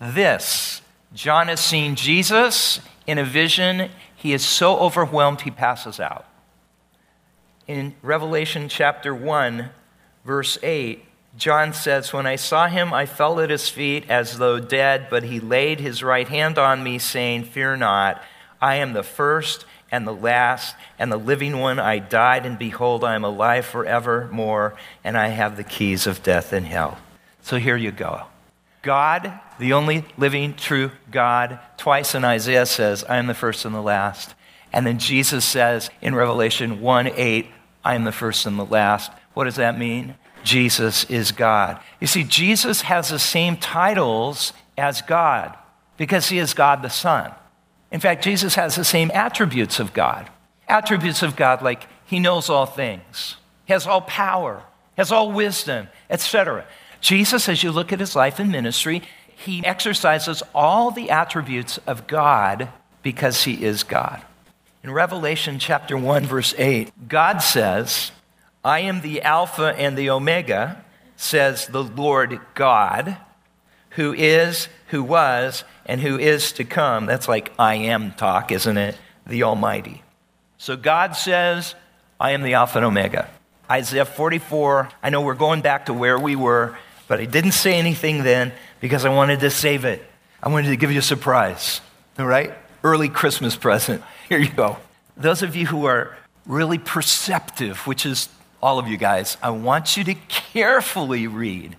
this. 0.00 0.82
John 1.14 1.48
has 1.48 1.60
seen 1.60 1.94
Jesus 1.94 2.80
in 3.06 3.18
a 3.18 3.24
vision. 3.24 3.90
He 4.14 4.32
is 4.32 4.44
so 4.44 4.78
overwhelmed, 4.78 5.42
he 5.42 5.50
passes 5.50 6.00
out. 6.00 6.26
In 7.66 7.94
Revelation 8.02 8.68
chapter 8.68 9.14
1, 9.14 9.70
verse 10.24 10.58
8, 10.62 11.04
John 11.36 11.72
says, 11.72 12.12
When 12.12 12.26
I 12.26 12.36
saw 12.36 12.68
him, 12.68 12.94
I 12.94 13.06
fell 13.06 13.40
at 13.40 13.50
his 13.50 13.68
feet 13.68 14.08
as 14.08 14.38
though 14.38 14.58
dead, 14.58 15.08
but 15.10 15.24
he 15.24 15.40
laid 15.40 15.80
his 15.80 16.02
right 16.02 16.28
hand 16.28 16.58
on 16.58 16.82
me, 16.82 16.98
saying, 16.98 17.44
Fear 17.44 17.76
not, 17.76 18.22
I 18.60 18.76
am 18.76 18.92
the 18.92 19.02
first 19.02 19.64
and 19.90 20.06
the 20.06 20.14
last 20.14 20.74
and 20.98 21.12
the 21.12 21.16
living 21.16 21.58
one. 21.58 21.78
I 21.78 21.98
died, 21.98 22.46
and 22.46 22.58
behold, 22.58 23.04
I 23.04 23.14
am 23.14 23.24
alive 23.24 23.66
forevermore, 23.66 24.74
and 25.04 25.16
I 25.16 25.28
have 25.28 25.56
the 25.56 25.64
keys 25.64 26.06
of 26.06 26.22
death 26.22 26.52
and 26.52 26.66
hell. 26.66 26.98
So 27.46 27.58
here 27.58 27.76
you 27.76 27.92
go. 27.92 28.22
God, 28.82 29.38
the 29.60 29.74
only 29.74 30.04
living, 30.18 30.54
true 30.54 30.90
God, 31.12 31.60
twice 31.76 32.16
in 32.16 32.24
Isaiah 32.24 32.66
says, 32.66 33.04
I 33.04 33.18
am 33.18 33.28
the 33.28 33.34
first 33.34 33.64
and 33.64 33.72
the 33.72 33.80
last. 33.80 34.34
And 34.72 34.84
then 34.84 34.98
Jesus 34.98 35.44
says 35.44 35.88
in 36.02 36.16
Revelation 36.16 36.80
1 36.80 37.06
8, 37.06 37.46
I 37.84 37.94
am 37.94 38.02
the 38.02 38.10
first 38.10 38.46
and 38.46 38.58
the 38.58 38.64
last. 38.64 39.12
What 39.34 39.44
does 39.44 39.54
that 39.54 39.78
mean? 39.78 40.16
Jesus 40.42 41.04
is 41.04 41.30
God. 41.30 41.78
You 42.00 42.08
see, 42.08 42.24
Jesus 42.24 42.80
has 42.80 43.10
the 43.10 43.18
same 43.20 43.56
titles 43.56 44.52
as 44.76 45.00
God 45.00 45.56
because 45.96 46.28
he 46.28 46.38
is 46.38 46.52
God 46.52 46.82
the 46.82 46.88
Son. 46.88 47.30
In 47.92 48.00
fact, 48.00 48.24
Jesus 48.24 48.56
has 48.56 48.74
the 48.74 48.84
same 48.84 49.12
attributes 49.14 49.78
of 49.78 49.92
God. 49.92 50.28
Attributes 50.66 51.22
of 51.22 51.36
God 51.36 51.62
like 51.62 51.86
he 52.06 52.18
knows 52.18 52.50
all 52.50 52.66
things, 52.66 53.36
he 53.66 53.72
has 53.72 53.86
all 53.86 54.00
power, 54.00 54.64
has 54.96 55.12
all 55.12 55.30
wisdom, 55.30 55.86
etc. 56.10 56.66
Jesus, 57.00 57.48
as 57.48 57.62
you 57.62 57.70
look 57.70 57.92
at 57.92 58.00
his 58.00 58.16
life 58.16 58.38
and 58.38 58.50
ministry, 58.50 59.02
he 59.36 59.64
exercises 59.64 60.42
all 60.54 60.90
the 60.90 61.10
attributes 61.10 61.78
of 61.86 62.06
God 62.06 62.68
because 63.02 63.44
he 63.44 63.64
is 63.64 63.82
God. 63.82 64.22
In 64.82 64.90
Revelation 64.90 65.58
chapter 65.58 65.96
1 65.96 66.24
verse 66.26 66.54
8, 66.56 67.08
God 67.08 67.38
says, 67.38 68.12
I 68.64 68.80
am 68.80 69.00
the 69.00 69.22
Alpha 69.22 69.74
and 69.76 69.96
the 69.96 70.10
Omega, 70.10 70.84
says 71.16 71.66
the 71.66 71.84
Lord 71.84 72.40
God, 72.54 73.16
who 73.90 74.12
is, 74.12 74.68
who 74.88 75.02
was, 75.02 75.64
and 75.86 76.00
who 76.00 76.18
is 76.18 76.52
to 76.52 76.64
come. 76.64 77.06
That's 77.06 77.28
like 77.28 77.52
I 77.58 77.74
am 77.74 78.12
talk, 78.12 78.50
isn't 78.52 78.76
it? 78.76 78.96
The 79.26 79.44
Almighty. 79.44 80.02
So 80.58 80.76
God 80.76 81.16
says, 81.16 81.74
I 82.18 82.32
am 82.32 82.42
the 82.42 82.54
Alpha 82.54 82.78
and 82.78 82.86
Omega. 82.86 83.28
Isaiah 83.70 84.04
44, 84.04 84.88
I 85.02 85.10
know 85.10 85.20
we're 85.20 85.34
going 85.34 85.60
back 85.60 85.86
to 85.86 85.94
where 85.94 86.18
we 86.18 86.36
were, 86.36 86.76
but 87.08 87.20
I 87.20 87.24
didn't 87.24 87.52
say 87.52 87.74
anything 87.74 88.22
then 88.22 88.52
because 88.80 89.04
I 89.04 89.08
wanted 89.08 89.40
to 89.40 89.50
save 89.50 89.84
it. 89.84 90.04
I 90.42 90.48
wanted 90.48 90.68
to 90.68 90.76
give 90.76 90.92
you 90.92 90.98
a 90.98 91.02
surprise, 91.02 91.80
all 92.18 92.26
right? 92.26 92.52
Early 92.84 93.08
Christmas 93.08 93.56
present. 93.56 94.02
Here 94.28 94.38
you 94.38 94.52
go. 94.52 94.76
Those 95.16 95.42
of 95.42 95.56
you 95.56 95.66
who 95.66 95.86
are 95.86 96.16
really 96.46 96.78
perceptive, 96.78 97.86
which 97.86 98.04
is 98.06 98.28
all 98.62 98.78
of 98.78 98.88
you 98.88 98.96
guys, 98.96 99.36
I 99.42 99.50
want 99.50 99.96
you 99.96 100.04
to 100.04 100.14
carefully 100.28 101.26
read. 101.26 101.76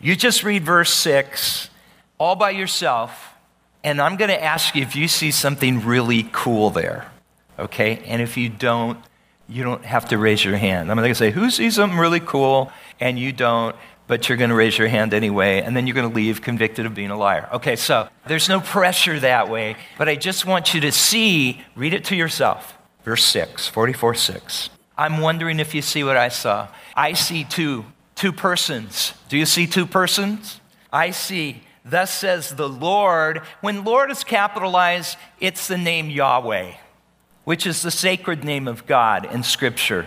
You 0.00 0.14
just 0.16 0.44
read 0.44 0.64
verse 0.64 0.92
6 0.92 1.70
all 2.18 2.36
by 2.36 2.50
yourself, 2.50 3.34
and 3.84 4.00
I'm 4.00 4.16
going 4.16 4.30
to 4.30 4.42
ask 4.42 4.74
you 4.74 4.82
if 4.82 4.96
you 4.96 5.08
see 5.08 5.30
something 5.30 5.84
really 5.84 6.28
cool 6.32 6.70
there. 6.70 7.10
Okay? 7.58 8.02
And 8.06 8.22
if 8.22 8.36
you 8.36 8.48
don't, 8.48 8.98
you 9.48 9.62
don't 9.62 9.84
have 9.84 10.08
to 10.08 10.18
raise 10.18 10.44
your 10.44 10.56
hand. 10.56 10.90
I'm 10.90 10.96
going 10.96 11.08
to 11.08 11.14
say, 11.14 11.30
Who 11.30 11.50
sees 11.50 11.76
something 11.76 11.98
really 11.98 12.20
cool? 12.20 12.72
And 13.00 13.18
you 13.18 13.32
don't, 13.32 13.76
but 14.06 14.28
you're 14.28 14.38
going 14.38 14.50
to 14.50 14.56
raise 14.56 14.78
your 14.78 14.88
hand 14.88 15.12
anyway, 15.12 15.60
and 15.60 15.76
then 15.76 15.86
you're 15.86 15.94
going 15.94 16.08
to 16.08 16.14
leave 16.14 16.40
convicted 16.42 16.86
of 16.86 16.94
being 16.94 17.10
a 17.10 17.16
liar. 17.16 17.48
Okay, 17.52 17.76
so 17.76 18.08
there's 18.26 18.48
no 18.48 18.60
pressure 18.60 19.18
that 19.20 19.48
way, 19.48 19.76
but 19.98 20.08
I 20.08 20.14
just 20.14 20.46
want 20.46 20.74
you 20.74 20.80
to 20.82 20.92
see, 20.92 21.62
read 21.74 21.92
it 21.92 22.04
to 22.06 22.16
yourself. 22.16 22.76
Verse 23.04 23.24
6, 23.24 23.68
44 23.68 24.14
6. 24.14 24.70
I'm 24.98 25.20
wondering 25.20 25.60
if 25.60 25.74
you 25.74 25.82
see 25.82 26.04
what 26.04 26.16
I 26.16 26.28
saw. 26.28 26.68
I 26.94 27.12
see 27.12 27.44
two, 27.44 27.84
two 28.14 28.32
persons. 28.32 29.12
Do 29.28 29.36
you 29.36 29.46
see 29.46 29.66
two 29.66 29.86
persons? 29.86 30.60
I 30.92 31.10
see, 31.10 31.62
thus 31.84 32.10
says 32.10 32.50
the 32.50 32.68
Lord. 32.68 33.42
When 33.60 33.84
Lord 33.84 34.10
is 34.10 34.24
capitalized, 34.24 35.18
it's 35.38 35.68
the 35.68 35.76
name 35.76 36.08
Yahweh, 36.08 36.72
which 37.44 37.66
is 37.66 37.82
the 37.82 37.90
sacred 37.90 38.42
name 38.42 38.66
of 38.66 38.86
God 38.86 39.30
in 39.30 39.42
Scripture. 39.42 40.06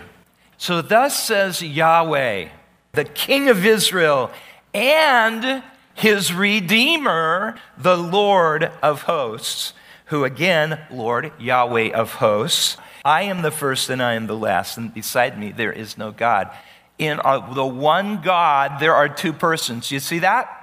So, 0.58 0.82
thus 0.82 1.18
says 1.18 1.62
Yahweh, 1.62 2.48
the 2.92 3.04
King 3.04 3.48
of 3.48 3.64
Israel, 3.64 4.30
and 4.74 5.62
his 5.94 6.32
Redeemer, 6.32 7.56
the 7.76 7.96
Lord 7.96 8.64
of 8.82 9.02
hosts, 9.02 9.72
who 10.06 10.24
again, 10.24 10.80
Lord, 10.90 11.32
Yahweh 11.38 11.92
of 11.92 12.14
hosts. 12.14 12.76
I 13.04 13.22
am 13.22 13.42
the 13.42 13.50
first 13.50 13.90
and 13.90 14.02
I 14.02 14.14
am 14.14 14.26
the 14.26 14.36
last, 14.36 14.76
and 14.76 14.92
beside 14.92 15.38
me 15.38 15.52
there 15.52 15.72
is 15.72 15.96
no 15.96 16.10
God. 16.10 16.50
In 16.98 17.20
uh, 17.24 17.52
the 17.54 17.66
one 17.66 18.20
God, 18.20 18.80
there 18.80 18.94
are 18.94 19.08
two 19.08 19.32
persons. 19.32 19.90
You 19.90 20.00
see 20.00 20.18
that? 20.18 20.56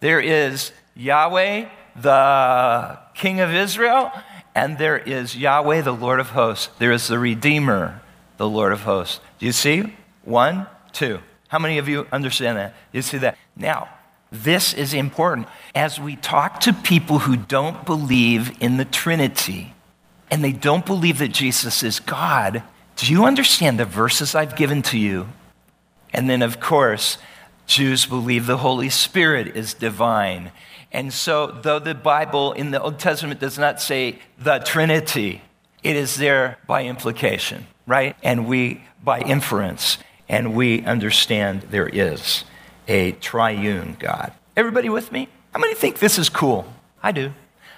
There 0.00 0.20
is 0.20 0.72
Yahweh, 0.94 1.68
the 2.00 2.98
King 3.14 3.40
of 3.40 3.52
Israel, 3.54 4.12
and 4.54 4.78
there 4.78 4.98
is 4.98 5.36
Yahweh, 5.36 5.80
the 5.80 5.92
Lord 5.92 6.20
of 6.20 6.30
hosts. 6.30 6.68
There 6.78 6.92
is 6.92 7.08
the 7.08 7.18
Redeemer, 7.18 8.02
the 8.36 8.48
Lord 8.48 8.72
of 8.72 8.82
hosts. 8.82 9.20
Do 9.38 9.46
you 9.46 9.52
see? 9.52 9.94
One, 10.24 10.66
two. 10.92 11.20
How 11.48 11.58
many 11.58 11.78
of 11.78 11.88
you 11.88 12.06
understand 12.12 12.58
that? 12.58 12.74
You 12.92 13.02
see 13.02 13.18
that? 13.18 13.36
Now, 13.56 13.88
this 14.30 14.72
is 14.72 14.94
important. 14.94 15.48
As 15.74 16.00
we 16.00 16.16
talk 16.16 16.60
to 16.60 16.72
people 16.72 17.20
who 17.20 17.36
don't 17.36 17.84
believe 17.84 18.56
in 18.60 18.78
the 18.78 18.86
Trinity 18.86 19.74
and 20.30 20.42
they 20.42 20.52
don't 20.52 20.86
believe 20.86 21.18
that 21.18 21.28
Jesus 21.28 21.82
is 21.82 22.00
God, 22.00 22.62
do 22.96 23.12
you 23.12 23.24
understand 23.24 23.78
the 23.78 23.84
verses 23.84 24.34
I've 24.34 24.56
given 24.56 24.80
to 24.82 24.98
you? 24.98 25.28
And 26.14 26.28
then, 26.30 26.40
of 26.40 26.60
course, 26.60 27.18
Jews 27.66 28.06
believe 28.06 28.46
the 28.46 28.58
Holy 28.58 28.88
Spirit 28.88 29.56
is 29.56 29.74
divine. 29.74 30.52
And 30.90 31.12
so, 31.12 31.46
though 31.46 31.78
the 31.78 31.94
Bible 31.94 32.52
in 32.52 32.70
the 32.70 32.80
Old 32.80 32.98
Testament 32.98 33.40
does 33.40 33.58
not 33.58 33.80
say 33.80 34.18
the 34.38 34.58
Trinity, 34.58 35.42
it 35.82 35.96
is 35.96 36.16
there 36.16 36.58
by 36.66 36.84
implication, 36.84 37.66
right? 37.86 38.16
And 38.22 38.46
we 38.46 38.84
by 39.02 39.20
inference, 39.20 39.98
and 40.32 40.54
we 40.54 40.82
understand 40.86 41.60
there 41.70 41.86
is 41.86 42.44
a 42.88 43.12
triune 43.12 43.96
God. 44.00 44.32
Everybody 44.56 44.88
with 44.88 45.12
me? 45.12 45.28
How 45.52 45.60
many 45.60 45.74
think 45.74 45.98
this 45.98 46.18
is 46.18 46.30
cool? 46.30 46.72
I 47.02 47.12
do. 47.12 47.34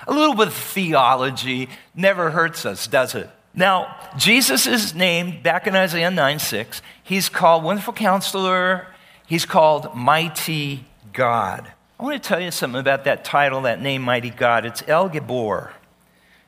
A 0.07 0.13
little 0.13 0.37
bit 0.37 0.47
of 0.47 0.55
theology 0.55 1.69
never 1.97 2.31
hurts 2.31 2.65
us, 2.65 2.87
does 2.87 3.17
it? 3.17 3.29
Now, 3.55 3.97
Jesus 4.17 4.69
is 4.69 4.95
named 4.95 5.43
back 5.43 5.67
in 5.67 5.75
Isaiah 5.75 6.13
9 6.13 6.39
6. 6.39 6.81
He's 7.03 7.29
called 7.29 7.65
Wonderful 7.65 7.93
Counselor. 7.93 8.87
He's 9.27 9.45
called 9.45 9.95
Mighty 9.97 10.85
God. 11.13 11.73
I 11.99 12.05
want 12.05 12.23
to 12.23 12.29
tell 12.29 12.41
you 12.41 12.53
something 12.53 12.81
about 12.81 13.05
that 13.05 13.25
title, 13.25 13.63
that 13.63 13.81
name, 13.81 14.03
Mighty 14.03 14.31
God. 14.31 14.65
It's 14.65 14.83
El 14.87 15.09
Gabor. 15.09 15.73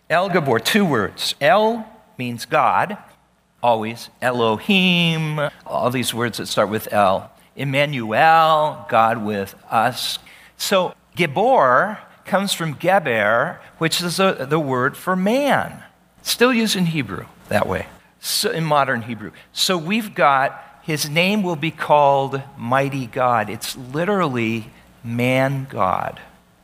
El 0.09 0.29
Gabor, 0.29 0.61
two 0.61 0.85
words. 0.85 1.35
El 1.41 1.85
means 2.17 2.45
God, 2.45 2.97
always. 3.67 4.11
Elohim, 4.23 5.41
all 5.67 5.91
these 5.91 6.15
words 6.15 6.39
that 6.39 6.47
start 6.47 6.69
with 6.69 6.93
El. 6.93 7.29
Emmanuel, 7.57 8.87
God 8.89 9.25
with 9.25 9.57
us. 9.69 10.21
So, 10.57 10.95
Gabor 11.17 11.99
comes 12.25 12.53
from 12.53 12.75
Geber, 12.75 13.61
which 13.79 14.01
is 14.01 14.21
a, 14.21 14.47
the 14.49 14.61
word 14.61 14.97
for 14.97 15.17
man. 15.17 15.83
Still 16.23 16.53
used 16.53 16.77
in 16.77 16.87
Hebrew 16.87 17.27
that 17.49 17.67
way, 17.67 17.87
so, 18.21 18.51
in 18.51 18.65
modern 18.65 19.03
Hebrew. 19.03 19.33
So 19.53 19.77
we've 19.77 20.15
got 20.15 20.63
his 20.83 21.11
name 21.11 21.43
will 21.43 21.57
be 21.57 21.73
called 21.73 22.41
Mighty 22.57 23.07
God. 23.07 23.51
It's 23.51 23.77
literally 23.77 24.71
man 25.03 25.67
God. 25.69 26.21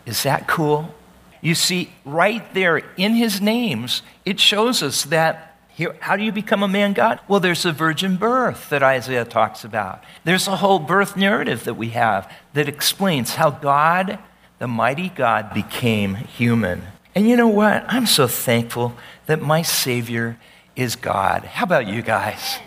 Is 0.07 0.23
that 0.23 0.47
cool? 0.47 0.95
You 1.41 1.57
see, 1.57 1.93
right 2.05 2.43
there 2.55 2.83
in 2.97 3.15
his 3.15 3.41
names, 3.41 4.03
it 4.25 4.39
shows 4.39 4.83
us 4.83 5.05
that 5.07 5.52
here, 5.83 5.97
how 6.01 6.17
do 6.17 6.23
you 6.23 6.33
become 6.33 6.63
a 6.63 6.69
man 6.69 6.93
God? 6.93 7.19
Well, 7.27 7.41
there's 7.41 7.65
a 7.65 7.73
virgin 7.73 8.17
birth 8.17 8.69
that 8.71 8.83
Isaiah 8.83 9.25
talks 9.25 9.65
about. 9.65 10.05
There's 10.25 10.47
a 10.47 10.57
whole 10.57 10.79
birth 10.79 11.17
narrative 11.17 11.65
that 11.65 11.75
we 11.75 11.91
have 11.91 12.33
that 12.53 12.69
explains 12.69 13.35
how 13.35 13.51
God, 13.51 14.19
the 14.59 14.69
mighty 14.69 15.09
God, 15.09 15.53
became 15.53 16.15
human. 16.15 16.83
And 17.15 17.29
you 17.29 17.37
know 17.37 17.49
what? 17.49 17.85
I'm 17.89 18.07
so 18.07 18.27
thankful 18.27 18.95
that 19.27 19.43
my 19.43 19.63
Savior 19.63 20.39
is 20.77 20.95
God. 20.95 21.45
How 21.45 21.65
about 21.65 21.87
you 21.87 22.01
guys? 22.01 22.59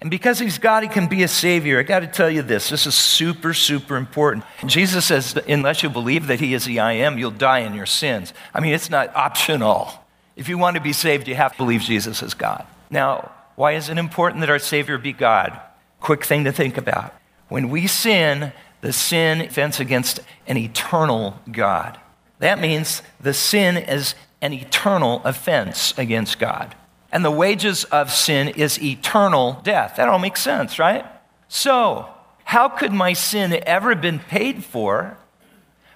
And 0.00 0.10
because 0.10 0.38
he's 0.38 0.58
God, 0.58 0.82
he 0.82 0.88
can 0.88 1.06
be 1.06 1.22
a 1.22 1.28
savior. 1.28 1.78
I 1.78 1.82
got 1.82 2.00
to 2.00 2.06
tell 2.06 2.28
you 2.28 2.42
this. 2.42 2.68
This 2.68 2.86
is 2.86 2.94
super, 2.94 3.54
super 3.54 3.96
important. 3.96 4.44
Jesus 4.66 5.06
says, 5.06 5.34
unless 5.48 5.82
you 5.82 5.88
believe 5.88 6.26
that 6.26 6.40
he 6.40 6.52
is 6.52 6.66
the 6.66 6.80
I 6.80 6.92
am, 6.92 7.16
you'll 7.16 7.30
die 7.30 7.60
in 7.60 7.72
your 7.72 7.86
sins. 7.86 8.34
I 8.52 8.60
mean, 8.60 8.74
it's 8.74 8.90
not 8.90 9.16
optional. 9.16 10.03
If 10.36 10.48
you 10.48 10.58
want 10.58 10.76
to 10.76 10.82
be 10.82 10.92
saved, 10.92 11.28
you 11.28 11.34
have 11.34 11.52
to 11.52 11.58
believe 11.58 11.82
Jesus 11.82 12.22
is 12.22 12.34
God. 12.34 12.66
Now, 12.90 13.30
why 13.56 13.72
is 13.72 13.88
it 13.88 13.98
important 13.98 14.40
that 14.40 14.50
our 14.50 14.58
Savior 14.58 14.98
be 14.98 15.12
God? 15.12 15.58
Quick 16.00 16.24
thing 16.24 16.44
to 16.44 16.52
think 16.52 16.76
about. 16.76 17.14
When 17.48 17.70
we 17.70 17.86
sin, 17.86 18.52
the 18.80 18.92
sin 18.92 19.42
offends 19.42 19.80
against 19.80 20.20
an 20.46 20.56
eternal 20.56 21.38
God. 21.50 21.98
That 22.40 22.60
means 22.60 23.02
the 23.20 23.32
sin 23.32 23.76
is 23.76 24.14
an 24.42 24.52
eternal 24.52 25.22
offense 25.24 25.96
against 25.96 26.38
God. 26.38 26.74
And 27.12 27.24
the 27.24 27.30
wages 27.30 27.84
of 27.84 28.12
sin 28.12 28.48
is 28.48 28.82
eternal 28.82 29.60
death. 29.62 29.96
That 29.96 30.08
all 30.08 30.18
makes 30.18 30.42
sense, 30.42 30.78
right? 30.78 31.06
So, 31.48 32.08
how 32.44 32.68
could 32.68 32.92
my 32.92 33.12
sin 33.12 33.58
ever 33.64 33.90
have 33.90 34.02
been 34.02 34.18
paid 34.18 34.64
for 34.64 35.16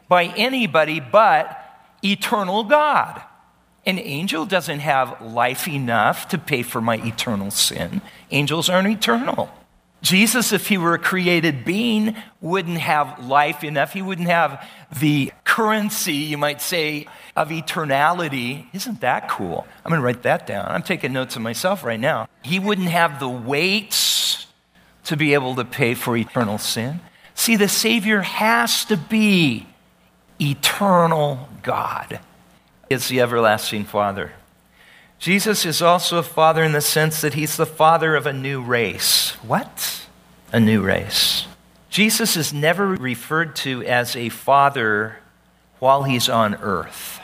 by 0.09 0.27
anybody 0.27 1.01
but 1.01 1.61
eternal 2.03 2.65
God? 2.65 3.21
An 3.89 3.99
angel 3.99 4.45
doesn't 4.45 4.81
have 4.81 5.19
life 5.23 5.67
enough 5.67 6.29
to 6.29 6.37
pay 6.37 6.63
for 6.63 6.83
my 6.83 6.97
eternal 6.97 7.51
sin. 7.51 8.03
Angels 8.31 8.69
aren't 8.69 8.87
eternal. 8.87 9.49
Jesus, 10.03 10.53
if 10.53 10.69
he 10.69 10.77
were 10.77 10.93
a 10.93 10.99
created 10.99 11.65
being, 11.65 12.15
wouldn't 12.43 12.77
have 12.77 13.25
life 13.25 13.65
enough. 13.65 13.95
He 13.95 14.03
wouldn't 14.03 14.29
have 14.29 14.63
the 15.01 15.33
currency, 15.45 16.13
you 16.13 16.37
might 16.37 16.61
say, 16.61 17.07
of 17.35 17.49
eternality. 17.49 18.67
Isn't 18.75 19.01
that 19.01 19.31
cool? 19.31 19.67
I'm 19.87 19.89
going 19.89 20.03
to 20.03 20.05
write 20.05 20.23
that 20.25 20.47
down. 20.47 20.67
I'm 20.69 20.83
taking 20.83 21.15
notes 21.15 21.37
of 21.37 21.41
myself 21.41 21.83
right 21.83 21.99
now. 21.99 22.29
He 22.43 22.59
wouldn't 22.59 22.89
have 22.89 23.19
the 23.19 23.29
weights 23.31 24.49
to 25.05 25.17
be 25.17 25.33
able 25.33 25.55
to 25.55 25.65
pay 25.65 25.95
for 25.95 26.15
eternal 26.15 26.59
sin. 26.59 27.01
See, 27.35 27.57
the 27.57 27.69
Savior 27.69 28.21
has 28.21 28.85
to 28.85 28.99
be 28.99 29.67
eternal 30.39 31.49
God 31.63 32.21
is 32.91 33.09
the 33.09 33.21
everlasting 33.21 33.85
Father. 33.85 34.33
Jesus 35.19 35.67
is 35.67 35.83
also 35.83 36.19
a 36.19 36.23
father 36.23 36.63
in 36.63 36.73
the 36.73 36.81
sense 36.81 37.21
that 37.21 37.35
he's 37.35 37.57
the 37.57 37.67
father 37.67 38.15
of 38.15 38.27
a 38.27 38.33
new 38.33 38.63
race. 38.63 39.33
What? 39.43 40.07
A 40.53 40.61
new 40.61 40.81
race. 40.81 41.47
Jesus 41.91 42.37
is 42.37 42.53
never 42.53 42.89
referred 42.89 43.57
to 43.57 43.83
as 43.83 44.15
a 44.15 44.29
father 44.29 45.17
while 45.81 46.05
he's 46.05 46.29
on 46.29 46.55
earth. 46.57 47.21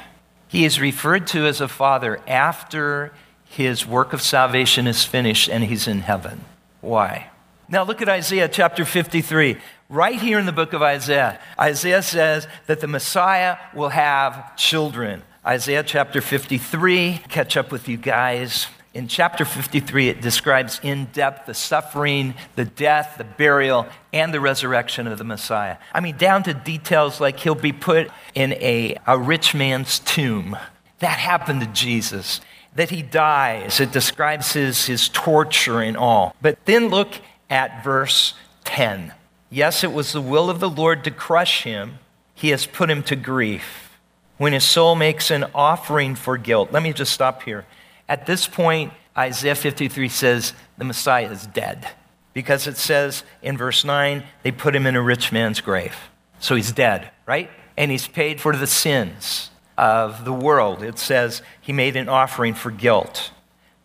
He 0.48 0.64
is 0.64 0.80
referred 0.80 1.26
to 1.28 1.46
as 1.46 1.60
a 1.60 1.68
father 1.68 2.20
after 2.26 3.12
his 3.44 3.86
work 3.86 4.12
of 4.12 4.22
salvation 4.22 4.86
is 4.86 5.04
finished 5.04 5.48
and 5.48 5.64
he's 5.64 5.86
in 5.86 6.00
heaven. 6.00 6.44
Why? 6.80 7.30
Now 7.68 7.84
look 7.84 8.02
at 8.02 8.08
Isaiah 8.08 8.48
chapter 8.48 8.84
53. 8.84 9.56
Right 9.88 10.20
here 10.20 10.38
in 10.38 10.46
the 10.46 10.52
book 10.52 10.72
of 10.72 10.82
Isaiah, 10.82 11.40
Isaiah 11.58 12.02
says 12.02 12.48
that 12.66 12.80
the 12.80 12.88
Messiah 12.88 13.56
will 13.74 13.90
have 13.90 14.56
children. 14.56 15.22
Isaiah 15.46 15.82
chapter 15.82 16.22
53, 16.22 17.20
catch 17.28 17.58
up 17.58 17.70
with 17.70 17.86
you 17.86 17.98
guys. 17.98 18.66
In 18.94 19.08
chapter 19.08 19.44
53, 19.44 20.08
it 20.08 20.22
describes 20.22 20.80
in 20.82 21.04
depth 21.12 21.44
the 21.44 21.52
suffering, 21.52 22.32
the 22.56 22.64
death, 22.64 23.16
the 23.18 23.24
burial, 23.24 23.86
and 24.10 24.32
the 24.32 24.40
resurrection 24.40 25.06
of 25.06 25.18
the 25.18 25.24
Messiah. 25.24 25.76
I 25.92 26.00
mean, 26.00 26.16
down 26.16 26.44
to 26.44 26.54
details 26.54 27.20
like 27.20 27.40
he'll 27.40 27.54
be 27.54 27.74
put 27.74 28.10
in 28.34 28.54
a, 28.54 28.96
a 29.06 29.18
rich 29.18 29.54
man's 29.54 29.98
tomb. 29.98 30.56
That 31.00 31.18
happened 31.18 31.60
to 31.60 31.66
Jesus. 31.66 32.40
That 32.74 32.88
he 32.88 33.02
dies. 33.02 33.80
It 33.80 33.92
describes 33.92 34.54
his, 34.54 34.86
his 34.86 35.10
torture 35.10 35.82
and 35.82 35.98
all. 35.98 36.34
But 36.40 36.64
then 36.64 36.88
look 36.88 37.20
at 37.50 37.84
verse 37.84 38.32
10. 38.64 39.12
Yes, 39.50 39.84
it 39.84 39.92
was 39.92 40.12
the 40.12 40.22
will 40.22 40.48
of 40.48 40.60
the 40.60 40.70
Lord 40.70 41.04
to 41.04 41.10
crush 41.10 41.64
him, 41.64 41.98
he 42.32 42.48
has 42.48 42.64
put 42.64 42.88
him 42.88 43.02
to 43.02 43.14
grief 43.14 43.83
when 44.36 44.52
his 44.52 44.64
soul 44.64 44.94
makes 44.94 45.30
an 45.30 45.44
offering 45.54 46.14
for 46.14 46.36
guilt. 46.36 46.72
Let 46.72 46.82
me 46.82 46.92
just 46.92 47.12
stop 47.12 47.42
here. 47.42 47.64
At 48.08 48.26
this 48.26 48.46
point, 48.46 48.92
Isaiah 49.16 49.54
53 49.54 50.08
says 50.08 50.52
the 50.76 50.84
Messiah 50.84 51.30
is 51.30 51.46
dead 51.46 51.88
because 52.32 52.66
it 52.66 52.76
says 52.76 53.22
in 53.42 53.56
verse 53.56 53.84
9, 53.84 54.24
they 54.42 54.50
put 54.50 54.74
him 54.74 54.86
in 54.86 54.96
a 54.96 55.02
rich 55.02 55.32
man's 55.32 55.60
grave. 55.60 55.96
So 56.40 56.56
he's 56.56 56.72
dead, 56.72 57.10
right? 57.26 57.48
And 57.76 57.90
he's 57.90 58.08
paid 58.08 58.40
for 58.40 58.54
the 58.54 58.66
sins 58.66 59.50
of 59.78 60.24
the 60.24 60.32
world. 60.32 60.82
It 60.82 60.98
says 60.98 61.42
he 61.60 61.72
made 61.72 61.96
an 61.96 62.08
offering 62.08 62.54
for 62.54 62.70
guilt. 62.70 63.30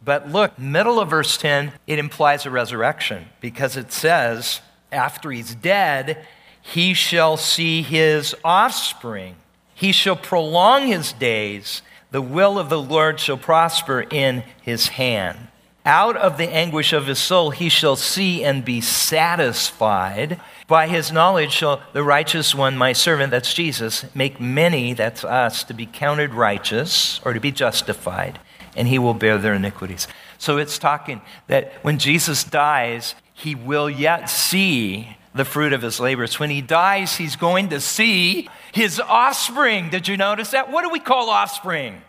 But 0.03 0.29
look, 0.29 0.57
middle 0.57 0.99
of 0.99 1.09
verse 1.09 1.37
10, 1.37 1.73
it 1.85 1.99
implies 1.99 2.45
a 2.45 2.49
resurrection 2.49 3.27
because 3.41 3.77
it 3.77 3.91
says, 3.91 4.61
after 4.91 5.29
he's 5.29 5.53
dead, 5.53 6.25
he 6.61 6.93
shall 6.93 7.37
see 7.37 7.81
his 7.81 8.35
offspring. 8.43 9.35
He 9.79 9.93
shall 9.93 10.17
prolong 10.17 10.87
his 10.87 11.13
days. 11.13 11.81
The 12.11 12.21
will 12.21 12.59
of 12.59 12.67
the 12.67 12.81
Lord 12.81 13.17
shall 13.17 13.37
prosper 13.37 14.01
in 14.01 14.43
his 14.61 14.89
hand. 14.89 15.47
Out 15.85 16.17
of 16.17 16.37
the 16.37 16.49
anguish 16.53 16.91
of 16.91 17.07
his 17.07 17.17
soul 17.17 17.51
he 17.51 17.69
shall 17.69 17.95
see 17.95 18.43
and 18.43 18.65
be 18.65 18.81
satisfied. 18.81 20.41
By 20.67 20.87
his 20.87 21.13
knowledge 21.13 21.53
shall 21.53 21.81
the 21.93 22.03
righteous 22.03 22.53
one, 22.53 22.77
my 22.77 22.91
servant, 22.91 23.31
that's 23.31 23.53
Jesus, 23.53 24.03
make 24.13 24.41
many, 24.41 24.91
that's 24.91 25.23
us, 25.23 25.63
to 25.63 25.73
be 25.73 25.85
counted 25.85 26.33
righteous 26.33 27.21
or 27.23 27.31
to 27.31 27.39
be 27.39 27.51
justified, 27.51 28.37
and 28.75 28.89
he 28.89 28.99
will 28.99 29.13
bear 29.13 29.37
their 29.37 29.53
iniquities. 29.53 30.09
So 30.37 30.57
it's 30.57 30.77
talking 30.77 31.21
that 31.47 31.71
when 31.83 31.99
Jesus 31.99 32.43
dies, 32.43 33.15
he 33.33 33.55
will 33.55 33.89
yet 33.89 34.29
see 34.29 35.15
the 35.33 35.45
fruit 35.45 35.71
of 35.71 35.83
his 35.83 36.01
labors. 36.01 36.37
When 36.37 36.49
he 36.49 36.61
dies, 36.61 37.15
he's 37.15 37.37
going 37.37 37.69
to 37.69 37.79
see 37.79 38.49
his 38.73 38.99
offspring. 38.99 39.89
Did 39.89 40.07
you 40.07 40.17
notice 40.17 40.51
that? 40.51 40.71
What 40.71 40.83
do 40.83 40.89
we 40.89 40.99
call 40.99 41.29
offspring? 41.29 42.01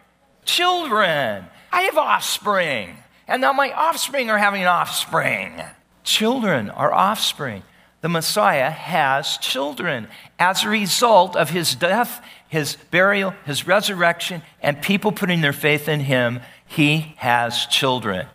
Children. 0.45 1.45
I 1.73 1.83
have 1.83 1.99
offspring. 1.99 2.97
And 3.29 3.41
now 3.41 3.53
my 3.53 3.73
offspring 3.73 4.31
are 4.31 4.39
having 4.39 4.67
offspring. 4.67 5.63
Children 6.03 6.71
are 6.71 6.93
offspring. 6.93 7.63
The 8.01 8.09
Messiah 8.09 8.71
has 8.71 9.37
children 9.39 10.09
as 10.39 10.65
a 10.65 10.69
result 10.69 11.37
of 11.37 11.51
his 11.51 11.75
death, 11.75 12.25
his 12.49 12.77
burial, 12.91 13.35
his 13.45 13.67
resurrection, 13.67 14.43
and 14.63 14.81
people 14.81 15.13
putting 15.13 15.43
their 15.43 15.53
faith 15.53 15.89
in 15.89 16.01
him. 16.01 16.41
He 16.67 17.15
has 17.19 17.67
children. 17.67 18.27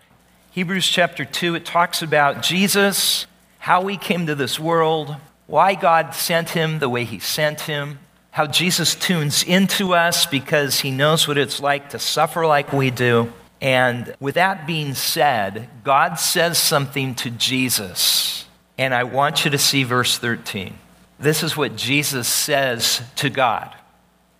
Hebrews 0.52 0.88
chapter 0.88 1.26
2, 1.26 1.56
it 1.56 1.66
talks 1.66 2.02
about 2.02 2.44
Jesus, 2.44 3.26
how 3.60 3.86
he 3.88 3.98
came 3.98 4.28
to 4.28 4.36
this 4.36 4.60
world, 4.60 5.16
why 5.48 5.74
God 5.76 6.14
sent 6.14 6.52
him 6.52 6.80
the 6.80 6.88
way 6.88 7.04
he 7.04 7.20
sent 7.20 7.62
him, 7.62 8.00
how 8.36 8.46
Jesus 8.46 8.96
tunes 8.96 9.44
into 9.44 9.94
us 9.94 10.26
because 10.26 10.82
he 10.82 10.92
knows 10.92 11.26
what 11.26 11.38
it's 11.38 11.62
like 11.62 11.92
to 11.92 11.98
suffer 11.98 12.46
like 12.46 12.74
we 12.74 12.92
do. 12.92 13.32
And 13.62 14.14
with 14.20 14.36
that 14.36 14.68
being 14.68 14.94
said, 14.94 15.70
God 15.86 16.16
says 16.16 16.58
something 16.58 17.16
to 17.16 17.30
Jesus. 17.30 18.46
And 18.78 18.94
I 18.94 19.06
want 19.06 19.46
you 19.46 19.52
to 19.52 19.58
see 19.58 19.86
verse 19.86 20.18
13. 20.18 20.78
This 21.18 21.44
is 21.44 21.56
what 21.56 21.78
Jesus 21.78 22.28
says 22.28 23.02
to 23.16 23.30
God 23.30 23.74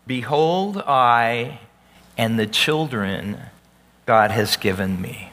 Behold, 0.06 0.84
I 0.86 1.62
and 2.18 2.38
the 2.38 2.48
children 2.48 3.38
God 4.06 4.30
has 4.30 4.58
given 4.58 5.02
me. 5.02 5.32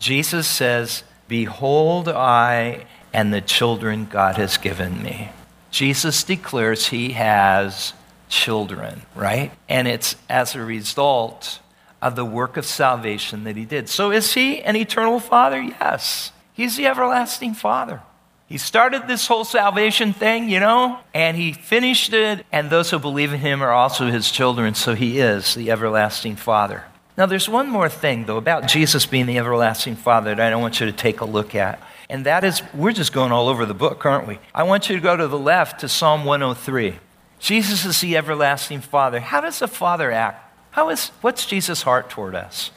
Jesus 0.00 0.48
says, 0.48 1.04
Behold, 1.28 2.08
I 2.08 2.86
and 3.12 3.32
the 3.32 3.40
children 3.40 4.08
God 4.10 4.34
has 4.34 4.58
given 4.58 5.00
me. 5.00 5.30
Jesus 5.74 6.22
declares 6.22 6.86
he 6.86 7.14
has 7.14 7.94
children, 8.28 9.02
right? 9.16 9.50
And 9.68 9.88
it's 9.88 10.14
as 10.28 10.54
a 10.54 10.62
result 10.62 11.58
of 12.00 12.14
the 12.14 12.24
work 12.24 12.56
of 12.56 12.64
salvation 12.64 13.42
that 13.42 13.56
he 13.56 13.64
did. 13.64 13.88
So 13.88 14.12
is 14.12 14.34
he 14.34 14.62
an 14.62 14.76
eternal 14.76 15.18
father? 15.18 15.60
Yes. 15.60 16.30
He's 16.52 16.76
the 16.76 16.86
everlasting 16.86 17.54
father. 17.54 18.02
He 18.46 18.56
started 18.56 19.08
this 19.08 19.26
whole 19.26 19.42
salvation 19.42 20.12
thing, 20.12 20.48
you 20.48 20.60
know, 20.60 21.00
and 21.12 21.36
he 21.36 21.52
finished 21.52 22.12
it, 22.12 22.46
and 22.52 22.70
those 22.70 22.90
who 22.90 23.00
believe 23.00 23.32
in 23.32 23.40
him 23.40 23.60
are 23.60 23.72
also 23.72 24.06
his 24.06 24.30
children, 24.30 24.76
so 24.76 24.94
he 24.94 25.18
is 25.18 25.56
the 25.56 25.72
everlasting 25.72 26.36
father. 26.36 26.84
Now, 27.18 27.26
there's 27.26 27.48
one 27.48 27.68
more 27.68 27.88
thing, 27.88 28.26
though, 28.26 28.36
about 28.36 28.68
Jesus 28.68 29.06
being 29.06 29.26
the 29.26 29.38
everlasting 29.38 29.96
father 29.96 30.36
that 30.36 30.52
I 30.52 30.56
want 30.56 30.78
you 30.78 30.86
to 30.86 30.92
take 30.92 31.20
a 31.20 31.24
look 31.24 31.56
at. 31.56 31.80
And 32.10 32.26
that 32.26 32.44
is, 32.44 32.62
we're 32.74 32.92
just 32.92 33.12
going 33.12 33.32
all 33.32 33.48
over 33.48 33.64
the 33.64 33.74
book, 33.74 34.04
aren't 34.04 34.26
we? 34.26 34.38
I 34.54 34.62
want 34.64 34.88
you 34.88 34.96
to 34.96 35.02
go 35.02 35.16
to 35.16 35.26
the 35.26 35.38
left 35.38 35.80
to 35.80 35.88
Psalm 35.88 36.24
103. 36.24 36.98
Jesus 37.38 37.84
is 37.84 38.00
the 38.00 38.16
everlasting 38.16 38.80
father. 38.80 39.20
How 39.20 39.40
does 39.40 39.62
a 39.62 39.68
father 39.68 40.10
act? 40.12 40.40
How 40.72 40.90
is, 40.90 41.08
what's 41.20 41.46
Jesus' 41.46 41.82
heart 41.82 42.10
toward 42.10 42.34
us? 42.34 42.70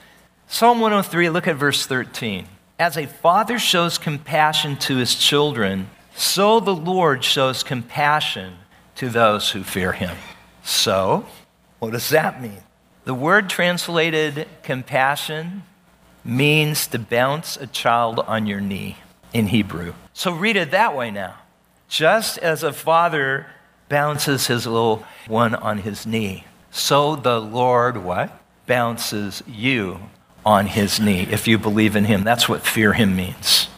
Psalm 0.47 0.79
103, 0.79 1.29
look 1.29 1.47
at 1.47 1.55
verse 1.55 1.85
13. 1.85 2.47
As 2.79 2.95
a 2.95 3.07
father 3.07 3.59
shows 3.59 3.97
compassion 3.97 4.77
to 4.77 4.97
his 4.97 5.15
children, 5.15 5.89
so 6.15 6.59
the 6.59 6.75
Lord 6.75 7.23
shows 7.23 7.63
compassion 7.63 8.53
to 8.95 9.09
those 9.09 9.51
who 9.51 9.63
fear 9.63 9.91
him. 9.91 10.15
So, 10.63 11.25
what 11.79 11.91
does 11.91 12.09
that 12.09 12.41
mean? 12.41 12.61
The 13.03 13.13
word 13.13 13.49
translated 13.49 14.47
compassion 14.63 15.63
means 16.23 16.87
to 16.87 16.99
bounce 16.99 17.57
a 17.57 17.67
child 17.67 18.19
on 18.19 18.47
your 18.47 18.61
knee 18.61 18.97
in 19.37 19.47
Hebrew. 19.47 19.93
So 20.13 20.33
read 20.33 20.55
it 20.55 20.71
that 20.71 20.95
way 20.95 21.11
now. 21.11 21.35
Just 21.87 22.37
as 22.39 22.63
a 22.63 22.73
father 22.73 23.47
bounces 23.87 24.47
his 24.47 24.65
little 24.65 25.05
one 25.27 25.55
on 25.55 25.79
his 25.79 26.05
knee, 26.05 26.45
so 26.71 27.15
the 27.15 27.39
Lord 27.39 28.03
what? 28.03 28.41
Bounces 28.65 29.41
you 29.47 29.99
on 30.45 30.67
his 30.67 30.99
knee 30.99 31.27
if 31.31 31.47
you 31.47 31.57
believe 31.57 31.95
in 31.95 32.05
him. 32.05 32.23
That's 32.23 32.49
what 32.49 32.65
fear 32.65 32.93
him 32.93 33.15
means. 33.15 33.69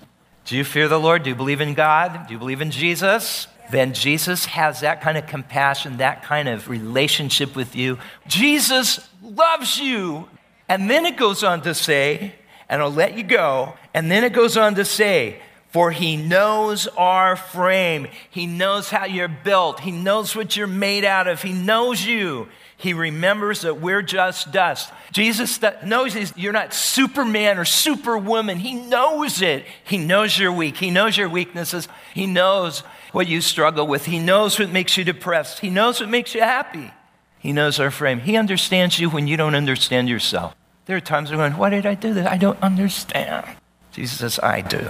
Do 0.45 0.57
you 0.57 0.63
fear 0.63 0.87
the 0.87 0.99
Lord? 0.99 1.23
Do 1.23 1.29
you 1.29 1.35
believe 1.35 1.61
in 1.61 1.75
God? 1.75 2.27
Do 2.27 2.33
you 2.33 2.39
believe 2.39 2.61
in 2.61 2.71
Jesus? 2.71 3.47
Then 3.71 3.93
Jesus 3.93 4.45
has 4.45 4.79
that 4.79 5.01
kind 5.01 5.17
of 5.17 5.27
compassion, 5.27 5.97
that 5.97 6.23
kind 6.23 6.49
of 6.49 6.67
relationship 6.69 7.55
with 7.55 7.75
you. 7.75 7.99
Jesus 8.27 9.07
loves 9.21 9.77
you. 9.77 10.27
And 10.67 10.89
then 10.89 11.05
it 11.05 11.17
goes 11.17 11.43
on 11.43 11.61
to 11.61 11.75
say, 11.75 12.33
and 12.67 12.81
I'll 12.81 12.91
let 12.91 13.17
you 13.17 13.23
go, 13.23 13.73
and 13.93 14.09
then 14.11 14.23
it 14.23 14.33
goes 14.33 14.57
on 14.57 14.75
to 14.75 14.85
say, 14.85 15.41
for 15.69 15.91
he 15.91 16.17
knows 16.17 16.87
our 16.87 17.35
frame. 17.35 18.07
He 18.29 18.47
knows 18.47 18.89
how 18.89 19.05
you're 19.05 19.27
built. 19.27 19.81
He 19.81 19.91
knows 19.91 20.35
what 20.35 20.55
you're 20.55 20.67
made 20.67 21.05
out 21.05 21.27
of. 21.27 21.41
He 21.41 21.53
knows 21.53 22.05
you. 22.05 22.47
He 22.75 22.93
remembers 22.93 23.61
that 23.61 23.81
we're 23.81 24.01
just 24.01 24.51
dust. 24.51 24.91
Jesus 25.11 25.59
knows 25.83 26.37
you're 26.37 26.53
not 26.53 26.73
Superman 26.73 27.57
or 27.57 27.65
Superwoman. 27.65 28.57
He 28.57 28.73
knows 28.73 29.41
it. 29.41 29.65
He 29.83 29.97
knows 29.97 30.39
you're 30.39 30.51
weak. 30.51 30.77
He 30.77 30.89
knows 30.89 31.17
your 31.17 31.29
weaknesses. 31.29 31.87
He 32.13 32.25
knows 32.25 32.79
what 33.11 33.27
you 33.27 33.41
struggle 33.41 33.85
with. 33.85 34.05
He 34.05 34.17
knows 34.17 34.57
what 34.57 34.69
makes 34.69 34.95
you 34.95 35.03
depressed. 35.03 35.59
He 35.59 35.69
knows 35.69 35.99
what 35.99 36.09
makes 36.09 36.33
you 36.33 36.41
happy. 36.41 36.91
He 37.37 37.51
knows 37.51 37.79
our 37.79 37.91
frame. 37.91 38.21
He 38.21 38.37
understands 38.37 38.97
you 38.99 39.09
when 39.09 39.27
you 39.27 39.35
don't 39.35 39.55
understand 39.55 40.09
yourself. 40.09 40.55
There 40.85 40.95
are 40.95 41.01
times 41.01 41.29
you're 41.29 41.37
going, 41.37 41.57
why 41.57 41.69
did 41.69 41.85
I 41.85 41.95
do 41.95 42.13
this? 42.13 42.25
I 42.27 42.37
don't 42.37 42.61
understand. 42.61 43.45
Jesus 43.91 44.19
says, 44.19 44.39
I 44.39 44.61
do. 44.61 44.89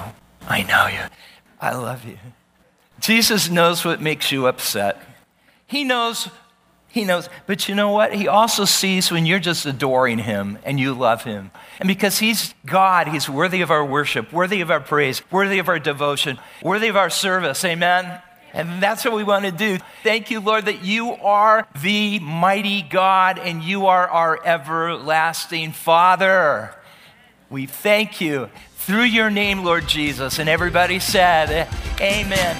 I 0.49 0.63
know 0.63 0.87
you. 0.87 1.07
I 1.61 1.75
love 1.75 2.05
you. 2.05 2.17
Jesus 2.99 3.49
knows 3.49 3.85
what 3.85 4.01
makes 4.01 4.31
you 4.31 4.47
upset. 4.47 5.01
He 5.67 5.83
knows 5.83 6.29
he 6.91 7.05
knows. 7.05 7.29
But 7.45 7.69
you 7.69 7.75
know 7.75 7.91
what? 7.91 8.13
He 8.13 8.27
also 8.27 8.65
sees 8.65 9.11
when 9.11 9.25
you're 9.27 9.39
just 9.39 9.65
adoring 9.65 10.17
him 10.17 10.57
and 10.63 10.79
you 10.79 10.93
love 10.93 11.23
him. 11.23 11.51
And 11.79 11.87
because 11.87 12.17
he's 12.17 12.55
God, 12.65 13.07
he's 13.07 13.29
worthy 13.29 13.61
of 13.61 13.69
our 13.69 13.85
worship, 13.85 14.33
worthy 14.33 14.61
of 14.61 14.71
our 14.71 14.79
praise, 14.79 15.21
worthy 15.31 15.59
of 15.59 15.69
our 15.69 15.77
devotion, 15.77 16.39
worthy 16.63 16.87
of 16.87 16.97
our 16.97 17.11
service. 17.11 17.63
Amen. 17.63 18.19
And 18.53 18.81
that's 18.81 19.05
what 19.05 19.13
we 19.13 19.23
want 19.23 19.45
to 19.45 19.51
do. 19.51 19.77
Thank 20.01 20.31
you, 20.31 20.39
Lord, 20.39 20.65
that 20.65 20.83
you 20.83 21.11
are 21.11 21.67
the 21.79 22.17
mighty 22.19 22.81
God 22.81 23.37
and 23.37 23.61
you 23.61 23.85
are 23.85 24.07
our 24.07 24.43
everlasting 24.43 25.73
Father. 25.73 26.75
We 27.51 27.67
thank 27.67 28.19
you 28.19 28.49
through 28.79 29.03
your 29.03 29.29
name, 29.29 29.63
Lord 29.63 29.87
Jesus. 29.87 30.39
And 30.39 30.49
everybody 30.49 30.99
said, 30.99 31.67
Amen. 32.01 32.57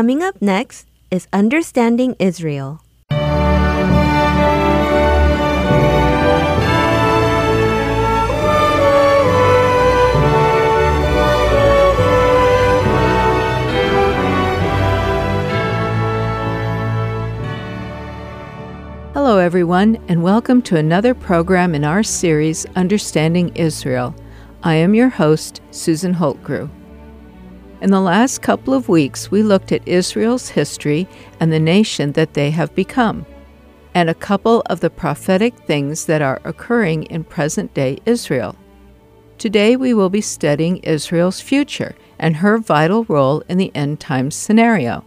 Coming 0.00 0.22
up 0.22 0.40
next 0.40 0.88
is 1.10 1.28
Understanding 1.30 2.16
Israel. 2.18 2.80
Hello, 19.12 19.36
everyone, 19.36 20.02
and 20.08 20.22
welcome 20.22 20.62
to 20.62 20.78
another 20.78 21.12
program 21.12 21.74
in 21.74 21.84
our 21.84 22.02
series, 22.02 22.64
Understanding 22.74 23.54
Israel. 23.54 24.14
I 24.62 24.76
am 24.76 24.94
your 24.94 25.10
host, 25.10 25.60
Susan 25.70 26.14
Holtgrew. 26.14 26.70
In 27.80 27.90
the 27.90 28.00
last 28.00 28.42
couple 28.42 28.74
of 28.74 28.90
weeks, 28.90 29.30
we 29.30 29.42
looked 29.42 29.72
at 29.72 29.88
Israel's 29.88 30.50
history 30.50 31.08
and 31.40 31.50
the 31.50 31.58
nation 31.58 32.12
that 32.12 32.34
they 32.34 32.50
have 32.50 32.74
become, 32.74 33.24
and 33.94 34.10
a 34.10 34.14
couple 34.14 34.62
of 34.66 34.80
the 34.80 34.90
prophetic 34.90 35.56
things 35.60 36.04
that 36.04 36.20
are 36.20 36.42
occurring 36.44 37.04
in 37.04 37.24
present 37.24 37.72
day 37.72 37.96
Israel. 38.04 38.54
Today, 39.38 39.76
we 39.76 39.94
will 39.94 40.10
be 40.10 40.20
studying 40.20 40.76
Israel's 40.78 41.40
future 41.40 41.96
and 42.18 42.36
her 42.36 42.58
vital 42.58 43.04
role 43.04 43.42
in 43.48 43.56
the 43.56 43.74
end 43.74 43.98
times 43.98 44.36
scenario. 44.36 45.02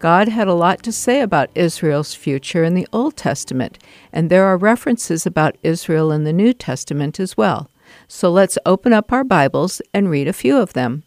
God 0.00 0.28
had 0.28 0.48
a 0.48 0.54
lot 0.54 0.82
to 0.82 0.92
say 0.92 1.22
about 1.22 1.48
Israel's 1.54 2.14
future 2.14 2.62
in 2.62 2.74
the 2.74 2.88
Old 2.92 3.16
Testament, 3.16 3.78
and 4.12 4.28
there 4.28 4.44
are 4.44 4.58
references 4.58 5.24
about 5.24 5.56
Israel 5.62 6.12
in 6.12 6.24
the 6.24 6.32
New 6.34 6.52
Testament 6.52 7.18
as 7.18 7.38
well. 7.38 7.70
So 8.06 8.30
let's 8.30 8.58
open 8.66 8.92
up 8.92 9.12
our 9.12 9.24
Bibles 9.24 9.80
and 9.94 10.10
read 10.10 10.28
a 10.28 10.34
few 10.34 10.58
of 10.58 10.74
them. 10.74 11.04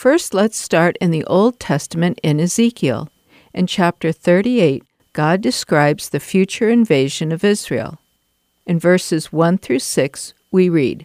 First, 0.00 0.32
let's 0.32 0.56
start 0.56 0.96
in 0.98 1.10
the 1.10 1.26
Old 1.26 1.60
Testament 1.60 2.20
in 2.22 2.40
Ezekiel. 2.40 3.10
In 3.52 3.66
chapter 3.66 4.12
38, 4.12 4.82
God 5.12 5.42
describes 5.42 6.08
the 6.08 6.18
future 6.18 6.70
invasion 6.70 7.30
of 7.32 7.44
Israel. 7.44 7.98
In 8.64 8.78
verses 8.78 9.30
1 9.30 9.58
through 9.58 9.80
6, 9.80 10.32
we 10.50 10.70
read 10.70 11.04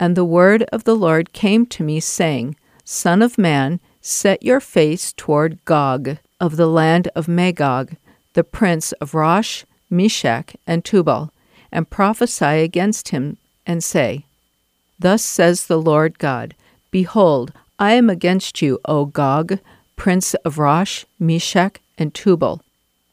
And 0.00 0.16
the 0.16 0.24
word 0.24 0.64
of 0.72 0.82
the 0.82 0.96
Lord 0.96 1.32
came 1.32 1.66
to 1.66 1.84
me, 1.84 2.00
saying, 2.00 2.56
Son 2.84 3.22
of 3.22 3.38
man, 3.38 3.78
Set 4.00 4.42
your 4.42 4.58
face 4.58 5.12
toward 5.12 5.64
Gog 5.64 6.18
of 6.40 6.56
the 6.56 6.66
land 6.66 7.06
of 7.14 7.28
Magog, 7.28 7.94
the 8.34 8.42
prince 8.42 8.90
of 8.94 9.14
Rosh, 9.14 9.62
Meshech, 9.88 10.56
and 10.66 10.84
Tubal, 10.84 11.32
and 11.70 11.88
prophesy 11.88 12.64
against 12.64 13.10
him, 13.10 13.36
and 13.64 13.84
say, 13.84 14.24
Thus 14.98 15.24
says 15.24 15.68
the 15.68 15.80
Lord 15.80 16.18
God 16.18 16.56
Behold, 16.90 17.52
I 17.80 17.92
am 17.92 18.10
against 18.10 18.60
you, 18.60 18.78
O 18.84 19.06
Gog, 19.06 19.58
prince 19.96 20.34
of 20.44 20.58
Rosh, 20.58 21.06
Meshech, 21.18 21.80
and 21.96 22.12
Tubal. 22.12 22.60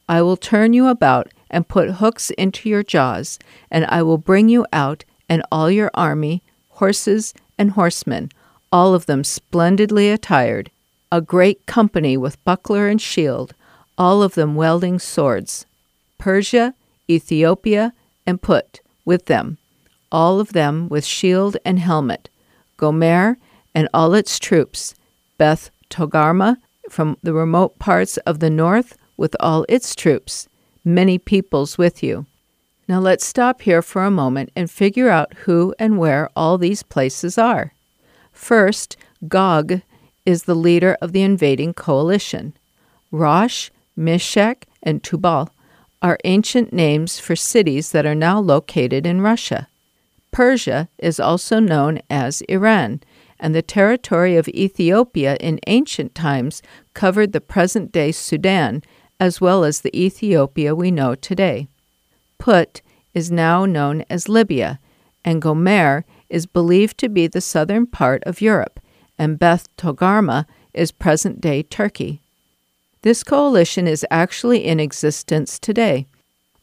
I 0.10 0.22
will 0.22 0.36
turn 0.36 0.74
you 0.74 0.88
about 0.88 1.30
and 1.50 1.70
put 1.70 1.90
hooks 1.90 2.32
into 2.32 2.68
your 2.68 2.84
jaws, 2.84 3.40
and 3.72 3.86
I 3.86 4.04
will 4.04 4.18
bring 4.18 4.50
you 4.50 4.66
out 4.74 5.06
and 5.30 5.42
all 5.54 5.72
your 5.72 5.90
army, 5.94 6.44
horses 6.72 7.34
and 7.58 7.72
horsemen, 7.72 8.30
all 8.70 8.94
of 8.94 9.06
them 9.06 9.24
splendidly 9.24 10.12
attired, 10.12 10.70
a 11.14 11.22
great 11.22 11.66
company 11.66 12.18
with 12.18 12.44
buckler 12.44 12.90
and 12.90 13.02
shield, 13.02 13.54
all 13.98 14.22
of 14.22 14.36
them 14.36 14.58
wielding 14.58 15.00
swords. 15.00 15.66
Persia, 16.18 16.74
Ethiopia, 17.10 17.94
and 18.26 18.42
Put 18.42 18.82
with 19.06 19.28
them, 19.28 19.60
all 20.12 20.42
of 20.42 20.52
them 20.52 20.90
with 20.90 21.06
shield 21.06 21.56
and 21.64 21.80
helmet. 21.80 22.30
Gomer 22.76 23.38
and 23.78 23.88
all 23.94 24.16
its 24.16 24.40
troops, 24.40 24.96
Beth 25.38 25.70
Togarmah 25.92 26.58
from 26.90 27.16
the 27.22 27.32
remote 27.32 27.78
parts 27.78 28.18
of 28.26 28.40
the 28.40 28.50
north 28.50 28.98
with 29.18 29.36
all 29.40 29.68
its 29.70 29.94
troops, 29.94 30.48
many 30.84 31.20
peoples 31.20 31.78
with 31.78 32.02
you. 32.02 32.26
Now 32.88 33.00
let's 33.00 33.24
stop 33.24 33.62
here 33.62 33.84
for 33.84 34.04
a 34.04 34.10
moment 34.10 34.50
and 34.56 34.72
figure 34.72 35.10
out 35.10 35.36
who 35.46 35.76
and 35.78 36.00
where 36.00 36.28
all 36.36 36.58
these 36.58 36.82
places 36.82 37.38
are. 37.38 37.72
First, 38.32 38.98
Gog 39.28 39.82
is 40.26 40.46
the 40.46 40.56
leader 40.56 40.98
of 41.00 41.12
the 41.12 41.22
invading 41.22 41.76
coalition. 41.76 42.56
Rosh, 43.12 43.70
Meshech, 43.96 44.66
and 44.82 45.04
Tubal 45.04 45.52
are 46.02 46.18
ancient 46.24 46.74
names 46.74 47.20
for 47.20 47.36
cities 47.36 47.92
that 47.92 48.08
are 48.08 48.16
now 48.16 48.40
located 48.40 49.06
in 49.06 49.22
Russia. 49.22 49.68
Persia 50.32 50.90
is 50.98 51.20
also 51.20 51.60
known 51.60 52.02
as 52.10 52.42
Iran, 52.50 53.02
and 53.40 53.54
the 53.54 53.62
territory 53.62 54.36
of 54.36 54.48
Ethiopia 54.50 55.38
in 55.40 55.60
ancient 55.68 56.16
times 56.16 56.62
covered 56.94 57.32
the 57.32 57.42
present 57.42 57.92
day 57.92 58.12
Sudan 58.12 58.84
as 59.20 59.42
well 59.42 59.64
as 59.64 59.82
the 59.82 59.96
Ethiopia 59.98 60.76
we 60.76 60.92
know 60.92 61.16
today. 61.16 61.68
Put 62.38 62.82
is 63.14 63.32
now 63.32 63.66
known 63.66 64.04
as 64.10 64.30
Libya, 64.30 64.80
and 65.26 65.42
Gomer 65.42 66.06
is 66.30 66.46
believed 66.46 66.98
to 67.00 67.10
be 67.10 67.28
the 67.28 67.42
southern 67.42 67.88
part 67.88 68.24
of 68.26 68.42
Europe 68.42 68.80
and 69.18 69.40
Beth 69.40 69.68
Togarmah 69.78 70.46
is 70.74 70.92
present 70.92 71.42
day 71.42 71.64
Turkey. 71.64 72.22
This 73.02 73.24
coalition 73.24 73.88
is 73.88 74.06
actually 74.12 74.66
in 74.66 74.80
existence 74.80 75.60
today. 75.60 76.08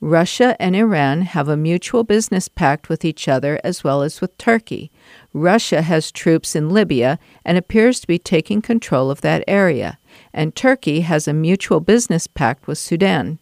Russia 0.05 0.55
and 0.61 0.77
Iran 0.77 1.23
have 1.23 1.49
a 1.49 1.57
mutual 1.57 2.05
business 2.05 2.47
pact 2.47 2.91
with 2.91 3.07
each 3.07 3.27
other 3.27 3.59
as 3.65 3.83
well 3.83 4.03
as 4.03 4.21
with 4.21 4.37
Turkey. 4.37 4.93
Russia 5.33 5.81
has 5.81 6.13
troops 6.13 6.55
in 6.55 6.69
Libya 6.69 7.19
and 7.43 7.57
appears 7.57 8.01
to 8.01 8.07
be 8.07 8.19
taking 8.19 8.61
control 8.61 9.11
of 9.11 9.23
that 9.23 9.43
area, 9.49 9.99
and 10.35 10.55
Turkey 10.55 11.01
has 11.01 11.27
a 11.27 11.33
mutual 11.33 11.81
business 11.81 12.27
pact 12.27 12.67
with 12.67 12.77
Sudan. 12.77 13.39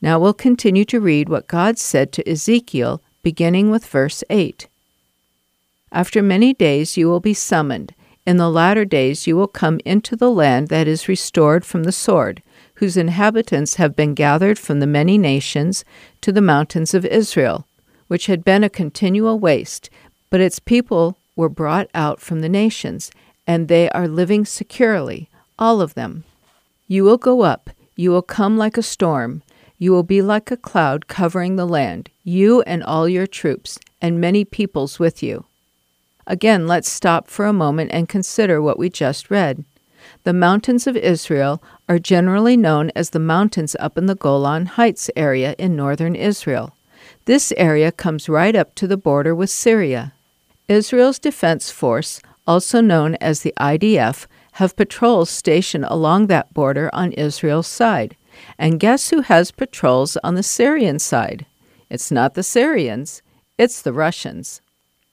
Now 0.00 0.18
we'll 0.18 0.32
continue 0.32 0.86
to 0.86 0.98
read 0.98 1.28
what 1.28 1.46
God 1.46 1.78
said 1.78 2.10
to 2.12 2.26
Ezekiel, 2.26 3.02
beginning 3.22 3.70
with 3.70 3.84
verse 3.84 4.24
8. 4.30 4.68
After 5.92 6.22
many 6.22 6.54
days 6.54 6.96
you 6.96 7.06
will 7.06 7.20
be 7.20 7.34
summoned 7.34 7.94
in 8.26 8.38
the 8.38 8.50
latter 8.50 8.84
days 8.84 9.26
you 9.28 9.36
will 9.36 9.46
come 9.46 9.78
into 9.84 10.16
the 10.16 10.30
land 10.30 10.66
that 10.68 10.88
is 10.88 11.08
restored 11.08 11.64
from 11.64 11.84
the 11.84 11.92
sword, 11.92 12.42
whose 12.76 12.96
inhabitants 12.96 13.74
have 13.74 13.96
been 13.96 14.14
gathered 14.14 14.58
from 14.58 14.80
the 14.80 14.86
many 14.86 15.18
nations 15.18 15.84
to 16.20 16.32
the 16.32 16.40
mountains 16.40 16.94
of 16.94 17.04
Israel, 17.04 17.66
which 18.08 18.26
had 18.26 18.44
been 18.44 18.64
a 18.64 18.70
continual 18.70 19.38
waste, 19.38 19.90
but 20.30 20.40
its 20.40 20.58
people 20.58 21.16
were 21.34 21.48
brought 21.48 21.88
out 21.94 22.20
from 22.20 22.40
the 22.40 22.48
nations, 22.48 23.10
and 23.46 23.68
they 23.68 23.88
are 23.90 24.08
living 24.08 24.44
securely, 24.44 25.28
all 25.58 25.80
of 25.80 25.94
them. 25.94 26.24
You 26.88 27.04
will 27.04 27.18
go 27.18 27.42
up, 27.42 27.70
you 27.94 28.10
will 28.10 28.22
come 28.22 28.56
like 28.56 28.76
a 28.76 28.82
storm, 28.82 29.42
you 29.78 29.92
will 29.92 30.02
be 30.02 30.22
like 30.22 30.50
a 30.50 30.56
cloud 30.56 31.06
covering 31.06 31.56
the 31.56 31.66
land, 31.66 32.10
you 32.24 32.62
and 32.62 32.82
all 32.82 33.08
your 33.08 33.26
troops, 33.26 33.78
and 34.00 34.20
many 34.20 34.44
peoples 34.44 34.98
with 34.98 35.22
you. 35.22 35.44
Again, 36.26 36.66
let's 36.66 36.90
stop 36.90 37.28
for 37.28 37.46
a 37.46 37.52
moment 37.52 37.90
and 37.92 38.08
consider 38.08 38.60
what 38.60 38.78
we 38.78 38.90
just 38.90 39.30
read. 39.30 39.64
The 40.24 40.32
mountains 40.32 40.86
of 40.86 40.96
Israel 40.96 41.62
are 41.88 41.98
generally 41.98 42.56
known 42.56 42.90
as 42.96 43.10
the 43.10 43.18
mountains 43.18 43.76
up 43.78 43.96
in 43.96 44.06
the 44.06 44.14
Golan 44.14 44.66
Heights 44.66 45.10
area 45.16 45.54
in 45.58 45.76
northern 45.76 46.14
Israel. 46.14 46.74
This 47.26 47.52
area 47.56 47.92
comes 47.92 48.28
right 48.28 48.54
up 48.54 48.74
to 48.76 48.86
the 48.86 48.96
border 48.96 49.34
with 49.34 49.50
Syria. 49.50 50.12
Israel's 50.68 51.18
Defense 51.18 51.70
Force, 51.70 52.20
also 52.46 52.80
known 52.80 53.14
as 53.16 53.40
the 53.40 53.54
IDF, 53.58 54.26
have 54.52 54.76
patrols 54.76 55.30
stationed 55.30 55.84
along 55.88 56.26
that 56.26 56.52
border 56.54 56.90
on 56.92 57.12
Israel's 57.12 57.66
side. 57.66 58.16
And 58.58 58.80
guess 58.80 59.10
who 59.10 59.20
has 59.22 59.50
patrols 59.50 60.16
on 60.24 60.34
the 60.34 60.42
Syrian 60.42 60.98
side? 60.98 61.46
It's 61.88 62.10
not 62.10 62.34
the 62.34 62.42
Syrians, 62.42 63.22
it's 63.58 63.82
the 63.82 63.92
Russians. 63.92 64.60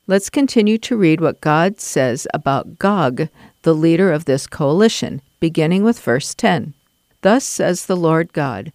Let's 0.06 0.30
continue 0.30 0.78
to 0.80 0.98
read 0.98 1.22
what 1.22 1.40
God 1.40 1.80
says 1.80 2.28
about 2.34 2.78
Gog, 2.78 3.30
the 3.62 3.74
leader 3.76 4.12
of 4.12 4.26
this 4.26 4.48
coalition, 4.48 5.22
beginning 5.44 5.84
with 5.84 6.00
verse 6.00 6.34
10. 6.34 6.74
Thus 7.20 7.44
says 7.44 7.86
the 7.86 7.98
Lord 7.98 8.32
God 8.32 8.72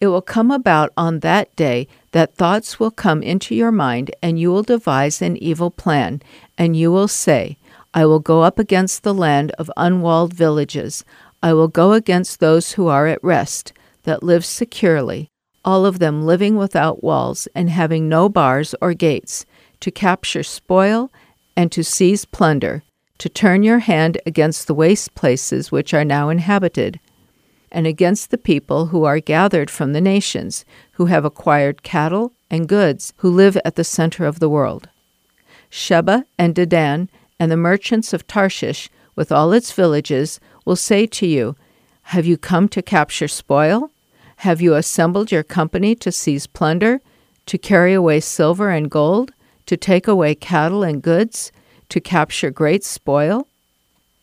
It 0.00 0.08
will 0.08 0.20
come 0.20 0.50
about 0.50 0.90
on 0.96 1.20
that 1.20 1.54
day 1.54 1.86
that 2.10 2.34
thoughts 2.34 2.80
will 2.80 2.90
come 2.90 3.22
into 3.22 3.54
your 3.54 3.70
mind, 3.70 4.12
and 4.20 4.36
you 4.36 4.50
will 4.50 4.64
devise 4.64 5.22
an 5.22 5.36
evil 5.36 5.70
plan, 5.70 6.20
and 6.58 6.76
you 6.76 6.90
will 6.90 7.06
say, 7.06 7.56
I 7.94 8.04
will 8.04 8.18
go 8.18 8.42
up 8.42 8.58
against 8.58 9.04
the 9.04 9.14
land 9.14 9.52
of 9.60 9.70
unwalled 9.76 10.34
villages. 10.34 11.04
I 11.40 11.52
will 11.52 11.68
go 11.68 11.92
against 11.92 12.40
those 12.40 12.72
who 12.72 12.88
are 12.88 13.06
at 13.06 13.22
rest, 13.22 13.72
that 14.02 14.24
live 14.24 14.44
securely, 14.44 15.28
all 15.64 15.86
of 15.86 16.00
them 16.00 16.26
living 16.26 16.56
without 16.56 17.04
walls 17.04 17.46
and 17.54 17.70
having 17.70 18.08
no 18.08 18.28
bars 18.28 18.74
or 18.80 18.92
gates 18.92 19.46
to 19.78 19.92
capture 19.92 20.42
spoil, 20.42 21.12
and 21.56 21.70
to 21.70 21.84
seize 21.84 22.24
plunder, 22.24 22.82
to 23.22 23.28
turn 23.28 23.62
your 23.62 23.78
hand 23.78 24.20
against 24.26 24.66
the 24.66 24.74
waste 24.74 25.14
places 25.14 25.70
which 25.70 25.94
are 25.94 26.04
now 26.04 26.28
inhabited, 26.28 26.98
and 27.70 27.86
against 27.86 28.32
the 28.32 28.36
people 28.36 28.86
who 28.86 29.04
are 29.04 29.20
gathered 29.20 29.70
from 29.70 29.92
the 29.92 30.00
nations, 30.00 30.64
who 30.94 31.06
have 31.06 31.24
acquired 31.24 31.84
cattle 31.84 32.32
and 32.50 32.68
goods, 32.68 33.12
who 33.18 33.30
live 33.30 33.56
at 33.64 33.76
the 33.76 33.84
center 33.84 34.26
of 34.26 34.40
the 34.40 34.48
world. 34.48 34.88
Sheba 35.70 36.24
and 36.36 36.52
Dedan 36.52 37.08
and 37.38 37.48
the 37.48 37.56
merchants 37.56 38.12
of 38.12 38.26
Tarshish, 38.26 38.90
with 39.14 39.30
all 39.30 39.52
its 39.52 39.70
villages, 39.70 40.40
will 40.64 40.74
say 40.74 41.06
to 41.06 41.24
you, 41.24 41.54
Have 42.14 42.26
you 42.26 42.36
come 42.36 42.68
to 42.70 42.82
capture 42.82 43.28
spoil? 43.28 43.92
Have 44.38 44.60
you 44.60 44.74
assembled 44.74 45.30
your 45.30 45.44
company 45.44 45.94
to 45.94 46.10
seize 46.10 46.48
plunder, 46.48 47.00
to 47.46 47.56
carry 47.56 47.94
away 47.94 48.18
silver 48.18 48.70
and 48.70 48.90
gold, 48.90 49.32
to 49.66 49.76
take 49.76 50.08
away 50.08 50.34
cattle 50.34 50.82
and 50.82 51.00
goods, 51.00 51.52
to 51.92 52.00
capture 52.00 52.50
great 52.50 52.82
spoil? 52.82 53.46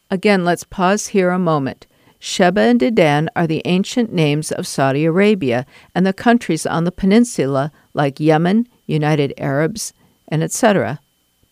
Again, 0.10 0.44
let's 0.44 0.64
pause 0.64 1.06
here 1.10 1.30
a 1.30 1.38
moment. 1.38 1.86
Sheba 2.18 2.62
and 2.62 2.80
Dedan 2.80 3.28
are 3.36 3.46
the 3.46 3.62
ancient 3.64 4.12
names 4.12 4.52
of 4.52 4.66
Saudi 4.66 5.06
Arabia 5.06 5.68
and 5.94 6.04
the 6.04 6.12
countries 6.12 6.66
on 6.66 6.86
the 6.86 6.92
peninsula 6.92 7.72
like 7.94 8.20
Yemen, 8.20 8.68
United 8.88 9.36
Arabs, 9.38 9.94
and 10.30 10.42
etc. 10.42 11.00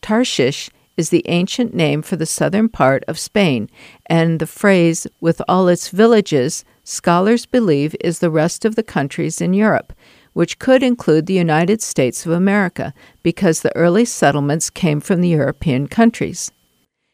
Tarshish 0.01 0.71
is 0.97 1.11
the 1.11 1.23
ancient 1.27 1.75
name 1.75 2.01
for 2.01 2.15
the 2.15 2.25
southern 2.25 2.67
part 2.67 3.03
of 3.07 3.19
Spain, 3.19 3.69
and 4.07 4.39
the 4.39 4.47
phrase, 4.47 5.05
with 5.21 5.39
all 5.47 5.67
its 5.67 5.89
villages, 5.89 6.65
scholars 6.83 7.45
believe 7.45 7.95
is 8.01 8.17
the 8.17 8.31
rest 8.31 8.65
of 8.65 8.73
the 8.73 8.81
countries 8.81 9.39
in 9.39 9.53
Europe, 9.53 9.93
which 10.37 10.59
could 10.59 10.83
include 10.83 11.25
the 11.25 11.33
United 11.33 11.81
States 11.81 12.23
of 12.23 12.31
America, 12.31 12.93
because 13.23 13.61
the 13.61 13.75
early 13.75 14.05
settlements 14.05 14.69
came 14.69 15.01
from 15.01 15.19
the 15.19 15.29
European 15.29 15.87
countries. 15.87 16.51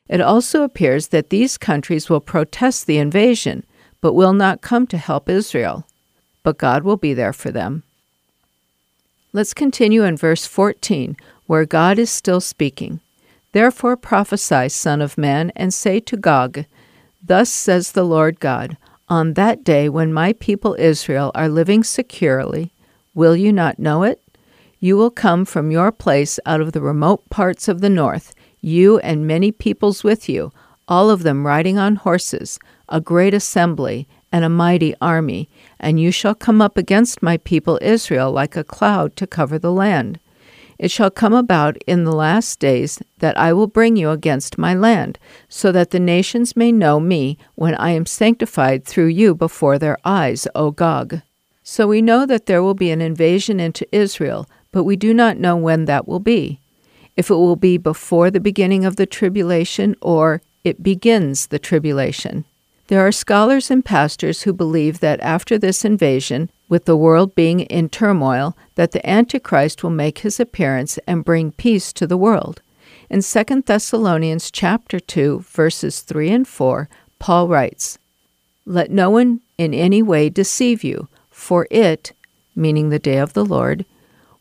It 0.10 0.20
also 0.20 0.64
appears 0.64 1.08
that 1.08 1.30
these 1.30 1.58
countries 1.58 2.10
will 2.10 2.20
protest 2.20 2.86
the 2.86 2.98
invasion, 2.98 3.66
but 4.02 4.12
will 4.12 4.34
not 4.34 4.60
come 4.60 4.86
to 4.88 4.98
help 4.98 5.30
Israel. 5.30 5.88
But 6.44 6.58
God 6.58 6.84
will 6.84 6.98
be 6.98 7.14
there 7.14 7.32
for 7.32 7.50
them. 7.50 7.84
Let's 9.32 9.54
continue 9.54 10.04
in 10.04 10.18
verse 10.18 10.45
14, 10.45 11.16
where 11.45 11.66
God 11.66 11.98
is 11.98 12.12
still 12.12 12.41
speaking. 12.41 13.00
Therefore 13.54 13.95
prophesy, 13.95 14.68
Son 14.68 15.02
of 15.02 15.18
Man, 15.18 15.50
and 15.56 15.74
say 15.74 16.02
to 16.02 16.18
Gog, 16.18 16.66
Thus 17.26 17.50
says 17.50 17.94
the 17.94 18.04
Lord 18.04 18.41
God, 18.41 18.76
On 19.08 19.36
that 19.36 19.64
day 19.64 19.88
when 19.88 20.12
my 20.12 20.34
people 20.34 20.76
Israel 20.78 21.32
are 21.34 21.48
living 21.48 21.86
securely, 21.86 22.74
will 23.14 23.35
you 23.35 23.52
not 23.52 23.80
know 23.80 24.03
it? 24.03 24.22
You 24.80 24.98
will 24.98 25.11
come 25.11 25.45
from 25.45 25.72
your 25.72 25.91
place 25.91 26.40
out 26.45 26.61
of 26.61 26.73
the 26.73 26.81
remote 26.81 27.30
parts 27.30 27.68
of 27.68 27.81
the 27.81 27.90
north, 27.90 28.34
you 28.60 28.99
and 28.99 29.27
many 29.27 29.52
peoples 29.52 30.03
with 30.03 30.27
you, 30.27 30.52
all 30.88 31.10
of 31.10 31.23
them 31.23 31.45
riding 31.45 31.77
on 31.77 31.95
horses, 31.95 32.60
a 32.90 32.99
great 32.99 33.34
assembly, 33.34 34.07
and 34.31 34.44
a 34.44 34.49
mighty 34.49 34.95
army, 34.99 35.49
and 35.80 35.99
you 35.99 36.11
shall 36.11 36.35
come 36.35 36.61
up 36.61 36.76
against 36.76 37.22
my 37.22 37.38
people 37.38 37.80
Israel 37.81 38.31
like 38.31 38.56
a 38.56 38.64
cloud 38.64 39.15
to 39.15 39.27
cover 39.27 39.60
the 39.60 39.72
land. 39.72 40.19
It 40.80 40.90
shall 40.91 41.11
come 41.11 41.34
about 41.34 41.77
in 41.85 42.03
the 42.03 42.15
last 42.15 42.60
days 42.60 42.99
that 43.19 43.38
I 43.38 43.53
will 43.53 43.68
bring 43.68 43.95
you 43.95 44.10
against 44.10 44.57
my 44.57 44.73
land, 44.73 45.19
so 45.48 45.72
that 45.72 45.91
the 45.91 45.99
nations 45.99 46.57
may 46.57 46.72
know 46.72 46.99
me 46.99 47.38
when 47.56 47.76
I 47.76 47.91
am 47.91 48.06
sanctified 48.06 48.85
through 48.85 49.07
you 49.07 49.35
before 49.35 49.77
their 49.77 49.98
eyes, 50.03 50.48
O 50.56 50.72
Gog. 50.72 51.22
So 51.64 51.88
we 51.88 52.02
know 52.02 52.26
that 52.26 52.45
there 52.45 52.61
will 52.61 52.73
be 52.73 52.91
an 52.91 53.02
invasion 53.02 53.60
into 53.60 53.88
Israel, 53.95 54.48
but 54.72 54.84
we 54.84 54.95
do 54.95 55.14
not 55.14 55.38
know 55.38 55.56
when 55.56 55.85
that 55.85 56.07
will 56.07 56.19
be. 56.19 56.60
If 57.15 57.30
it 57.30 57.35
will 57.35 57.56
be 57.56 57.77
before 57.77 58.30
the 58.30 58.40
beginning 58.40 58.85
of 58.85 58.98
the 58.98 59.06
tribulation 59.06 59.95
or 60.02 60.41
it 60.64 60.84
begins 60.84 61.48
the 61.48 61.60
tribulation. 61.60 62.45
There 62.88 63.06
are 63.06 63.11
scholars 63.11 63.72
and 63.72 63.84
pastors 63.84 64.41
who 64.41 64.52
believe 64.52 64.99
that 64.99 65.22
after 65.22 65.57
this 65.57 65.85
invasion, 65.85 66.49
with 66.68 66.85
the 66.85 66.98
world 66.98 67.34
being 67.34 67.61
in 67.61 67.88
turmoil, 67.88 68.57
that 68.76 68.91
the 68.91 69.07
Antichrist 69.10 69.84
will 69.84 69.90
make 69.90 70.19
his 70.19 70.40
appearance 70.40 70.98
and 71.07 71.23
bring 71.23 71.52
peace 71.52 71.94
to 71.94 72.06
the 72.06 72.18
world. 72.18 72.61
In 73.10 73.22
2 73.22 73.64
Thessalonians 73.65 74.52
chapter 74.52 74.99
2, 74.99 75.45
verses 75.48 76.02
3 76.02 76.31
and 76.31 76.48
4, 76.48 76.90
Paul 77.19 77.48
writes, 77.48 77.98
Let 78.65 78.91
no 78.91 79.10
one 79.10 79.41
in 79.57 79.73
any 79.73 80.02
way 80.02 80.30
deceive 80.30 80.84
you, 80.84 81.07
for 81.44 81.68
it, 81.70 82.14
meaning 82.56 82.90
the 82.90 82.98
day 82.98 83.18
of 83.18 83.34
the 83.34 83.45
Lord, 83.45 83.86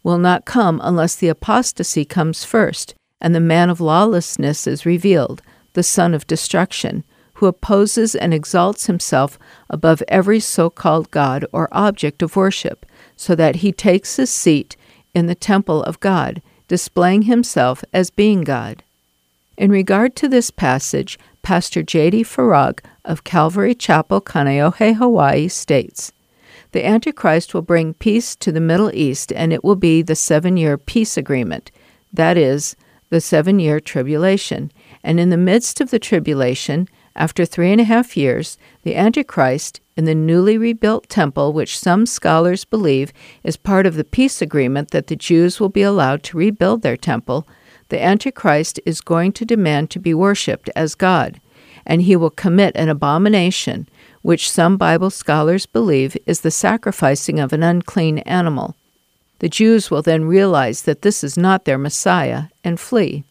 will 0.03 0.19
not 0.19 0.45
come 0.45 0.81
unless 0.83 1.17
the 1.17 1.29
apostasy 1.29 2.05
comes 2.05 2.45
first, 2.45 2.95
and 3.21 3.35
the 3.35 3.41
man 3.41 3.69
of 3.69 3.81
lawlessness 3.81 4.67
is 4.67 4.87
revealed, 4.87 5.43
the 5.75 5.83
son 5.83 6.15
of 6.15 6.27
destruction 6.27 7.05
who 7.35 7.47
opposes 7.47 8.15
and 8.15 8.33
exalts 8.33 8.87
himself 8.87 9.37
above 9.69 10.01
every 10.07 10.39
so 10.39 10.71
called 10.71 11.11
God 11.11 11.45
or 11.53 11.69
object 11.73 12.23
of 12.23 12.37
worship, 12.37 12.87
so 13.17 13.35
that 13.35 13.57
he 13.57 13.73
takes 13.73 14.15
his 14.15 14.31
seat 14.31 14.77
in 15.13 15.27
the 15.27 15.35
temple 15.35 15.83
of 15.83 15.99
God, 15.99 16.41
displaying 16.69 17.23
himself 17.23 17.85
as 17.93 18.11
being 18.11 18.43
God. 18.43 18.85
In 19.57 19.73
regard 19.73 20.15
to 20.17 20.29
this 20.29 20.53
passage, 20.53 21.19
Pastor 21.43 21.83
J.D. 21.83 22.23
Farag 22.23 22.79
of 23.05 23.25
Calvary 23.25 23.75
Chapel, 23.75 24.21
Kaneohe, 24.21 24.95
Hawaii 24.95 25.49
states 25.49 26.13
The 26.73 26.87
Antichrist 26.87 27.53
will 27.53 27.63
bring 27.63 27.95
peace 27.95 28.35
to 28.37 28.51
the 28.51 28.61
Middle 28.61 28.95
East, 28.95 29.33
and 29.33 29.53
it 29.53 29.63
will 29.63 29.77
be 29.77 30.01
the 30.01 30.17
seven 30.17 30.57
year 30.57 30.79
peace 30.79 31.17
agreement, 31.17 31.71
that 32.13 32.37
is, 32.39 32.77
the 33.11 33.21
seven 33.21 33.61
year 33.61 33.79
tribulation. 33.79 34.73
And 35.05 35.21
in 35.21 35.29
the 35.29 35.37
midst 35.37 35.83
of 35.83 35.91
the 35.91 35.99
tribulation, 35.99 36.89
after 37.15 37.45
three 37.45 37.71
and 37.71 37.81
a 37.81 37.85
half 37.85 38.17
years, 38.17 38.57
the 38.85 38.97
Antichrist, 38.97 39.81
in 39.99 40.07
the 40.07 40.15
newly 40.15 40.57
rebuilt 40.57 41.11
temple, 41.11 41.53
which 41.53 41.79
some 41.79 42.07
scholars 42.07 42.65
believe 42.65 43.13
is 43.45 43.59
part 43.59 43.85
of 43.85 43.95
the 43.95 44.05
peace 44.05 44.41
agreement 44.41 44.93
that 44.93 45.09
the 45.09 45.17
Jews 45.17 45.61
will 45.61 45.69
be 45.69 45.83
allowed 45.83 46.23
to 46.25 46.39
rebuild 46.39 46.81
their 46.81 46.97
temple, 46.97 47.47
the 47.91 48.03
Antichrist 48.03 48.81
is 48.87 49.03
going 49.03 49.33
to 49.33 49.45
demand 49.45 49.91
to 49.91 49.99
be 49.99 50.15
worshipped 50.15 50.71
as 50.75 50.95
God, 50.95 51.39
and 51.85 52.01
he 52.01 52.17
will 52.17 52.31
commit 52.31 52.75
an 52.75 52.89
abomination, 52.89 53.87
which 54.23 54.51
some 54.51 54.77
Bible 54.77 55.11
scholars 55.11 55.67
believe 55.67 56.17
is 56.27 56.41
the 56.41 56.51
sacrificing 56.51 57.39
of 57.39 57.53
an 57.53 57.63
unclean 57.63 58.19
animal. 58.21 58.77
The 59.41 59.49
Jews 59.49 59.91
will 59.91 60.03
then 60.03 60.25
realize 60.25 60.83
that 60.83 61.03
this 61.03 61.23
is 61.23 61.37
not 61.37 61.65
their 61.65 61.79
Messiah 61.79 62.45
and 62.65 62.79
flee. 62.79 63.25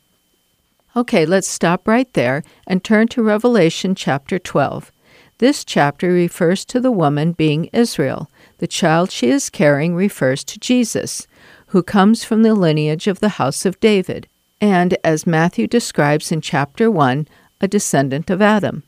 Okay, 0.96 1.26
let's 1.26 1.48
stop 1.48 1.88
right 1.88 2.12
there 2.14 2.44
and 2.68 2.84
turn 2.84 3.08
to 3.10 3.24
Revelation 3.24 3.96
chapter 3.96 4.38
12. 4.38 4.92
This 5.38 5.64
chapter 5.64 6.12
refers 6.12 6.66
to 6.66 6.82
the 6.82 6.92
woman 6.92 7.32
being 7.32 7.70
Israel. 7.72 8.30
The 8.58 8.68
child 8.68 9.10
she 9.10 9.30
is 9.30 9.50
carrying 9.50 9.96
refers 9.96 10.44
to 10.44 10.60
Jesus, 10.60 11.28
who 11.68 11.82
comes 11.82 12.26
from 12.26 12.44
the 12.44 12.54
lineage 12.54 13.08
of 13.08 13.22
the 13.22 13.30
house 13.30 13.66
of 13.66 13.80
David, 13.80 14.28
and, 14.60 14.98
as 15.04 15.26
Matthew 15.26 15.66
describes 15.66 16.32
in 16.32 16.42
chapter 16.42 16.92
1, 16.92 17.28
a 17.62 17.68
descendant 17.68 18.30
of 18.30 18.42
Adam. 18.42 18.84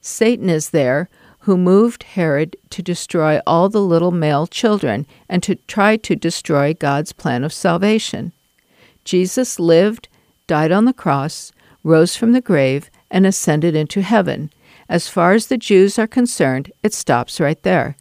Satan 0.00 0.48
is 0.48 0.70
there, 0.70 1.08
who 1.40 1.56
moved 1.56 2.02
Herod 2.02 2.56
to 2.70 2.82
destroy 2.82 3.40
all 3.46 3.68
the 3.68 3.80
little 3.80 4.10
male 4.10 4.46
children 4.46 5.06
and 5.28 5.42
to 5.42 5.54
try 5.54 5.96
to 5.96 6.16
destroy 6.16 6.74
God's 6.74 7.12
plan 7.12 7.44
of 7.44 7.52
salvation. 7.52 8.32
Jesus 9.04 9.58
lived 9.58 10.08
died 10.48 10.72
on 10.72 10.84
the 10.84 10.92
cross, 10.92 11.52
rose 11.84 12.16
from 12.16 12.32
the 12.32 12.40
grave, 12.40 12.90
and 13.10 13.24
ascended 13.24 13.76
into 13.76 14.02
heaven. 14.02 14.50
As 14.88 15.08
far 15.08 15.32
as 15.32 15.46
the 15.46 15.58
Jews 15.58 15.98
are 15.98 16.08
concerned, 16.08 16.72
it 16.82 16.92
stops 16.92 17.38
right 17.38 17.62
there. 17.62 17.96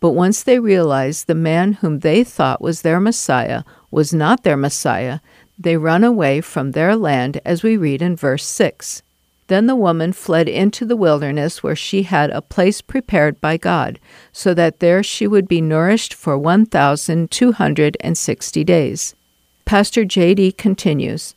But 0.00 0.12
once 0.12 0.42
they 0.42 0.58
realize 0.58 1.24
the 1.24 1.34
man 1.34 1.74
whom 1.74 2.00
they 2.00 2.24
thought 2.24 2.62
was 2.62 2.82
their 2.82 2.98
Messiah 2.98 3.62
was 3.90 4.14
not 4.14 4.42
their 4.42 4.56
Messiah, 4.56 5.20
they 5.58 5.76
run 5.76 6.02
away 6.02 6.40
from 6.40 6.72
their 6.72 6.96
land, 6.96 7.40
as 7.44 7.62
we 7.62 7.76
read 7.76 8.00
in 8.00 8.16
verse 8.16 8.46
6. 8.46 9.02
Then 9.50 9.66
the 9.66 9.74
woman 9.74 10.12
fled 10.12 10.48
into 10.48 10.86
the 10.86 10.94
wilderness 10.94 11.60
where 11.60 11.74
she 11.74 12.04
had 12.04 12.30
a 12.30 12.40
place 12.40 12.80
prepared 12.80 13.40
by 13.40 13.56
God, 13.56 13.98
so 14.30 14.54
that 14.54 14.78
there 14.78 15.02
she 15.02 15.26
would 15.26 15.48
be 15.48 15.60
nourished 15.60 16.14
for 16.14 16.38
1,260 16.38 18.64
days. 18.64 19.16
Pastor 19.64 20.04
J.D. 20.04 20.52
continues 20.52 21.34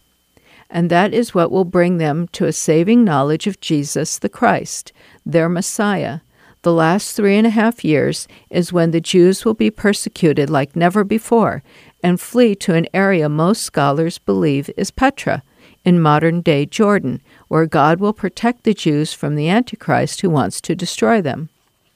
and 0.70 0.92
that 0.92 1.12
is 1.14 1.34
what 1.34 1.52
will 1.52 1.66
bring 1.66 1.98
them 1.98 2.28
to 2.30 2.46
a 2.46 2.52
saving 2.52 3.04
knowledge 3.04 3.48
of 3.48 3.60
Jesus 3.60 4.20
the 4.20 4.30
Christ, 4.30 4.94
their 5.26 5.50
Messiah. 5.50 6.20
The 6.62 6.74
last 6.74 7.16
three 7.16 7.36
and 7.36 7.48
a 7.48 7.52
half 7.52 7.84
years 7.84 8.28
is 8.52 8.72
when 8.72 8.92
the 8.92 9.02
Jews 9.02 9.44
will 9.44 9.56
be 9.56 9.72
persecuted 9.72 10.52
like 10.52 10.76
never 10.76 11.04
before 11.04 11.64
and 12.04 12.22
flee 12.22 12.54
to 12.56 12.76
an 12.76 12.86
area 12.94 13.28
most 13.28 13.64
scholars 13.64 14.20
believe 14.20 14.70
is 14.78 14.92
Petra, 14.92 15.42
in 15.86 16.02
modern 16.02 16.42
day 16.42 16.66
Jordan, 16.66 17.22
where 17.54 17.68
God 17.68 18.00
will 18.00 18.14
protect 18.14 18.64
the 18.64 18.74
Jews 18.74 19.14
from 19.14 19.36
the 19.36 19.48
Antichrist 19.48 20.22
who 20.22 20.30
wants 20.32 20.60
to 20.62 20.74
destroy 20.74 21.22
them. 21.22 21.50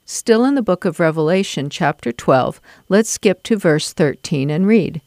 Still 0.06 0.46
in 0.46 0.54
the 0.54 0.62
book 0.62 0.86
of 0.86 1.00
Revelation, 1.00 1.68
chapter 1.72 2.12
12, 2.12 2.62
let's 2.90 3.10
skip 3.10 3.42
to 3.42 3.56
verse 3.58 3.92
13 3.92 4.52
and 4.52 4.68
read. 4.68 5.02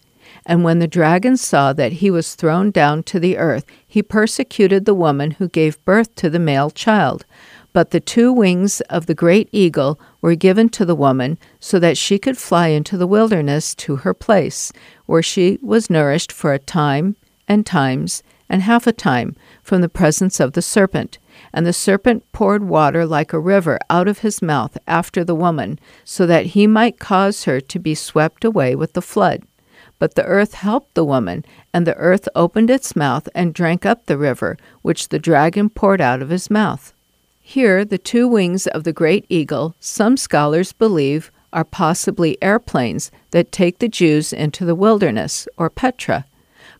And 0.45 0.65
when 0.65 0.81
the 0.81 0.89
dragon 0.89 1.37
saw 1.37 1.73
that 1.75 1.93
he 1.93 2.11
was 2.11 2.35
thrown 2.35 2.73
down 2.73 3.05
to 3.05 3.21
the 3.21 3.39
earth, 3.39 3.65
he 3.87 4.03
persecuted 4.03 4.87
the 4.87 4.93
woman 4.93 5.31
who 5.31 5.47
gave 5.47 5.85
birth 5.85 6.17
to 6.17 6.29
the 6.29 6.41
male 6.41 6.73
child. 6.73 7.25
But 7.73 7.93
the 7.93 8.01
two 8.01 8.33
wings 8.33 8.81
of 8.91 9.07
the 9.07 9.15
great 9.15 9.49
eagle 9.53 10.01
were 10.21 10.35
given 10.35 10.69
to 10.71 10.85
the 10.85 10.97
woman, 10.97 11.39
so 11.61 11.79
that 11.79 11.97
she 11.97 12.19
could 12.19 12.37
fly 12.37 12.67
into 12.71 12.97
the 12.97 13.07
wilderness 13.07 13.73
to 13.77 13.99
her 13.99 14.15
place, 14.15 14.73
where 15.07 15.23
she 15.23 15.61
was 15.63 15.89
nourished 15.89 16.33
for 16.33 16.53
a 16.53 16.59
time 16.59 17.15
and 17.47 17.65
times 17.65 18.25
and 18.49 18.63
half 18.63 18.87
a 18.89 18.93
time 18.93 19.37
from 19.71 19.83
the 19.83 19.89
presence 19.89 20.41
of 20.41 20.55
the 20.55 20.63
serpent. 20.63 21.21
And 21.53 21.65
the 21.65 21.73
serpent 21.73 22.25
poured 22.33 22.65
water 22.65 23.07
like 23.07 23.33
a 23.33 23.39
river 23.39 23.79
out 23.89 24.09
of 24.09 24.19
his 24.19 24.43
mouth 24.43 24.77
after 24.89 25.23
the 25.23 25.37
woman, 25.37 25.79
so 26.05 26.27
that 26.27 26.47
he 26.47 26.67
might 26.67 26.99
cause 26.99 27.45
her 27.45 27.61
to 27.61 27.79
be 27.79 27.95
swept 27.95 28.45
away 28.45 28.75
with 28.75 28.95
the 28.95 29.01
flood. 29.01 29.45
But 30.01 30.17
the 30.17 30.25
earth 30.25 30.55
helped 30.55 30.95
the 30.95 31.05
woman, 31.05 31.45
and 31.73 31.87
the 31.87 31.95
earth 31.95 32.29
opened 32.35 32.69
its 32.69 32.97
mouth 32.97 33.29
and 33.33 33.55
drank 33.55 33.87
up 33.87 34.07
the 34.07 34.19
river, 34.19 34.57
which 34.83 35.11
the 35.11 35.21
dragon 35.21 35.71
poured 35.71 36.01
out 36.01 36.21
of 36.21 36.31
his 36.31 36.51
mouth. 36.51 36.93
Here, 37.41 37.85
the 37.85 37.97
two 37.97 38.27
wings 38.27 38.67
of 38.67 38.83
the 38.83 38.93
great 38.93 39.25
eagle, 39.29 39.77
some 39.79 40.17
scholars 40.17 40.73
believe, 40.73 41.31
are 41.53 41.65
possibly 41.65 42.37
airplanes 42.43 43.13
that 43.31 43.53
take 43.53 43.79
the 43.79 43.89
Jews 43.89 44.33
into 44.33 44.65
the 44.65 44.75
wilderness, 44.75 45.47
or 45.57 45.71
Petra. 45.71 46.25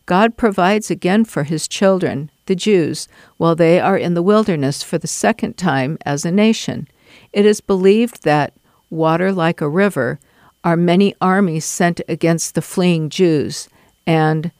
God 0.05 0.35
provides 0.35 0.91
again 0.91 1.23
for 1.23 1.43
his 1.43 1.69
children, 1.69 2.30
the 2.45 2.55
Jews, 2.55 3.07
while 3.37 3.55
they 3.55 3.79
are 3.79 3.97
in 3.97 4.13
the 4.13 4.23
wilderness 4.23 4.83
for 4.83 4.97
the 4.97 5.07
second 5.07 5.57
time 5.57 5.97
as 6.05 6.25
a 6.25 6.31
nation. 6.31 6.87
It 7.33 7.45
is 7.45 7.61
believed 7.61 8.23
that, 8.23 8.53
water 8.89 9.31
like 9.31 9.61
a 9.61 9.69
river, 9.69 10.19
are 10.63 10.77
many 10.77 11.15
armies 11.19 11.65
sent 11.65 12.01
against 12.07 12.55
the 12.55 12.61
fleeing 12.61 13.09
Jews, 13.09 13.67
and 14.05 14.51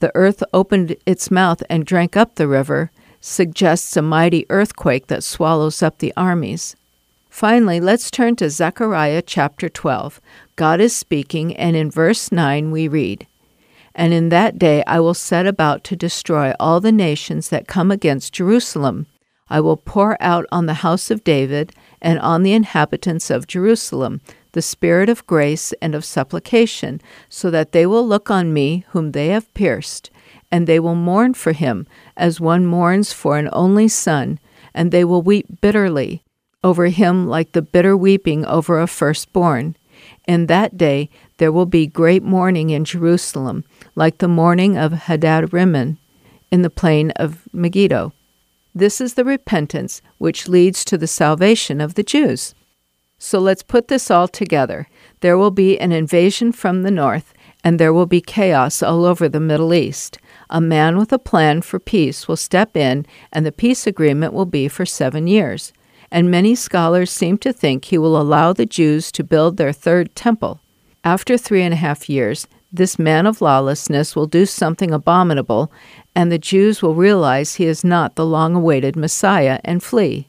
the 0.00 0.12
earth 0.14 0.42
opened 0.52 0.96
its 1.06 1.30
mouth 1.30 1.62
and 1.70 1.86
drank 1.86 2.16
up 2.16 2.34
the 2.34 2.48
river, 2.48 2.90
suggests 3.20 3.96
a 3.96 4.02
mighty 4.02 4.46
earthquake 4.50 5.06
that 5.06 5.24
swallows 5.24 5.82
up 5.82 5.98
the 5.98 6.12
armies. 6.16 6.76
Finally, 7.30 7.80
let's 7.80 8.10
turn 8.10 8.36
to 8.36 8.48
Zechariah 8.48 9.22
chapter 9.22 9.68
12. 9.68 10.20
God 10.56 10.80
is 10.80 10.96
speaking, 10.96 11.56
and 11.56 11.76
in 11.76 11.90
verse 11.90 12.32
9 12.32 12.70
we 12.70 12.88
read, 12.88 13.26
And 13.96 14.12
in 14.12 14.28
that 14.28 14.58
day 14.58 14.84
I 14.86 15.00
will 15.00 15.14
set 15.14 15.46
about 15.46 15.82
to 15.84 15.96
destroy 15.96 16.52
all 16.60 16.80
the 16.80 16.92
nations 16.92 17.48
that 17.48 17.66
come 17.66 17.90
against 17.90 18.34
Jerusalem. 18.34 19.06
I 19.48 19.60
will 19.60 19.76
pour 19.76 20.16
out 20.20 20.46
on 20.52 20.66
the 20.66 20.74
house 20.84 21.10
of 21.10 21.24
David 21.24 21.72
and 22.00 22.20
on 22.20 22.44
the 22.44 22.52
inhabitants 22.52 23.30
of 23.30 23.48
Jerusalem 23.48 24.20
the 24.56 24.62
spirit 24.62 25.10
of 25.10 25.26
grace 25.26 25.74
and 25.82 25.94
of 25.94 26.02
supplication, 26.02 26.98
so 27.28 27.50
that 27.50 27.72
they 27.72 27.84
will 27.84 28.08
look 28.08 28.30
on 28.30 28.54
me 28.54 28.86
whom 28.88 29.12
they 29.12 29.28
have 29.28 29.52
pierced, 29.52 30.08
and 30.50 30.66
they 30.66 30.80
will 30.80 30.94
mourn 30.94 31.34
for 31.34 31.52
him 31.52 31.86
as 32.16 32.40
one 32.40 32.64
mourns 32.64 33.12
for 33.12 33.36
an 33.36 33.50
only 33.52 33.86
son, 33.86 34.40
and 34.72 34.90
they 34.90 35.04
will 35.04 35.20
weep 35.20 35.60
bitterly 35.60 36.22
over 36.64 36.86
him 36.86 37.28
like 37.28 37.52
the 37.52 37.60
bitter 37.60 37.94
weeping 37.94 38.46
over 38.46 38.80
a 38.80 38.86
firstborn. 38.86 39.76
In 40.26 40.46
that 40.46 40.78
day 40.78 41.10
there 41.38 41.52
will 41.52 41.66
be 41.66 41.86
great 41.86 42.22
mourning 42.22 42.70
in 42.70 42.84
Jerusalem, 42.84 43.64
like 43.94 44.18
the 44.18 44.28
mourning 44.28 44.76
of 44.76 44.92
Hadad-rimmon 44.92 45.98
in 46.50 46.62
the 46.62 46.70
plain 46.70 47.10
of 47.12 47.48
Megiddo. 47.52 48.12
This 48.74 49.00
is 49.00 49.14
the 49.14 49.24
repentance 49.24 50.02
which 50.18 50.48
leads 50.48 50.84
to 50.84 50.98
the 50.98 51.06
salvation 51.06 51.80
of 51.80 51.94
the 51.94 52.02
Jews. 52.02 52.54
So 53.18 53.38
let's 53.38 53.62
put 53.62 53.88
this 53.88 54.10
all 54.10 54.28
together. 54.28 54.88
There 55.20 55.38
will 55.38 55.50
be 55.50 55.78
an 55.78 55.92
invasion 55.92 56.52
from 56.52 56.82
the 56.82 56.90
north, 56.90 57.32
and 57.64 57.78
there 57.78 57.92
will 57.92 58.06
be 58.06 58.20
chaos 58.20 58.82
all 58.82 59.06
over 59.06 59.28
the 59.28 59.40
Middle 59.40 59.72
East. 59.72 60.18
A 60.50 60.60
man 60.60 60.98
with 60.98 61.12
a 61.12 61.18
plan 61.18 61.62
for 61.62 61.80
peace 61.80 62.28
will 62.28 62.36
step 62.36 62.76
in, 62.76 63.06
and 63.32 63.46
the 63.46 63.52
peace 63.52 63.86
agreement 63.86 64.32
will 64.34 64.46
be 64.46 64.68
for 64.68 64.84
seven 64.84 65.26
years. 65.26 65.72
And 66.10 66.30
many 66.30 66.54
scholars 66.54 67.10
seem 67.10 67.38
to 67.38 67.52
think 67.52 67.86
he 67.86 67.98
will 67.98 68.20
allow 68.20 68.52
the 68.52 68.66
Jews 68.66 69.10
to 69.12 69.24
build 69.24 69.56
their 69.56 69.72
third 69.72 70.14
temple. 70.14 70.60
After 71.06 71.38
three 71.38 71.62
and 71.62 71.72
a 71.72 71.76
half 71.76 72.10
years, 72.10 72.48
this 72.72 72.98
man 72.98 73.26
of 73.26 73.40
lawlessness 73.40 74.16
will 74.16 74.26
do 74.26 74.44
something 74.44 74.90
abominable, 74.90 75.70
and 76.16 76.32
the 76.32 76.36
Jews 76.52 76.82
will 76.82 76.96
realize 76.96 77.54
he 77.54 77.66
is 77.66 77.84
not 77.84 78.16
the 78.16 78.26
long 78.26 78.56
awaited 78.56 78.96
Messiah 78.96 79.60
and 79.64 79.84
flee. 79.84 80.28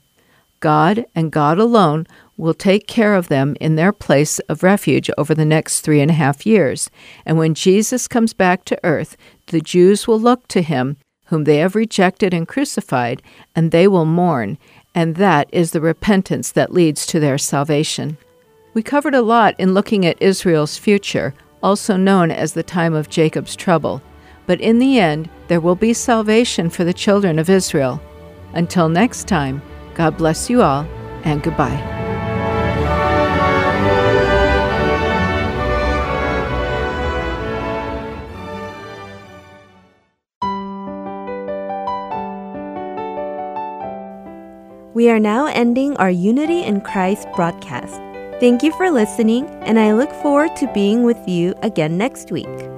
God 0.59 1.07
and 1.15 1.31
God 1.31 1.57
alone 1.57 2.05
will 2.37 2.53
take 2.53 2.85
care 2.85 3.15
of 3.15 3.27
them 3.27 3.57
in 3.59 3.75
their 3.75 3.91
place 3.91 4.37
of 4.49 4.61
refuge 4.61 5.09
over 5.17 5.33
the 5.33 5.45
next 5.45 5.81
three 5.81 5.99
and 5.99 6.11
a 6.11 6.13
half 6.13 6.45
years. 6.45 6.91
And 7.25 7.39
when 7.39 7.55
Jesus 7.55 8.07
comes 8.07 8.33
back 8.33 8.63
to 8.65 8.79
earth, 8.83 9.17
the 9.47 9.61
Jews 9.61 10.07
will 10.07 10.19
look 10.19 10.47
to 10.49 10.61
him, 10.61 10.97
whom 11.25 11.45
they 11.45 11.57
have 11.57 11.73
rejected 11.73 12.35
and 12.35 12.47
crucified, 12.47 13.23
and 13.55 13.71
they 13.71 13.87
will 13.87 14.05
mourn. 14.05 14.59
And 14.93 15.15
that 15.15 15.49
is 15.51 15.71
the 15.71 15.81
repentance 15.81 16.51
that 16.51 16.71
leads 16.71 17.07
to 17.07 17.19
their 17.19 17.39
salvation. 17.39 18.19
We 18.77 18.83
covered 18.83 19.15
a 19.15 19.23
lot 19.23 19.55
in 19.57 19.73
looking 19.73 20.05
at 20.05 20.21
Israel's 20.21 20.77
future, 20.77 21.33
also 21.63 21.97
known 21.97 22.29
as 22.29 22.53
the 22.53 22.61
time 22.61 22.93
of 22.93 23.09
Jacob's 23.09 23.55
trouble. 23.55 24.03
But 24.45 24.61
in 24.61 24.77
the 24.77 24.99
end, 24.99 25.31
there 25.47 25.59
will 25.59 25.73
be 25.73 25.93
salvation 25.93 26.69
for 26.69 26.83
the 26.83 26.93
children 26.93 27.39
of 27.39 27.49
Israel. 27.49 27.99
Until 28.53 28.87
next 28.87 29.27
time, 29.27 29.63
God 29.95 30.15
bless 30.15 30.47
you 30.47 30.61
all, 30.61 30.85
and 31.23 31.41
goodbye. 31.41 31.81
We 44.93 45.09
are 45.09 45.19
now 45.19 45.47
ending 45.47 45.97
our 45.97 46.11
Unity 46.11 46.61
in 46.61 46.81
Christ 46.81 47.27
broadcast. 47.35 47.99
Thank 48.39 48.61
you 48.61 48.71
for 48.73 48.91
listening, 48.91 49.47
and 49.63 49.79
I 49.79 49.93
look 49.93 50.11
forward 50.21 50.55
to 50.57 50.71
being 50.71 51.01
with 51.01 51.27
you 51.27 51.55
again 51.63 51.97
next 51.97 52.31
week. 52.31 52.76